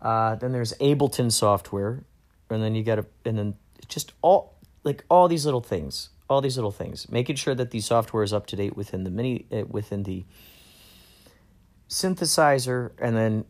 Uh, 0.00 0.34
then 0.36 0.52
there's 0.52 0.74
Ableton 0.74 1.32
software, 1.32 2.04
and 2.50 2.62
then 2.62 2.74
you 2.74 2.82
got 2.84 2.96
to, 2.96 3.06
and 3.24 3.38
then 3.38 3.54
just 3.88 4.12
all 4.22 4.54
like 4.84 5.04
all 5.08 5.28
these 5.28 5.44
little 5.44 5.60
things, 5.60 6.10
all 6.28 6.40
these 6.40 6.56
little 6.56 6.70
things, 6.70 7.10
making 7.10 7.36
sure 7.36 7.54
that 7.54 7.70
the 7.70 7.80
software 7.80 8.22
is 8.22 8.32
up 8.32 8.46
to 8.46 8.56
date 8.56 8.76
within 8.76 9.04
the 9.04 9.10
mini 9.10 9.46
uh, 9.50 9.64
within 9.68 10.04
the 10.04 10.24
synthesizer, 11.88 12.92
and 12.98 13.16
then 13.16 13.44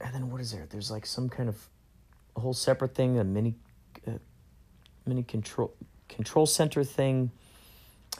and 0.00 0.14
then 0.14 0.30
what 0.30 0.40
is 0.40 0.52
there? 0.52 0.66
There's 0.68 0.90
like 0.90 1.04
some 1.04 1.28
kind 1.28 1.48
of 1.48 1.68
a 2.36 2.40
whole 2.40 2.54
separate 2.54 2.94
thing, 2.94 3.18
a 3.18 3.24
mini, 3.24 3.56
uh, 4.06 4.12
mini 5.04 5.22
control 5.22 5.74
control 6.08 6.46
center 6.46 6.84
thing. 6.84 7.30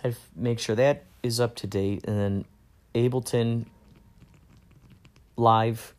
I 0.04 0.14
make 0.36 0.58
sure 0.58 0.76
that 0.76 1.04
is 1.22 1.40
up 1.40 1.56
to 1.56 1.66
date, 1.66 2.04
and 2.06 2.18
then 2.18 2.44
Ableton 2.94 3.66
Live 5.36 5.94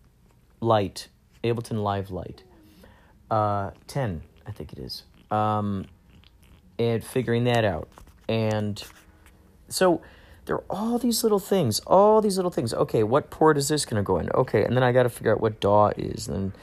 Lite, 0.61 1.09
Ableton 1.43 1.83
Live 1.83 2.11
Lite, 2.11 2.43
uh, 3.29 3.71
ten, 3.87 4.21
I 4.47 4.51
think 4.51 4.73
it 4.73 4.79
is. 4.79 5.03
Um, 5.31 5.85
and 6.77 7.03
figuring 7.03 7.43
that 7.43 7.65
out, 7.65 7.89
and 8.27 8.81
so 9.67 10.01
there 10.45 10.55
are 10.55 10.63
all 10.69 10.97
these 10.97 11.21
little 11.23 11.39
things, 11.39 11.79
all 11.81 12.21
these 12.21 12.37
little 12.37 12.51
things. 12.51 12.73
Okay, 12.73 13.03
what 13.03 13.29
port 13.29 13.57
is 13.57 13.67
this 13.67 13.85
going 13.85 14.01
to 14.01 14.03
go 14.03 14.17
in? 14.17 14.31
Okay, 14.31 14.63
and 14.63 14.75
then 14.75 14.83
I 14.83 14.91
got 14.91 15.03
to 15.03 15.09
figure 15.09 15.31
out 15.31 15.41
what 15.41 15.59
DAW 15.59 15.91
is. 15.95 16.27
And 16.27 16.53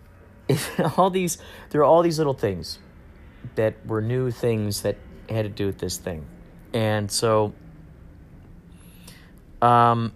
if, 0.48 0.98
all 0.98 1.08
these, 1.08 1.38
there 1.70 1.80
are 1.80 1.84
all 1.84 2.02
these 2.02 2.18
little 2.18 2.34
things 2.34 2.78
that 3.54 3.74
were 3.86 4.00
new 4.00 4.30
things 4.30 4.82
that 4.82 4.96
had 5.28 5.42
to 5.42 5.48
do 5.48 5.66
with 5.66 5.78
this 5.78 5.96
thing. 5.96 6.26
And 6.72 7.10
so, 7.10 7.52
um, 9.60 10.12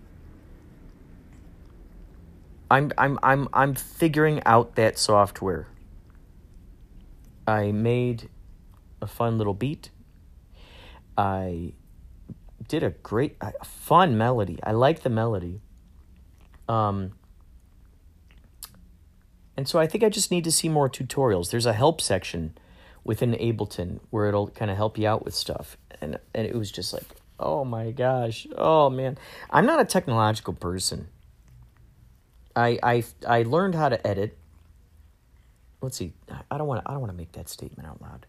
I'm 2.71 2.93
I'm 2.97 3.19
I'm 3.23 3.49
I'm 3.53 3.75
figuring 3.75 4.43
out 4.47 4.77
that 4.77 4.99
software. 4.99 5.69
I 7.47 7.73
made 7.73 8.29
a 9.03 9.07
fun 9.07 9.39
little 9.39 9.55
beat. 9.55 9.91
I 11.17 11.75
did 12.67 12.83
a 12.83 12.91
great, 12.91 13.37
a 13.41 13.53
fun 13.65 14.17
melody. 14.17 14.59
I 14.63 14.73
like 14.73 15.03
the 15.03 15.11
melody. 15.11 15.61
Um, 16.69 17.13
and 19.57 19.69
so 19.69 19.79
I 19.79 19.87
think 19.87 20.03
I 20.03 20.09
just 20.09 20.31
need 20.31 20.45
to 20.45 20.53
see 20.53 20.69
more 20.69 20.89
tutorials. 20.89 21.51
There's 21.51 21.67
a 21.67 21.75
help 21.75 22.01
section 22.01 22.57
within 23.05 23.33
Ableton 23.33 24.01
where 24.11 24.27
it'll 24.27 24.49
kind 24.49 24.71
of 24.71 24.77
help 24.77 24.99
you 24.99 25.07
out 25.07 25.25
with 25.25 25.35
stuff. 25.35 25.77
And 26.01 26.19
and 26.35 26.47
it 26.47 26.55
was 26.55 26.71
just 26.71 26.93
like, 26.93 27.05
oh 27.39 27.65
my 27.65 27.91
gosh, 27.91 28.47
oh 28.57 28.91
man, 28.91 29.19
I'm 29.51 29.67
not 29.67 29.81
a 29.81 29.85
technological 29.85 30.55
person. 30.55 31.09
I 32.57 32.79
I 32.83 33.05
I 33.27 33.43
learned 33.43 33.75
how 33.75 33.89
to 33.89 34.07
edit. 34.07 34.37
Let's 35.81 35.97
see. 35.97 36.13
I 36.51 36.59
don't 36.59 36.67
want 36.67 36.83
I 36.87 36.93
don't 36.93 37.01
want 37.01 37.13
to 37.13 37.17
make 37.17 37.33
that 37.33 37.49
statement 37.49 37.89
out 37.89 38.01
loud. 38.01 38.27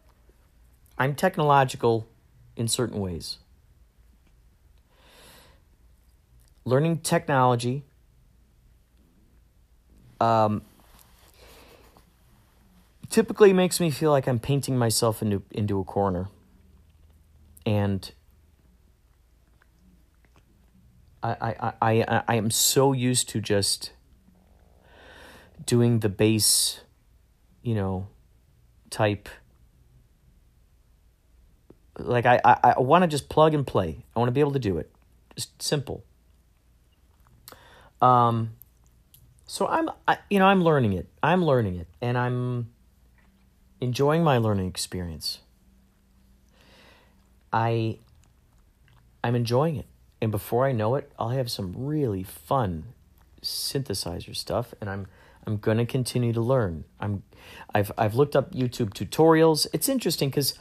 I'm 0.97 1.15
technological 1.15 2.07
in 2.55 2.67
certain 2.67 2.99
ways. 2.99 3.37
learning 6.65 6.97
technology 6.97 7.83
um, 10.19 10.63
typically 13.09 13.53
makes 13.53 13.79
me 13.79 13.91
feel 13.91 14.11
like 14.11 14.27
I'm 14.27 14.39
painting 14.39 14.77
myself 14.77 15.21
into 15.21 15.43
into 15.51 15.79
a 15.79 15.83
corner, 15.83 16.27
and 17.65 18.11
I 21.23 21.55
I 21.59 21.73
I 21.81 22.23
I 22.27 22.35
am 22.35 22.51
so 22.51 22.93
used 22.93 23.29
to 23.29 23.41
just 23.41 23.91
doing 25.65 25.99
the 25.99 26.09
base, 26.09 26.81
you 27.63 27.75
know, 27.75 28.07
type. 28.89 29.29
Like 31.97 32.25
I 32.25 32.39
I, 32.43 32.73
I 32.77 32.79
want 32.79 33.03
to 33.03 33.07
just 33.07 33.29
plug 33.29 33.53
and 33.53 33.65
play. 33.65 34.03
I 34.15 34.19
want 34.19 34.27
to 34.27 34.33
be 34.33 34.41
able 34.41 34.53
to 34.53 34.59
do 34.59 34.77
it, 34.77 34.91
just 35.35 35.61
simple. 35.61 36.03
Um, 38.01 38.51
so 39.47 39.67
I'm, 39.67 39.89
I, 40.07 40.17
you 40.29 40.37
know, 40.39 40.45
I'm 40.45 40.63
learning 40.63 40.93
it. 40.93 41.07
I'm 41.23 41.43
learning 41.43 41.77
it, 41.77 41.87
and 42.01 42.17
I'm 42.17 42.67
enjoying 43.85 44.23
my 44.23 44.37
learning 44.37 44.67
experience. 44.67 45.39
I, 47.53 47.99
I'm 49.23 49.35
enjoying 49.35 49.77
it, 49.77 49.85
and 50.21 50.31
before 50.31 50.65
I 50.65 50.71
know 50.71 50.95
it, 50.95 51.11
I'll 51.17 51.29
have 51.29 51.49
some 51.49 51.73
really 51.77 52.23
fun 52.23 52.85
synthesizer 53.41 54.35
stuff, 54.35 54.73
and 54.81 54.89
I'm, 54.89 55.07
I'm 55.47 55.57
going 55.57 55.77
to 55.77 55.85
continue 55.85 56.33
to 56.33 56.41
learn. 56.41 56.83
I'm, 56.99 57.23
I've, 57.73 57.91
I've 57.97 58.15
looked 58.15 58.35
up 58.35 58.51
YouTube 58.51 58.93
tutorials. 58.93 59.67
It's 59.71 59.87
interesting 59.87 60.29
because 60.29 60.59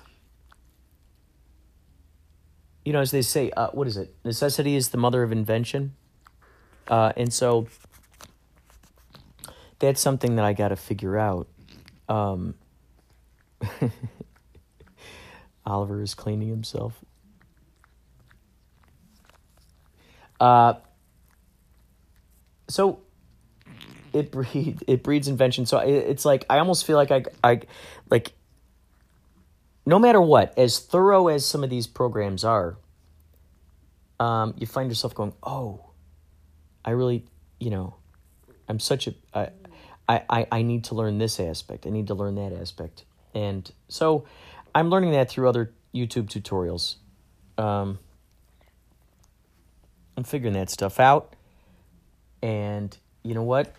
you 2.85 2.93
know, 2.93 3.01
as 3.01 3.11
they 3.11 3.23
say, 3.23 3.51
uh, 3.57 3.69
what 3.73 3.87
is 3.87 3.97
it? 3.97 4.15
Necessity 4.25 4.77
is 4.77 4.91
the 4.91 4.99
mother 4.99 5.23
of 5.23 5.33
invention. 5.33 5.95
Uh, 6.87 7.13
and 7.17 7.33
so 7.33 7.67
that's 9.79 10.01
something 10.01 10.37
that 10.37 10.45
I 10.45 10.53
got 10.53 10.69
to 10.69 10.77
figure 10.77 11.19
out. 11.19 11.49
Um, 12.09 12.55
Oliver 15.67 16.03
is 16.03 16.15
cleaning 16.15 16.49
himself. 16.49 17.05
Uh, 20.41 20.75
so 22.69 23.01
it 24.13 24.31
breeds 24.31 24.83
it 24.87 25.03
breeds 25.03 25.29
invention. 25.29 25.67
So 25.67 25.79
it's 25.79 26.25
like 26.25 26.45
I 26.49 26.59
almost 26.59 26.85
feel 26.85 26.97
like 26.97 27.11
I 27.11 27.25
I 27.43 27.61
like 28.11 28.33
no 29.87 29.99
matter 29.99 30.21
what, 30.21 30.57
as 30.59 30.79
thorough 30.79 31.29
as 31.29 31.45
some 31.45 31.63
of 31.63 31.71
these 31.71 31.87
programs 31.87 32.43
are, 32.45 32.79
um, 34.19 34.55
you 34.57 34.67
find 34.67 34.91
yourself 34.91 35.15
going, 35.15 35.35
oh, 35.43 35.91
I 36.85 36.91
really, 36.93 37.25
you 37.61 37.71
know, 37.71 37.97
I'm 38.69 38.81
such 38.81 39.07
a 39.07 39.15
I, 39.35 39.51
I 40.09 40.47
I 40.51 40.63
need 40.63 40.85
to 40.85 40.95
learn 40.95 41.19
this 41.19 41.41
aspect. 41.41 41.87
I 41.87 41.91
need 41.91 42.07
to 42.09 42.15
learn 42.15 42.37
that 42.37 42.53
aspect, 42.53 43.05
and 43.35 43.71
so 43.89 44.25
I'm 44.75 44.91
learning 44.91 45.13
that 45.13 45.29
through 45.29 45.49
other 45.49 45.73
YouTube 45.95 46.27
tutorials. 46.29 46.97
Um, 47.57 47.99
I'm 50.17 50.25
figuring 50.25 50.55
that 50.55 50.71
stuff 50.71 51.01
out. 51.01 51.35
And 52.43 52.97
you 53.23 53.35
know 53.35 53.43
what? 53.43 53.75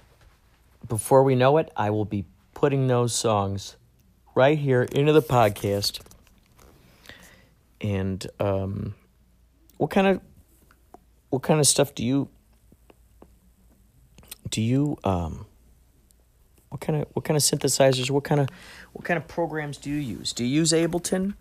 Before 0.88 1.24
we 1.24 1.36
know 1.36 1.58
it, 1.58 1.72
I 1.76 1.90
will 1.90 2.06
be 2.06 2.26
putting 2.54 2.88
those 2.88 3.14
songs 3.14 3.76
right 4.34 4.58
here 4.58 4.84
into 4.84 5.14
the 5.14 5.22
podcast. 5.22 6.00
And 7.82 8.26
um, 8.40 8.96
what 9.78 9.92
kind 9.92 10.08
of 10.08 10.22
what 11.30 11.44
kind 11.44 11.60
of 11.60 11.68
stuff 11.68 11.94
do 11.94 12.04
you 12.04 12.30
do 14.50 14.62
you 14.62 14.98
um, 15.04 15.46
what 16.70 16.82
kind 16.82 17.02
of 17.02 17.08
what 17.14 17.26
kind 17.26 17.36
of 17.36 17.44
synthesizers 17.44 18.10
what 18.10 18.24
kind 18.24 18.42
of 18.42 18.48
what 18.96 19.04
kind 19.06 19.18
of 19.18 19.28
programs 19.28 19.78
do 19.78 19.90
you 19.90 19.98
use 19.98 20.34
do 20.34 20.44
you 20.44 20.62
use 20.62 20.72
ableton 20.72 21.36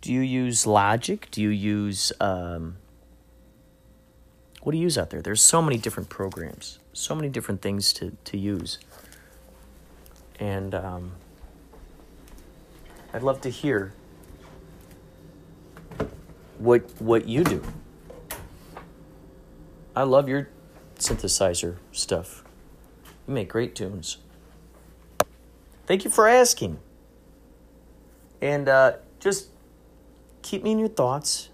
do 0.00 0.12
you 0.12 0.20
use 0.20 0.66
logic 0.66 1.28
do 1.30 1.42
you 1.42 1.50
use 1.50 2.12
um, 2.20 2.76
what 4.66 4.72
do 4.72 4.78
you 4.78 4.82
use 4.82 4.98
out 4.98 5.10
there? 5.10 5.22
There's 5.22 5.40
so 5.40 5.62
many 5.62 5.78
different 5.78 6.08
programs, 6.08 6.80
so 6.92 7.14
many 7.14 7.28
different 7.28 7.62
things 7.62 7.92
to, 7.92 8.16
to 8.24 8.36
use. 8.36 8.80
And 10.40 10.74
um, 10.74 11.12
I'd 13.14 13.22
love 13.22 13.40
to 13.42 13.48
hear 13.48 13.92
what 16.58 16.82
what 16.98 17.28
you 17.28 17.44
do. 17.44 17.62
I 19.94 20.02
love 20.02 20.28
your 20.28 20.48
synthesizer 20.98 21.76
stuff. 21.92 22.42
You 23.28 23.34
make 23.34 23.48
great 23.48 23.76
tunes. 23.76 24.16
Thank 25.86 26.04
you 26.04 26.10
for 26.10 26.28
asking. 26.28 26.78
And 28.40 28.68
uh, 28.68 28.96
just 29.20 29.48
keep 30.42 30.62
me 30.62 30.72
in 30.72 30.78
your 30.78 30.88
thoughts, 30.88 31.50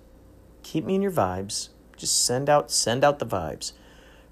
keep 0.62 0.84
me 0.84 0.94
in 0.94 1.02
your 1.02 1.12
vibes. 1.12 1.68
Just 1.96 2.24
send 2.24 2.48
out 2.48 2.70
send 2.70 3.04
out 3.04 3.18
the 3.18 3.26
vibes. 3.26 3.72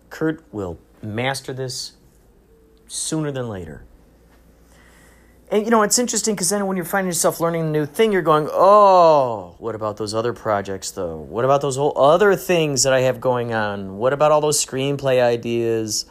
Kurt 0.08 0.42
will 0.52 0.78
master 1.02 1.52
this 1.52 1.92
sooner 2.88 3.30
than 3.30 3.48
later. 3.48 3.84
And 5.50 5.64
you 5.64 5.70
know, 5.70 5.82
it's 5.82 5.98
interesting 5.98 6.34
because 6.34 6.50
then 6.50 6.66
when 6.66 6.76
you're 6.76 6.86
finding 6.86 7.08
yourself 7.08 7.40
learning 7.40 7.62
a 7.62 7.70
new 7.70 7.86
thing, 7.86 8.12
you're 8.12 8.22
going, 8.22 8.48
oh, 8.50 9.56
what 9.58 9.74
about 9.74 9.96
those 9.96 10.14
other 10.14 10.32
projects 10.32 10.90
though? 10.92 11.16
What 11.16 11.44
about 11.44 11.60
those 11.60 11.76
whole 11.76 11.96
other 11.96 12.36
things 12.36 12.84
that 12.84 12.92
I 12.92 13.00
have 13.00 13.20
going 13.20 13.52
on? 13.52 13.98
What 13.98 14.12
about 14.12 14.32
all 14.32 14.40
those 14.40 14.64
screenplay 14.64 15.22
ideas 15.22 16.06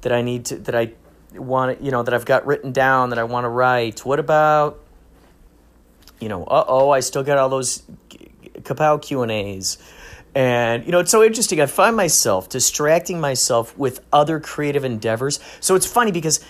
that 0.00 0.12
I 0.12 0.22
need 0.22 0.44
to, 0.46 0.56
that 0.56 0.74
I 0.74 0.92
want, 1.34 1.80
you 1.82 1.90
know, 1.90 2.02
that 2.02 2.14
I've 2.14 2.24
got 2.24 2.46
written 2.46 2.72
down 2.72 3.10
that 3.10 3.18
I 3.18 3.24
want 3.24 3.44
to 3.44 3.48
write? 3.48 4.04
What 4.04 4.18
about, 4.18 4.80
you 6.20 6.28
know, 6.28 6.44
uh 6.44 6.64
oh, 6.66 6.90
I 6.90 7.00
still 7.00 7.22
got 7.22 7.38
all 7.38 7.48
those 7.48 7.82
Kapow 8.62 9.00
Q 9.00 9.22
and 9.22 9.30
A's. 9.30 9.78
And, 10.34 10.84
you 10.84 10.92
know, 10.92 11.00
it's 11.00 11.10
so 11.10 11.24
interesting. 11.24 11.60
I 11.60 11.66
find 11.66 11.96
myself 11.96 12.48
distracting 12.48 13.20
myself 13.20 13.76
with 13.76 14.04
other 14.12 14.38
creative 14.40 14.84
endeavors. 14.84 15.40
So 15.60 15.74
it's 15.74 15.86
funny 15.86 16.12
because 16.12 16.44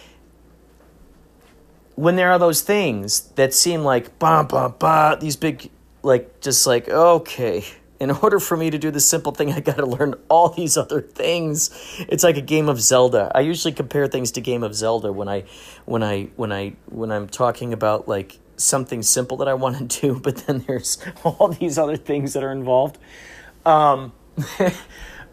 when 1.94 2.16
there 2.16 2.30
are 2.30 2.38
those 2.38 2.60
things 2.60 3.22
that 3.36 3.54
seem 3.54 3.82
like, 3.82 4.18
bah, 4.18 4.42
bah, 4.42 4.68
bah, 4.68 5.14
these 5.16 5.36
big, 5.36 5.70
like, 6.02 6.40
just 6.40 6.66
like, 6.66 6.88
okay, 6.88 7.64
in 8.00 8.10
order 8.10 8.38
for 8.38 8.56
me 8.56 8.70
to 8.70 8.78
do 8.78 8.90
the 8.90 9.00
simple 9.00 9.32
thing, 9.32 9.52
I 9.56 9.60
got 9.60 9.76
to 9.76 9.86
learn 9.86 10.14
all 10.28 10.48
these 10.48 10.76
other 10.76 11.00
things. 11.00 11.70
It's 12.08 12.24
like 12.24 12.36
a 12.36 12.42
game 12.42 12.68
of 12.68 12.80
Zelda. 12.80 13.30
I 13.34 13.40
usually 13.40 13.72
compare 13.72 14.06
things 14.06 14.32
to 14.32 14.40
game 14.40 14.62
of 14.62 14.74
Zelda 14.74 15.12
when 15.12 15.28
I, 15.28 15.44
when 15.84 16.02
I, 16.02 16.28
when 16.36 16.52
I, 16.52 16.74
when 16.86 17.10
I'm 17.10 17.28
talking 17.28 17.72
about 17.72 18.08
like 18.08 18.38
something 18.56 19.02
simple 19.02 19.36
that 19.38 19.48
I 19.48 19.54
want 19.54 19.90
to 19.90 20.00
do, 20.00 20.20
but 20.20 20.36
then 20.46 20.64
there's 20.66 20.98
all 21.24 21.48
these 21.48 21.78
other 21.78 21.96
things 21.96 22.32
that 22.34 22.42
are 22.42 22.52
involved. 22.52 22.98
Um, 23.64 24.12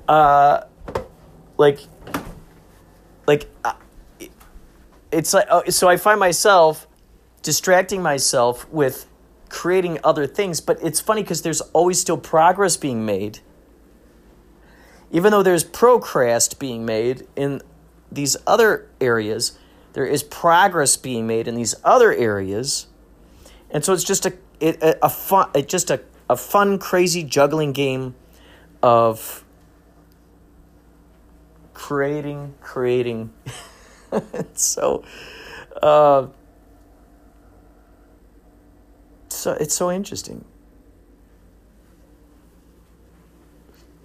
uh, 0.07 0.61
like, 1.57 1.79
like, 3.27 3.47
uh, 3.63 3.73
it's 5.11 5.33
like, 5.33 5.47
uh, 5.49 5.69
so 5.69 5.87
I 5.87 5.97
find 5.97 6.19
myself 6.19 6.87
distracting 7.41 8.01
myself 8.01 8.67
with 8.69 9.07
creating 9.55 9.97
other 10.03 10.27
things, 10.27 10.59
but 10.59 10.77
it's 10.83 10.99
funny 10.99 11.21
because 11.21 11.41
there's 11.41 11.61
always 11.71 11.97
still 11.97 12.17
progress 12.17 12.75
being 12.75 13.05
made. 13.05 13.39
Even 15.11 15.31
though 15.31 15.41
there's 15.41 15.63
procrast 15.63 16.59
being 16.59 16.85
made 16.85 17.25
in 17.37 17.61
these 18.11 18.35
other 18.45 18.89
areas, 18.99 19.57
there 19.93 20.05
is 20.05 20.23
progress 20.23 20.97
being 20.97 21.25
made 21.25 21.47
in 21.47 21.55
these 21.55 21.73
other 21.85 22.11
areas. 22.13 22.87
And 23.71 23.85
so 23.85 23.93
it's 23.93 24.03
just 24.03 24.25
a, 24.25 24.33
it, 24.59 24.83
a, 24.83 25.05
a 25.05 25.09
fun, 25.09 25.49
it 25.55 25.69
just 25.69 25.89
a, 25.89 26.01
a 26.29 26.35
fun, 26.35 26.77
crazy 26.77 27.23
juggling 27.23 27.71
game 27.71 28.13
of 28.83 29.45
creating, 31.73 32.55
creating. 32.59 33.31
so, 34.53 35.05
uh, 35.81 36.27
so 39.35 39.53
it's 39.53 39.75
so 39.75 39.91
interesting. 39.91 40.45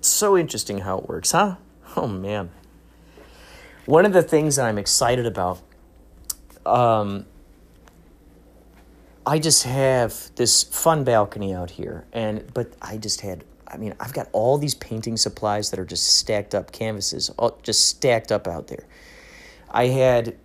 so 0.03 0.37
interesting 0.37 0.79
how 0.79 0.99
it 0.99 1.09
works, 1.09 1.33
huh? 1.33 1.57
Oh 1.97 2.07
man. 2.07 2.51
One 3.87 4.07
of 4.07 4.13
the 4.13 4.23
things 4.23 4.57
that 4.57 4.67
I'm 4.67 4.79
excited 4.79 5.27
about, 5.27 5.61
um, 6.65 7.27
I 9.27 9.39
just 9.39 9.65
have 9.65 10.31
this 10.37 10.63
fun 10.63 11.03
balcony 11.05 11.53
out 11.53 11.71
here, 11.71 12.05
and 12.13 12.53
but 12.55 12.75
I 12.81 12.99
just 12.99 13.23
had 13.23 13.45
I 13.67 13.77
mean, 13.77 13.95
I've 14.01 14.13
got 14.13 14.29
all 14.33 14.59
these 14.59 14.75
painting 14.75 15.17
supplies 15.17 15.71
that 15.71 15.79
are 15.79 15.85
just 15.85 16.17
stacked 16.17 16.55
up, 16.55 16.73
canvases, 16.73 17.31
all, 17.31 17.59
just 17.63 17.87
stacked 17.87 18.33
up 18.33 18.49
out 18.49 18.67
there. 18.67 18.85
I 19.71 19.87
had 19.87 20.37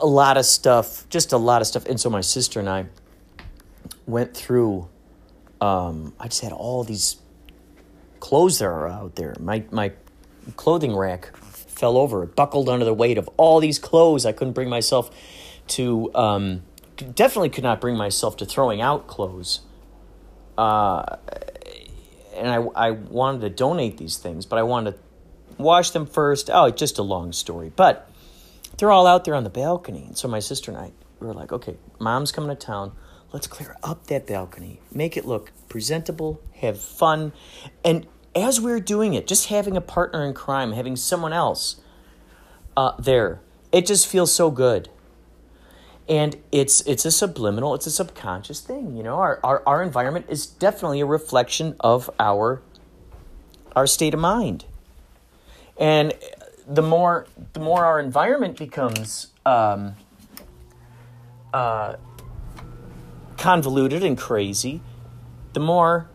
a 0.00 0.06
lot 0.06 0.36
of 0.36 0.44
stuff, 0.44 1.08
just 1.08 1.32
a 1.32 1.38
lot 1.38 1.62
of 1.62 1.66
stuff. 1.66 1.86
And 1.86 1.98
so 1.98 2.10
my 2.10 2.20
sister 2.20 2.60
and 2.60 2.68
I 2.68 2.86
went 4.06 4.34
through, 4.36 4.88
um, 5.60 6.14
I 6.18 6.28
just 6.28 6.42
had 6.42 6.52
all 6.52 6.84
these 6.84 7.16
clothes 8.20 8.58
that 8.58 8.66
are 8.66 8.88
out 8.88 9.16
there. 9.16 9.34
My, 9.40 9.64
my 9.70 9.92
clothing 10.56 10.96
rack 10.96 11.36
fell 11.36 11.96
over, 11.96 12.22
it 12.22 12.36
buckled 12.36 12.68
under 12.68 12.84
the 12.84 12.94
weight 12.94 13.18
of 13.18 13.28
all 13.36 13.60
these 13.60 13.78
clothes. 13.78 14.24
I 14.24 14.32
couldn't 14.32 14.54
bring 14.54 14.68
myself 14.68 15.10
to, 15.68 16.14
um, 16.14 16.62
definitely 16.96 17.50
could 17.50 17.64
not 17.64 17.80
bring 17.80 17.96
myself 17.96 18.36
to 18.38 18.46
throwing 18.46 18.80
out 18.80 19.06
clothes. 19.06 19.60
Uh, 20.56 21.16
and 22.36 22.48
I, 22.48 22.56
I 22.74 22.90
wanted 22.92 23.40
to 23.42 23.50
donate 23.50 23.96
these 23.96 24.16
things, 24.16 24.46
but 24.46 24.58
I 24.58 24.62
wanted 24.62 24.92
to 24.92 24.98
wash 25.62 25.90
them 25.90 26.06
first. 26.06 26.50
Oh, 26.52 26.66
it's 26.66 26.78
just 26.78 26.98
a 26.98 27.02
long 27.02 27.32
story. 27.32 27.72
But 27.74 28.10
they're 28.78 28.90
all 28.90 29.06
out 29.06 29.24
there 29.24 29.34
on 29.34 29.44
the 29.44 29.50
balcony. 29.50 30.04
And 30.06 30.16
so 30.16 30.28
my 30.28 30.40
sister 30.40 30.70
and 30.70 30.80
I, 30.80 30.92
we 31.20 31.26
were 31.26 31.34
like, 31.34 31.52
okay, 31.52 31.76
mom's 31.98 32.32
coming 32.32 32.50
to 32.50 32.56
town. 32.56 32.92
Let's 33.34 33.48
clear 33.48 33.76
up 33.82 34.06
that 34.06 34.28
balcony, 34.28 34.78
make 34.92 35.16
it 35.16 35.24
look 35.24 35.50
presentable, 35.68 36.40
have 36.58 36.80
fun. 36.80 37.32
And 37.84 38.06
as 38.32 38.60
we 38.60 38.70
we're 38.70 38.78
doing 38.78 39.14
it, 39.14 39.26
just 39.26 39.48
having 39.48 39.76
a 39.76 39.80
partner 39.80 40.24
in 40.24 40.34
crime, 40.34 40.70
having 40.70 40.94
someone 40.94 41.32
else 41.32 41.80
uh, 42.76 42.92
there, 42.96 43.40
it 43.72 43.86
just 43.86 44.06
feels 44.06 44.32
so 44.32 44.52
good. 44.52 44.88
And 46.08 46.36
it's 46.52 46.80
it's 46.82 47.04
a 47.04 47.10
subliminal 47.10 47.74
it's 47.74 47.88
a 47.88 47.90
subconscious 47.90 48.60
thing 48.60 48.96
you 48.96 49.02
know? 49.02 49.16
Our, 49.16 49.40
our 49.42 49.64
our 49.66 49.82
environment 49.82 50.26
is 50.28 50.46
definitely 50.46 51.00
a 51.00 51.06
reflection 51.06 51.74
of 51.80 52.08
our 52.20 52.62
our 53.74 53.88
state 53.88 54.14
of 54.14 54.20
mind. 54.20 54.64
And 55.76 56.14
the 56.68 56.82
more 56.82 57.26
the 57.52 57.58
more 57.58 57.84
our 57.84 57.98
environment 57.98 58.58
becomes 58.58 59.32
um, 59.44 59.96
uh, 61.52 61.96
convoluted 63.36 64.02
and 64.02 64.16
crazy 64.16 64.80
the 65.54 65.60
more 65.60 66.08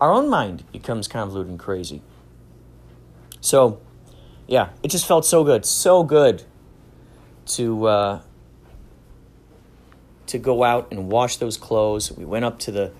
our 0.00 0.12
own 0.12 0.28
mind 0.28 0.64
becomes 0.72 1.06
convoluted 1.06 1.50
and 1.50 1.58
crazy. 1.58 2.00
So, 3.40 3.80
yeah, 4.46 4.70
it 4.82 4.88
just 4.88 5.06
felt 5.06 5.26
so 5.26 5.44
good, 5.44 5.66
so 5.66 6.02
good 6.02 6.44
to 7.46 7.86
uh, 7.86 8.20
to 10.26 10.38
go 10.38 10.62
out 10.62 10.88
and 10.90 11.10
wash 11.10 11.36
those 11.36 11.56
clothes. 11.56 12.12
We 12.12 12.24
went 12.24 12.44
up 12.44 12.58
to 12.60 12.70
the 12.70 12.92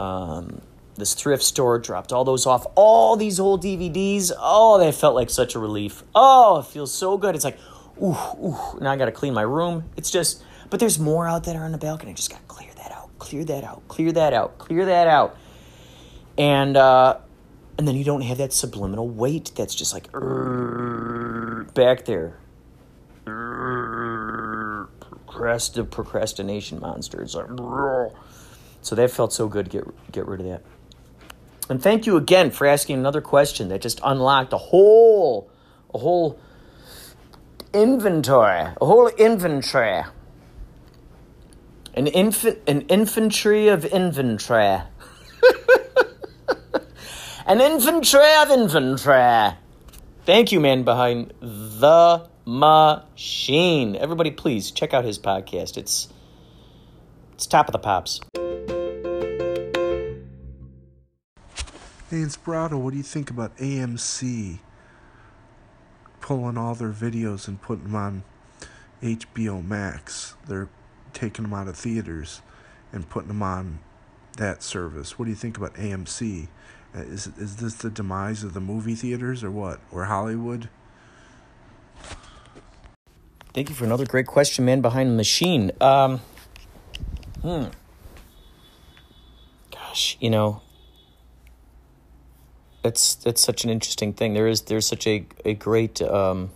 um, 0.00 0.62
this 0.96 1.14
thrift 1.14 1.42
store, 1.42 1.78
dropped 1.78 2.12
all 2.12 2.24
those 2.24 2.46
off, 2.46 2.66
all 2.74 3.16
these 3.16 3.40
old 3.40 3.62
DVDs. 3.62 4.32
Oh, 4.38 4.78
they 4.78 4.92
felt 4.92 5.14
like 5.14 5.30
such 5.30 5.54
a 5.54 5.58
relief. 5.58 6.02
Oh, 6.14 6.60
it 6.60 6.66
feels 6.66 6.92
so 6.92 7.18
good. 7.18 7.34
It's 7.34 7.44
like, 7.44 7.58
ooh, 8.00 8.16
ooh. 8.42 8.78
Now 8.80 8.92
I 8.92 8.96
got 8.96 9.06
to 9.06 9.12
clean 9.12 9.34
my 9.34 9.42
room. 9.42 9.84
It's 9.96 10.10
just, 10.10 10.42
but 10.68 10.80
there's 10.80 10.98
more 10.98 11.26
out 11.26 11.44
there 11.44 11.64
on 11.64 11.72
the 11.72 11.78
balcony. 11.78 12.12
I 12.12 12.14
just 12.14 12.30
got 12.30 12.40
to 12.40 12.46
clear 12.46 12.69
clear 13.20 13.44
that 13.44 13.62
out, 13.62 13.86
clear 13.86 14.10
that 14.10 14.32
out, 14.32 14.58
clear 14.58 14.86
that 14.86 15.06
out, 15.06 15.36
and 16.36 16.76
uh, 16.76 17.18
and 17.78 17.86
then 17.86 17.94
you 17.94 18.02
don't 18.02 18.22
have 18.22 18.38
that 18.38 18.52
subliminal 18.52 19.08
weight 19.08 19.52
that's 19.54 19.76
just 19.76 19.94
like 19.94 20.10
back 21.72 22.04
there. 22.06 22.36
Procrast- 25.26 25.90
procrastination 25.90 26.80
monsters. 26.80 27.36
So 28.82 28.96
that 28.96 29.10
felt 29.10 29.32
so 29.32 29.46
good 29.46 29.70
to 29.70 29.78
get 29.78 30.12
get 30.12 30.26
rid 30.26 30.40
of 30.40 30.46
that. 30.46 30.62
And 31.68 31.80
thank 31.80 32.04
you 32.06 32.16
again 32.16 32.50
for 32.50 32.66
asking 32.66 32.98
another 32.98 33.20
question 33.20 33.68
that 33.68 33.80
just 33.80 34.00
unlocked 34.02 34.52
a 34.52 34.58
whole 34.58 35.48
a 35.94 35.98
whole 35.98 36.40
inventory, 37.72 38.60
a 38.80 38.84
whole 38.84 39.06
inventory. 39.06 40.02
An 42.00 42.06
infant 42.06 42.58
an 42.66 42.80
infantry 42.88 43.68
of 43.68 43.84
inventory. 43.84 44.64
an 47.46 47.60
infantry 47.60 48.34
of 48.38 48.50
inventory. 48.50 49.52
Thank 50.24 50.50
you, 50.50 50.60
man, 50.60 50.82
behind 50.82 51.34
the 51.42 52.26
machine. 52.46 53.96
Everybody, 53.96 54.30
please 54.30 54.70
check 54.70 54.94
out 54.94 55.04
his 55.04 55.18
podcast. 55.18 55.76
It's 55.76 56.08
it's 57.34 57.46
top 57.46 57.68
of 57.68 57.72
the 57.72 57.78
pops. 57.78 58.20
Hey, 58.32 58.40
Inspirato, 62.22 62.80
what 62.80 62.92
do 62.92 62.96
you 62.96 63.02
think 63.02 63.28
about 63.28 63.54
AMC 63.58 64.60
pulling 66.22 66.56
all 66.56 66.74
their 66.74 66.92
videos 66.92 67.46
and 67.46 67.60
putting 67.60 67.84
them 67.84 67.94
on 67.94 68.24
HBO 69.02 69.62
Max? 69.62 70.34
They're 70.48 70.70
taking 71.12 71.44
them 71.44 71.54
out 71.54 71.68
of 71.68 71.76
theaters 71.76 72.42
and 72.92 73.08
putting 73.08 73.28
them 73.28 73.42
on 73.42 73.80
that 74.36 74.62
service. 74.62 75.18
What 75.18 75.26
do 75.26 75.30
you 75.30 75.36
think 75.36 75.56
about 75.56 75.74
AMC? 75.74 76.48
Uh, 76.94 77.00
Is 77.00 77.28
is 77.38 77.56
this 77.56 77.74
the 77.74 77.90
demise 77.90 78.42
of 78.42 78.52
the 78.52 78.60
movie 78.60 78.94
theaters 78.94 79.44
or 79.44 79.50
what? 79.50 79.80
Or 79.92 80.06
Hollywood? 80.06 80.68
Thank 83.52 83.68
you 83.68 83.74
for 83.74 83.84
another 83.84 84.06
great 84.06 84.26
question, 84.26 84.64
man. 84.64 84.80
Behind 84.80 85.10
the 85.10 85.14
machine. 85.14 85.72
Um, 85.80 86.20
hmm. 87.42 87.64
Gosh, 89.72 90.16
you 90.20 90.30
know, 90.30 90.62
that's 92.82 93.16
that's 93.16 93.40
such 93.40 93.64
an 93.64 93.70
interesting 93.70 94.12
thing. 94.12 94.34
There 94.34 94.46
is 94.46 94.62
there's 94.62 94.86
such 94.86 95.06
a 95.06 95.26
a 95.44 95.54
great 95.54 96.00
um, 96.02 96.50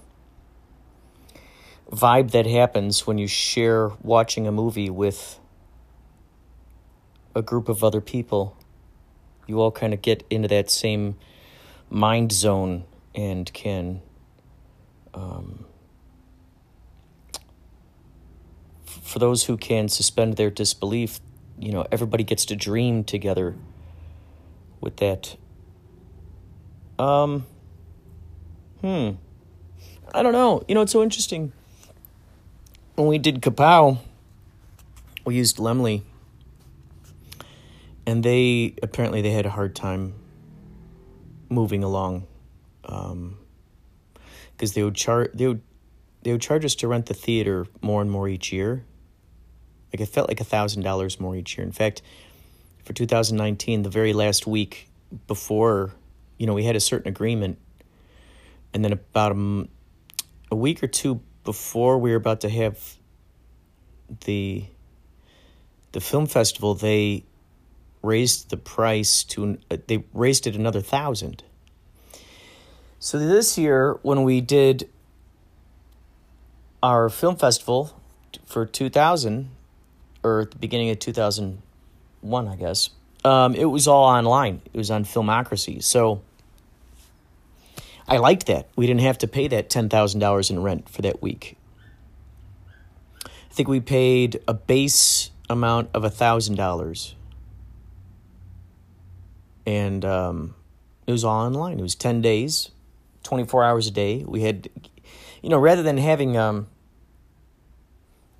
vibe 1.94 2.32
that 2.32 2.46
happens 2.46 3.06
when 3.06 3.18
you 3.18 3.26
share 3.26 3.90
watching 4.02 4.46
a 4.46 4.52
movie 4.52 4.90
with 4.90 5.38
a 7.34 7.42
group 7.42 7.68
of 7.68 7.82
other 7.82 8.00
people. 8.00 8.56
You 9.46 9.60
all 9.60 9.72
kind 9.72 9.92
of 9.92 10.02
get 10.02 10.24
into 10.30 10.48
that 10.48 10.70
same 10.70 11.16
mind 11.90 12.32
zone 12.32 12.84
and 13.14 13.52
can. 13.52 14.00
Um, 15.12 15.66
for 18.84 19.18
those 19.18 19.44
who 19.44 19.56
can 19.56 19.88
suspend 19.88 20.36
their 20.36 20.50
disbelief, 20.50 21.20
you 21.58 21.70
know, 21.70 21.86
everybody 21.92 22.24
gets 22.24 22.46
to 22.46 22.56
dream 22.56 23.04
together 23.04 23.54
with 24.80 24.96
that. 24.96 25.36
Um, 26.98 27.46
hmm. 28.80 29.10
I 30.12 30.22
don't 30.22 30.32
know. 30.32 30.64
You 30.68 30.74
know, 30.74 30.82
it's 30.82 30.92
so 30.92 31.02
interesting. 31.02 31.52
When 32.94 33.08
we 33.08 33.18
did 33.18 33.40
Kapow, 33.42 33.98
we 35.24 35.34
used 35.34 35.56
Laemmle, 35.56 36.02
and 38.06 38.22
they 38.22 38.76
apparently 38.84 39.20
they 39.20 39.32
had 39.32 39.46
a 39.46 39.50
hard 39.50 39.74
time 39.74 40.14
moving 41.48 41.82
along, 41.82 42.28
um, 42.84 43.36
because 44.52 44.74
they 44.74 44.84
would 44.84 44.94
charge 44.94 45.32
they 45.34 45.48
would 45.48 45.62
they 46.22 46.30
would 46.30 46.40
charge 46.40 46.64
us 46.64 46.76
to 46.76 46.86
rent 46.86 47.06
the 47.06 47.14
theater 47.14 47.66
more 47.80 48.00
and 48.00 48.12
more 48.12 48.28
each 48.28 48.52
year. 48.52 48.84
Like 49.92 50.00
it 50.00 50.06
felt 50.06 50.28
like 50.28 50.40
a 50.40 50.44
thousand 50.44 50.82
dollars 50.82 51.18
more 51.18 51.34
each 51.34 51.58
year. 51.58 51.66
In 51.66 51.72
fact, 51.72 52.00
for 52.84 52.92
2019, 52.92 53.82
the 53.82 53.90
very 53.90 54.12
last 54.12 54.46
week 54.46 54.88
before, 55.26 55.90
you 56.38 56.46
know, 56.46 56.54
we 56.54 56.62
had 56.62 56.76
a 56.76 56.80
certain 56.80 57.08
agreement, 57.08 57.58
and 58.72 58.84
then 58.84 58.92
about 58.92 59.36
a 60.52 60.54
week 60.54 60.80
or 60.80 60.86
two 60.86 61.20
before 61.44 61.98
we 61.98 62.10
were 62.10 62.16
about 62.16 62.40
to 62.40 62.48
have 62.48 62.96
the 64.24 64.64
the 65.92 66.00
film 66.00 66.26
festival, 66.26 66.74
they 66.74 67.24
raised 68.02 68.50
the 68.50 68.56
price 68.56 69.22
to 69.24 69.58
uh, 69.70 69.76
they 69.86 70.04
raised 70.12 70.46
it 70.46 70.56
another 70.56 70.80
thousand. 70.80 71.44
So 72.98 73.18
this 73.18 73.58
year, 73.58 73.98
when 74.02 74.22
we 74.22 74.40
did 74.40 74.88
our 76.84 77.08
film 77.08 77.34
festival 77.36 77.98
for 78.44 78.66
2000 78.66 79.48
or 80.22 80.42
at 80.42 80.50
the 80.50 80.58
beginning 80.58 80.90
of 80.90 80.98
2001 80.98 82.48
i 82.48 82.56
guess 82.56 82.90
um, 83.24 83.54
it 83.54 83.64
was 83.64 83.88
all 83.88 84.04
online 84.04 84.60
it 84.72 84.76
was 84.76 84.90
on 84.90 85.02
filmocracy 85.02 85.82
so 85.82 86.20
i 88.08 88.16
liked 88.16 88.46
that. 88.46 88.68
We 88.76 88.86
didn't 88.86 89.00
have 89.00 89.18
to 89.18 89.28
pay 89.28 89.48
that 89.48 89.70
$10000 89.70 90.50
in 90.50 90.62
rent 90.62 90.88
for 90.88 91.02
that 91.02 91.22
week. 91.22 91.56
I 93.24 93.54
think 93.54 93.68
we 93.68 93.80
paid 93.80 94.40
a 94.48 94.54
base 94.54 95.30
amount 95.48 95.90
of 95.94 96.02
$1000 96.02 97.14
and 99.66 100.04
um, 100.04 100.54
it 101.06 101.12
was 101.12 101.24
all 101.24 101.46
online. 101.46 101.78
It 101.78 101.82
was 101.82 101.94
10 101.94 102.20
days 102.20 102.70
24 103.22 103.64
hours 103.64 103.86
a 103.86 103.90
day. 103.90 104.24
We 104.26 104.42
had 104.42 104.68
you 105.42 105.48
know 105.48 105.58
rather 105.58 105.82
than 105.82 105.98
having 105.98 106.36
um, 106.36 106.68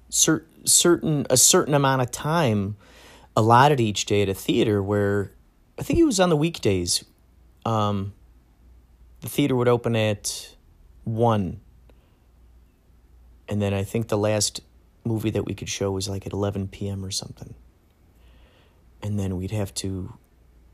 cer- 0.09 0.47
certain 0.65 1.27
a 1.31 1.37
certain 1.37 1.75
amount 1.75 2.03
of 2.03 2.11
time 2.11 2.77
allotted 3.37 3.81
each 3.81 4.07
day 4.07 4.23
at 4.23 4.29
a 4.29 4.35
theater 4.35 4.83
where 4.83 5.33
I 5.79 5.83
think 5.83 5.99
it 5.99 6.05
was 6.05 6.21
on 6.21 6.29
the 6.29 6.37
weekdays. 6.37 7.05
Um, 7.67 8.13
the 9.25 9.31
theater 9.31 9.57
would 9.57 9.69
open 9.69 9.97
at 9.97 10.55
one, 11.05 11.61
and 13.49 13.63
then 13.63 13.73
I 13.73 13.83
think 13.83 14.09
the 14.09 14.19
last 14.19 14.61
movie 15.03 15.31
that 15.31 15.47
we 15.47 15.55
could 15.55 15.71
show 15.71 15.91
was 15.91 16.11
like 16.11 16.27
at 16.27 16.35
eleven 16.35 16.69
p.m. 16.69 17.03
or 17.03 17.11
something, 17.11 17.55
and 19.03 19.19
then 19.19 19.39
we'd 19.39 19.51
have 19.51 19.73
to 19.77 20.13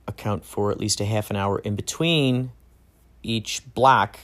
account 0.08 0.44
for 0.44 0.72
at 0.72 0.80
least 0.80 1.00
a 1.00 1.04
half 1.04 1.30
an 1.30 1.36
hour 1.36 1.60
in 1.60 1.76
between 1.76 2.50
each 3.22 3.62
block 3.72 4.18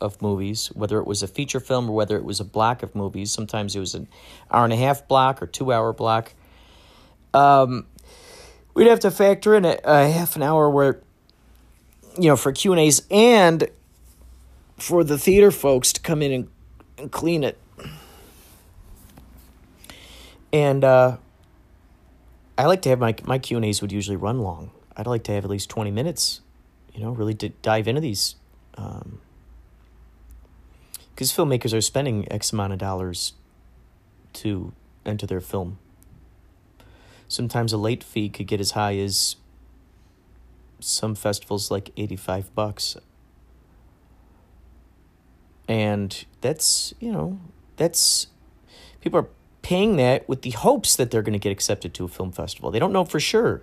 of 0.00 0.22
movies, 0.22 0.68
whether 0.68 0.98
it 0.98 1.06
was 1.06 1.22
a 1.22 1.28
feature 1.28 1.60
film 1.60 1.90
or 1.90 1.92
whether 1.94 2.16
it 2.16 2.24
was 2.24 2.40
a 2.40 2.44
block 2.44 2.82
of 2.82 2.94
movies. 2.94 3.30
Sometimes 3.30 3.76
it 3.76 3.80
was 3.80 3.94
an 3.94 4.08
hour 4.50 4.64
and 4.64 4.72
a 4.72 4.76
half 4.76 5.06
block 5.06 5.42
or 5.42 5.46
two 5.46 5.72
hour 5.72 5.92
block. 5.92 6.32
Um, 7.34 7.86
we'd 8.72 8.86
have 8.86 9.00
to 9.00 9.10
factor 9.10 9.54
in 9.54 9.66
a, 9.66 9.78
a 9.84 10.08
half 10.08 10.36
an 10.36 10.42
hour 10.42 10.70
where, 10.70 11.02
you 12.18 12.28
know, 12.28 12.36
for 12.36 12.52
Q 12.52 12.72
and 12.72 12.80
A's 12.80 13.02
and 13.10 13.68
for 14.76 15.04
the 15.04 15.18
theater 15.18 15.50
folks 15.50 15.92
to 15.92 16.00
come 16.00 16.22
in 16.22 16.32
and, 16.32 16.48
and 16.98 17.12
clean 17.12 17.44
it. 17.44 17.58
And 20.52 20.82
uh, 20.82 21.18
I 22.56 22.66
like 22.66 22.82
to 22.82 22.88
have 22.88 22.98
my 22.98 23.14
my 23.24 23.38
Q 23.38 23.56
and 23.56 23.64
A's 23.66 23.82
would 23.82 23.92
usually 23.92 24.16
run 24.16 24.40
long. 24.40 24.70
I'd 24.96 25.06
like 25.06 25.24
to 25.24 25.32
have 25.32 25.44
at 25.44 25.50
least 25.50 25.68
twenty 25.68 25.90
minutes, 25.90 26.40
you 26.94 27.00
know, 27.00 27.10
really 27.10 27.34
to 27.34 27.50
dive 27.62 27.86
into 27.86 28.00
these. 28.00 28.34
Um, 28.76 29.20
because 31.14 31.32
filmmakers 31.32 31.76
are 31.76 31.80
spending 31.80 32.30
X 32.30 32.52
amount 32.52 32.72
of 32.72 32.78
dollars 32.78 33.32
to 34.34 34.72
enter 35.04 35.26
their 35.26 35.40
film. 35.40 35.78
Sometimes 37.26 37.72
a 37.72 37.76
late 37.76 38.04
fee 38.04 38.28
could 38.28 38.46
get 38.46 38.60
as 38.60 38.70
high 38.70 38.96
as 38.98 39.34
some 40.80 41.14
festivals 41.14 41.70
like 41.70 41.90
85 41.96 42.54
bucks. 42.54 42.96
And 45.68 46.24
that's, 46.40 46.94
you 47.00 47.12
know, 47.12 47.38
that's 47.76 48.28
people 49.00 49.20
are 49.20 49.28
paying 49.62 49.96
that 49.96 50.28
with 50.28 50.42
the 50.42 50.50
hopes 50.50 50.96
that 50.96 51.10
they're 51.10 51.22
going 51.22 51.34
to 51.34 51.38
get 51.38 51.52
accepted 51.52 51.94
to 51.94 52.04
a 52.04 52.08
film 52.08 52.32
festival. 52.32 52.70
They 52.70 52.78
don't 52.78 52.92
know 52.92 53.04
for 53.04 53.20
sure. 53.20 53.62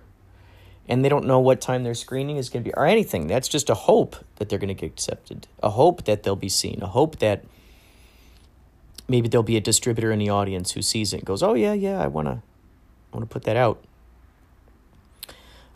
and 0.88 1.04
they 1.04 1.08
don't 1.08 1.26
know 1.26 1.40
what 1.40 1.60
time 1.60 1.84
their 1.84 1.94
screening 1.94 2.36
is 2.36 2.48
going 2.48 2.62
to 2.64 2.70
be 2.70 2.74
or 2.74 2.86
anything. 2.86 3.26
That's 3.26 3.48
just 3.48 3.70
a 3.70 3.74
hope 3.74 4.16
that 4.36 4.48
they're 4.48 4.58
going 4.58 4.68
to 4.68 4.74
get 4.74 4.86
accepted, 4.86 5.48
a 5.62 5.70
hope 5.70 6.04
that 6.04 6.22
they'll 6.22 6.36
be 6.36 6.48
seen, 6.48 6.80
a 6.82 6.86
hope 6.86 7.18
that 7.18 7.44
maybe 9.08 9.28
there'll 9.28 9.42
be 9.42 9.56
a 9.56 9.60
distributor 9.60 10.12
in 10.12 10.18
the 10.18 10.30
audience 10.30 10.72
who 10.72 10.82
sees 10.82 11.12
it 11.12 11.18
and 11.18 11.26
goes, 11.26 11.42
"Oh 11.42 11.54
yeah, 11.54 11.72
yeah, 11.72 12.00
I 12.00 12.06
want 12.06 12.28
to 12.28 12.32
I 13.12 13.16
want 13.16 13.28
to 13.28 13.32
put 13.32 13.44
that 13.44 13.56
out." 13.56 13.82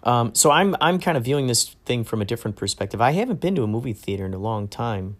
Um, 0.02 0.34
so 0.34 0.50
I'm 0.50 0.76
I'm 0.80 0.98
kind 0.98 1.16
of 1.16 1.24
viewing 1.24 1.46
this 1.46 1.76
thing 1.84 2.04
from 2.04 2.22
a 2.22 2.24
different 2.24 2.56
perspective. 2.56 3.00
I 3.00 3.12
haven't 3.12 3.40
been 3.40 3.54
to 3.56 3.62
a 3.62 3.66
movie 3.66 3.92
theater 3.92 4.24
in 4.24 4.34
a 4.34 4.38
long 4.38 4.66
time, 4.68 5.16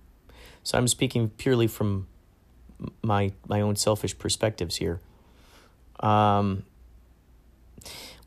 so 0.62 0.78
I'm 0.78 0.88
speaking 0.88 1.30
purely 1.30 1.66
from 1.66 2.06
my 3.02 3.32
my 3.46 3.60
own 3.60 3.76
selfish 3.76 4.18
perspectives 4.18 4.76
here. 4.76 5.00
Um, 6.00 6.64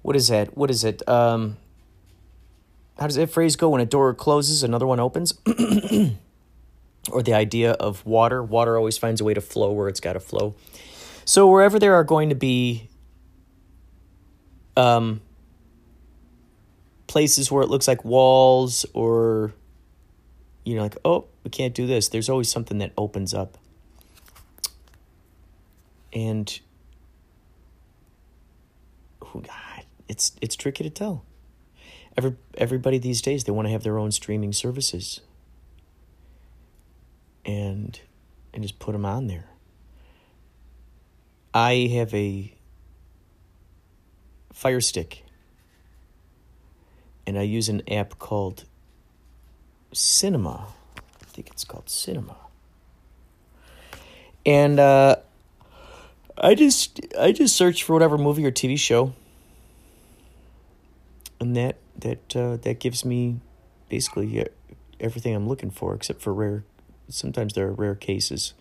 what 0.04 0.16
is 0.16 0.28
that? 0.28 0.56
What 0.56 0.70
is 0.70 0.84
it? 0.84 1.08
Um, 1.10 1.58
how 3.00 3.08
does 3.08 3.16
that 3.16 3.32
phrase 3.32 3.56
go? 3.56 3.70
When 3.70 3.82
a 3.82 3.86
door 3.86 4.14
closes, 4.14 4.64
another 4.64 4.86
one 4.86 5.00
opens. 5.00 5.34
or 7.12 7.22
the 7.24 7.34
idea 7.34 7.72
of 7.74 8.06
water. 8.06 8.44
Water 8.44 8.78
always 8.78 8.98
finds 8.98 9.20
a 9.20 9.24
way 9.24 9.34
to 9.34 9.42
flow 9.42 9.72
where 9.72 9.88
it's 9.88 10.00
got 10.00 10.14
to 10.14 10.20
flow. 10.20 10.56
So 11.26 11.50
wherever 11.50 11.80
there 11.80 11.96
are 11.96 12.04
going 12.04 12.30
to 12.30 12.36
be 12.36 12.90
um, 14.78 15.22
places 17.14 17.52
where 17.52 17.62
it 17.62 17.70
looks 17.70 17.88
like 17.88 18.04
walls 18.04 18.88
or 18.96 19.54
you 20.66 20.74
know 20.74 20.82
like 20.82 20.98
oh 21.06 21.26
we 21.44 21.52
can't 21.52 21.76
do 21.76 21.86
this. 21.86 22.08
There's 22.10 22.28
always 22.28 22.50
something 22.50 22.80
that 22.80 22.92
opens 22.98 23.36
up. 23.36 23.60
And 26.12 26.60
oh 29.22 29.42
god 29.42 29.86
it's 30.08 30.36
it's 30.42 30.56
tricky 30.56 30.84
to 30.84 30.90
tell. 30.90 31.24
Every, 32.18 32.36
everybody 32.58 32.98
these 32.98 33.22
days 33.22 33.44
they 33.44 33.52
want 33.52 33.68
to 33.68 33.72
have 33.72 33.84
their 33.84 34.00
own 34.00 34.12
streaming 34.12 34.52
services. 34.52 35.22
And 37.46 38.00
and 38.56 38.64
just 38.64 38.80
put 38.80 38.94
them 38.94 39.06
on 39.06 39.28
there. 39.28 39.50
I 41.54 41.92
have 41.94 42.12
a 42.16 42.56
Fire 44.52 44.82
Stick, 44.82 45.24
and 47.26 47.38
I 47.38 47.44
use 47.44 47.70
an 47.70 47.82
app 47.90 48.20
called 48.20 48.66
Cinema. 49.92 50.68
I 50.98 51.26
think 51.26 51.50
it's 51.50 51.64
called 51.64 51.90
Cinema, 51.90 52.38
and 54.46 54.80
uh, 54.80 55.18
I 56.38 56.56
just 56.56 57.00
I 57.20 57.32
just 57.32 57.56
search 57.56 57.84
for 57.84 57.94
whatever 57.94 58.18
movie 58.18 58.46
or 58.46 58.52
TV 58.52 58.78
show, 58.78 59.14
and 61.40 61.56
that 61.56 61.78
that 61.98 62.36
uh, 62.36 62.58
that 62.58 62.80
gives 62.80 63.04
me 63.04 63.40
basically 63.90 64.48
everything 65.00 65.36
I'm 65.36 65.48
looking 65.48 65.72
for, 65.72 65.94
except 65.94 66.22
for 66.22 66.34
rare 66.34 66.64
sometimes 67.10 67.54
there 67.54 67.68
are 67.68 67.74
rare 67.74 67.96
cases 67.96 68.54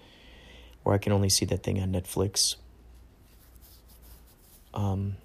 where 0.83 0.95
I 0.95 0.99
can 0.99 1.13
only 1.13 1.29
see 1.29 1.45
that 1.47 1.63
thing 1.63 1.81
on 1.81 1.93
Netflix. 1.93 2.57
Um, 4.75 5.17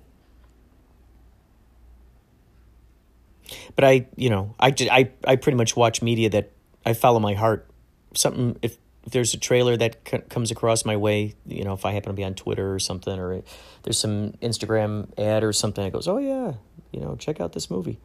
but 3.76 3.86
I, 3.86 4.08
you 4.16 4.30
know, 4.30 4.56
I, 4.60 4.74
I, 4.92 5.12
I 5.26 5.36
pretty 5.36 5.58
much 5.58 5.76
watch 5.76 6.02
media 6.02 6.30
that 6.30 6.52
I 6.86 6.94
follow 6.94 7.20
my 7.20 7.34
heart. 7.34 7.70
Something 8.14 8.58
if, 8.62 8.78
if 9.04 9.12
there's 9.12 9.34
a 9.34 9.38
trailer 9.38 9.78
that 9.78 9.98
c- 10.10 10.20
comes 10.30 10.52
across 10.52 10.86
my 10.86 10.98
way, 10.98 11.36
you 11.46 11.64
know, 11.64 11.74
if 11.74 11.86
I 11.86 11.92
happen 11.92 12.10
to 12.10 12.14
be 12.14 12.24
on 12.24 12.34
Twitter 12.34 12.74
or 12.74 12.80
something, 12.80 13.18
or 13.18 13.42
there's 13.84 14.00
some 14.00 14.34
Instagram 14.42 15.08
ad 15.18 15.44
or 15.44 15.54
something 15.54 15.84
that 15.84 15.94
goes, 15.94 16.08
oh 16.08 16.18
yeah, 16.18 16.54
you 16.92 17.00
know, 17.00 17.16
check 17.16 17.40
out 17.40 17.54
this 17.54 17.70
movie. 17.70 18.00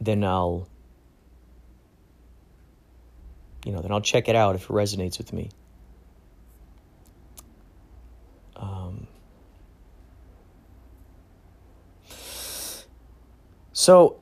Then 0.00 0.24
I'll 0.24 0.68
you 3.64 3.72
know, 3.72 3.80
then 3.80 3.92
I'll 3.92 4.00
check 4.00 4.28
it 4.28 4.36
out 4.36 4.56
if 4.56 4.64
it 4.64 4.68
resonates 4.68 5.18
with 5.18 5.32
me. 5.32 5.50
Um, 8.56 9.06
so, 13.72 14.20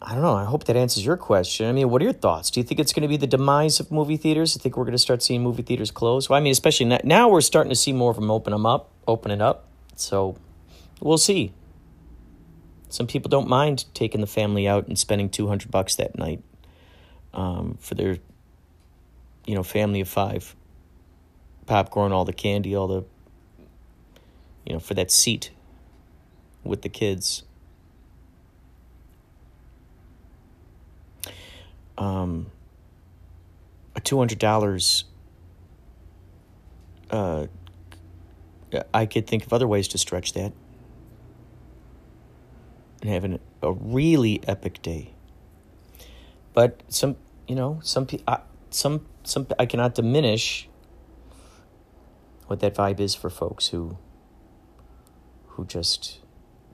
I 0.00 0.12
don't 0.12 0.22
know. 0.22 0.34
I 0.34 0.44
hope 0.44 0.64
that 0.64 0.76
answers 0.76 1.04
your 1.04 1.16
question. 1.16 1.66
I 1.66 1.72
mean, 1.72 1.90
what 1.90 2.00
are 2.02 2.04
your 2.04 2.12
thoughts? 2.12 2.50
Do 2.50 2.60
you 2.60 2.64
think 2.64 2.80
it's 2.80 2.92
going 2.92 3.02
to 3.02 3.08
be 3.08 3.16
the 3.16 3.26
demise 3.26 3.80
of 3.80 3.90
movie 3.90 4.16
theaters? 4.16 4.52
Do 4.52 4.58
you 4.58 4.62
think 4.62 4.76
we're 4.76 4.84
going 4.84 4.92
to 4.92 4.98
start 4.98 5.22
seeing 5.22 5.42
movie 5.42 5.62
theaters 5.62 5.90
close? 5.90 6.28
Well, 6.28 6.38
I 6.38 6.40
mean, 6.40 6.52
especially 6.52 6.86
now 7.04 7.28
we're 7.28 7.40
starting 7.40 7.70
to 7.70 7.76
see 7.76 7.92
more 7.92 8.10
of 8.10 8.16
them 8.16 8.30
open 8.30 8.52
them 8.52 8.66
up, 8.66 8.90
open 9.06 9.30
it 9.30 9.40
up. 9.40 9.68
So, 9.96 10.36
we'll 11.00 11.18
see. 11.18 11.52
Some 12.88 13.06
people 13.06 13.28
don't 13.28 13.48
mind 13.48 13.84
taking 13.94 14.20
the 14.20 14.26
family 14.26 14.68
out 14.68 14.86
and 14.86 14.98
spending 14.98 15.28
two 15.28 15.48
hundred 15.48 15.70
bucks 15.70 15.96
that 15.96 16.16
night 16.16 16.42
um, 17.34 17.78
for 17.80 17.94
their 17.94 18.18
you 19.46 19.54
know, 19.54 19.62
family 19.62 20.00
of 20.00 20.08
five, 20.08 20.56
popcorn, 21.66 22.10
all 22.10 22.24
the 22.24 22.32
candy, 22.32 22.74
all 22.74 22.88
the, 22.88 23.04
you 24.64 24.72
know, 24.72 24.80
for 24.80 24.94
that 24.94 25.10
seat 25.10 25.50
with 26.64 26.82
the 26.82 26.88
kids. 26.88 27.44
Um, 31.98 32.50
a 33.94 34.00
two 34.00 34.18
hundred 34.18 34.38
dollars. 34.38 35.04
Uh, 37.10 37.46
I 38.92 39.06
could 39.06 39.26
think 39.26 39.46
of 39.46 39.52
other 39.52 39.66
ways 39.66 39.88
to 39.88 39.98
stretch 39.98 40.32
that 40.32 40.52
and 43.00 43.10
having 43.10 43.38
a 43.62 43.72
really 43.72 44.40
epic 44.46 44.82
day. 44.82 45.14
But 46.52 46.82
some, 46.88 47.16
you 47.46 47.54
know, 47.54 47.80
some 47.82 48.06
people, 48.06 48.38
some 48.70 49.06
some 49.22 49.46
I 49.58 49.66
cannot 49.66 49.94
diminish 49.94 50.68
what 52.46 52.60
that 52.60 52.74
vibe 52.74 53.00
is 53.00 53.14
for 53.14 53.30
folks 53.30 53.68
who 53.68 53.98
who 55.48 55.64
just 55.64 56.20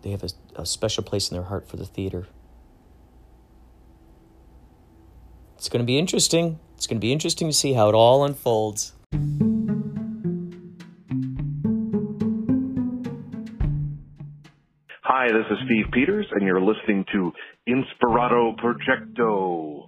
they 0.02 0.10
have 0.10 0.22
a, 0.24 0.30
a 0.56 0.66
special 0.66 1.04
place 1.04 1.30
in 1.30 1.36
their 1.36 1.46
heart 1.46 1.68
for 1.68 1.76
the 1.76 1.86
theater. 1.86 2.26
It's 5.62 5.68
going 5.68 5.78
to 5.78 5.86
be 5.86 5.96
interesting. 5.96 6.58
It's 6.76 6.88
going 6.88 6.96
to 6.96 7.00
be 7.00 7.12
interesting 7.12 7.46
to 7.46 7.52
see 7.52 7.72
how 7.72 7.88
it 7.88 7.94
all 7.94 8.24
unfolds. 8.24 8.94
Hi, 15.02 15.28
this 15.28 15.46
is 15.52 15.58
Steve 15.66 15.84
Peters, 15.92 16.26
and 16.32 16.42
you're 16.42 16.60
listening 16.60 17.04
to 17.12 17.30
Inspirato 17.68 18.56
Projecto. 18.58 19.86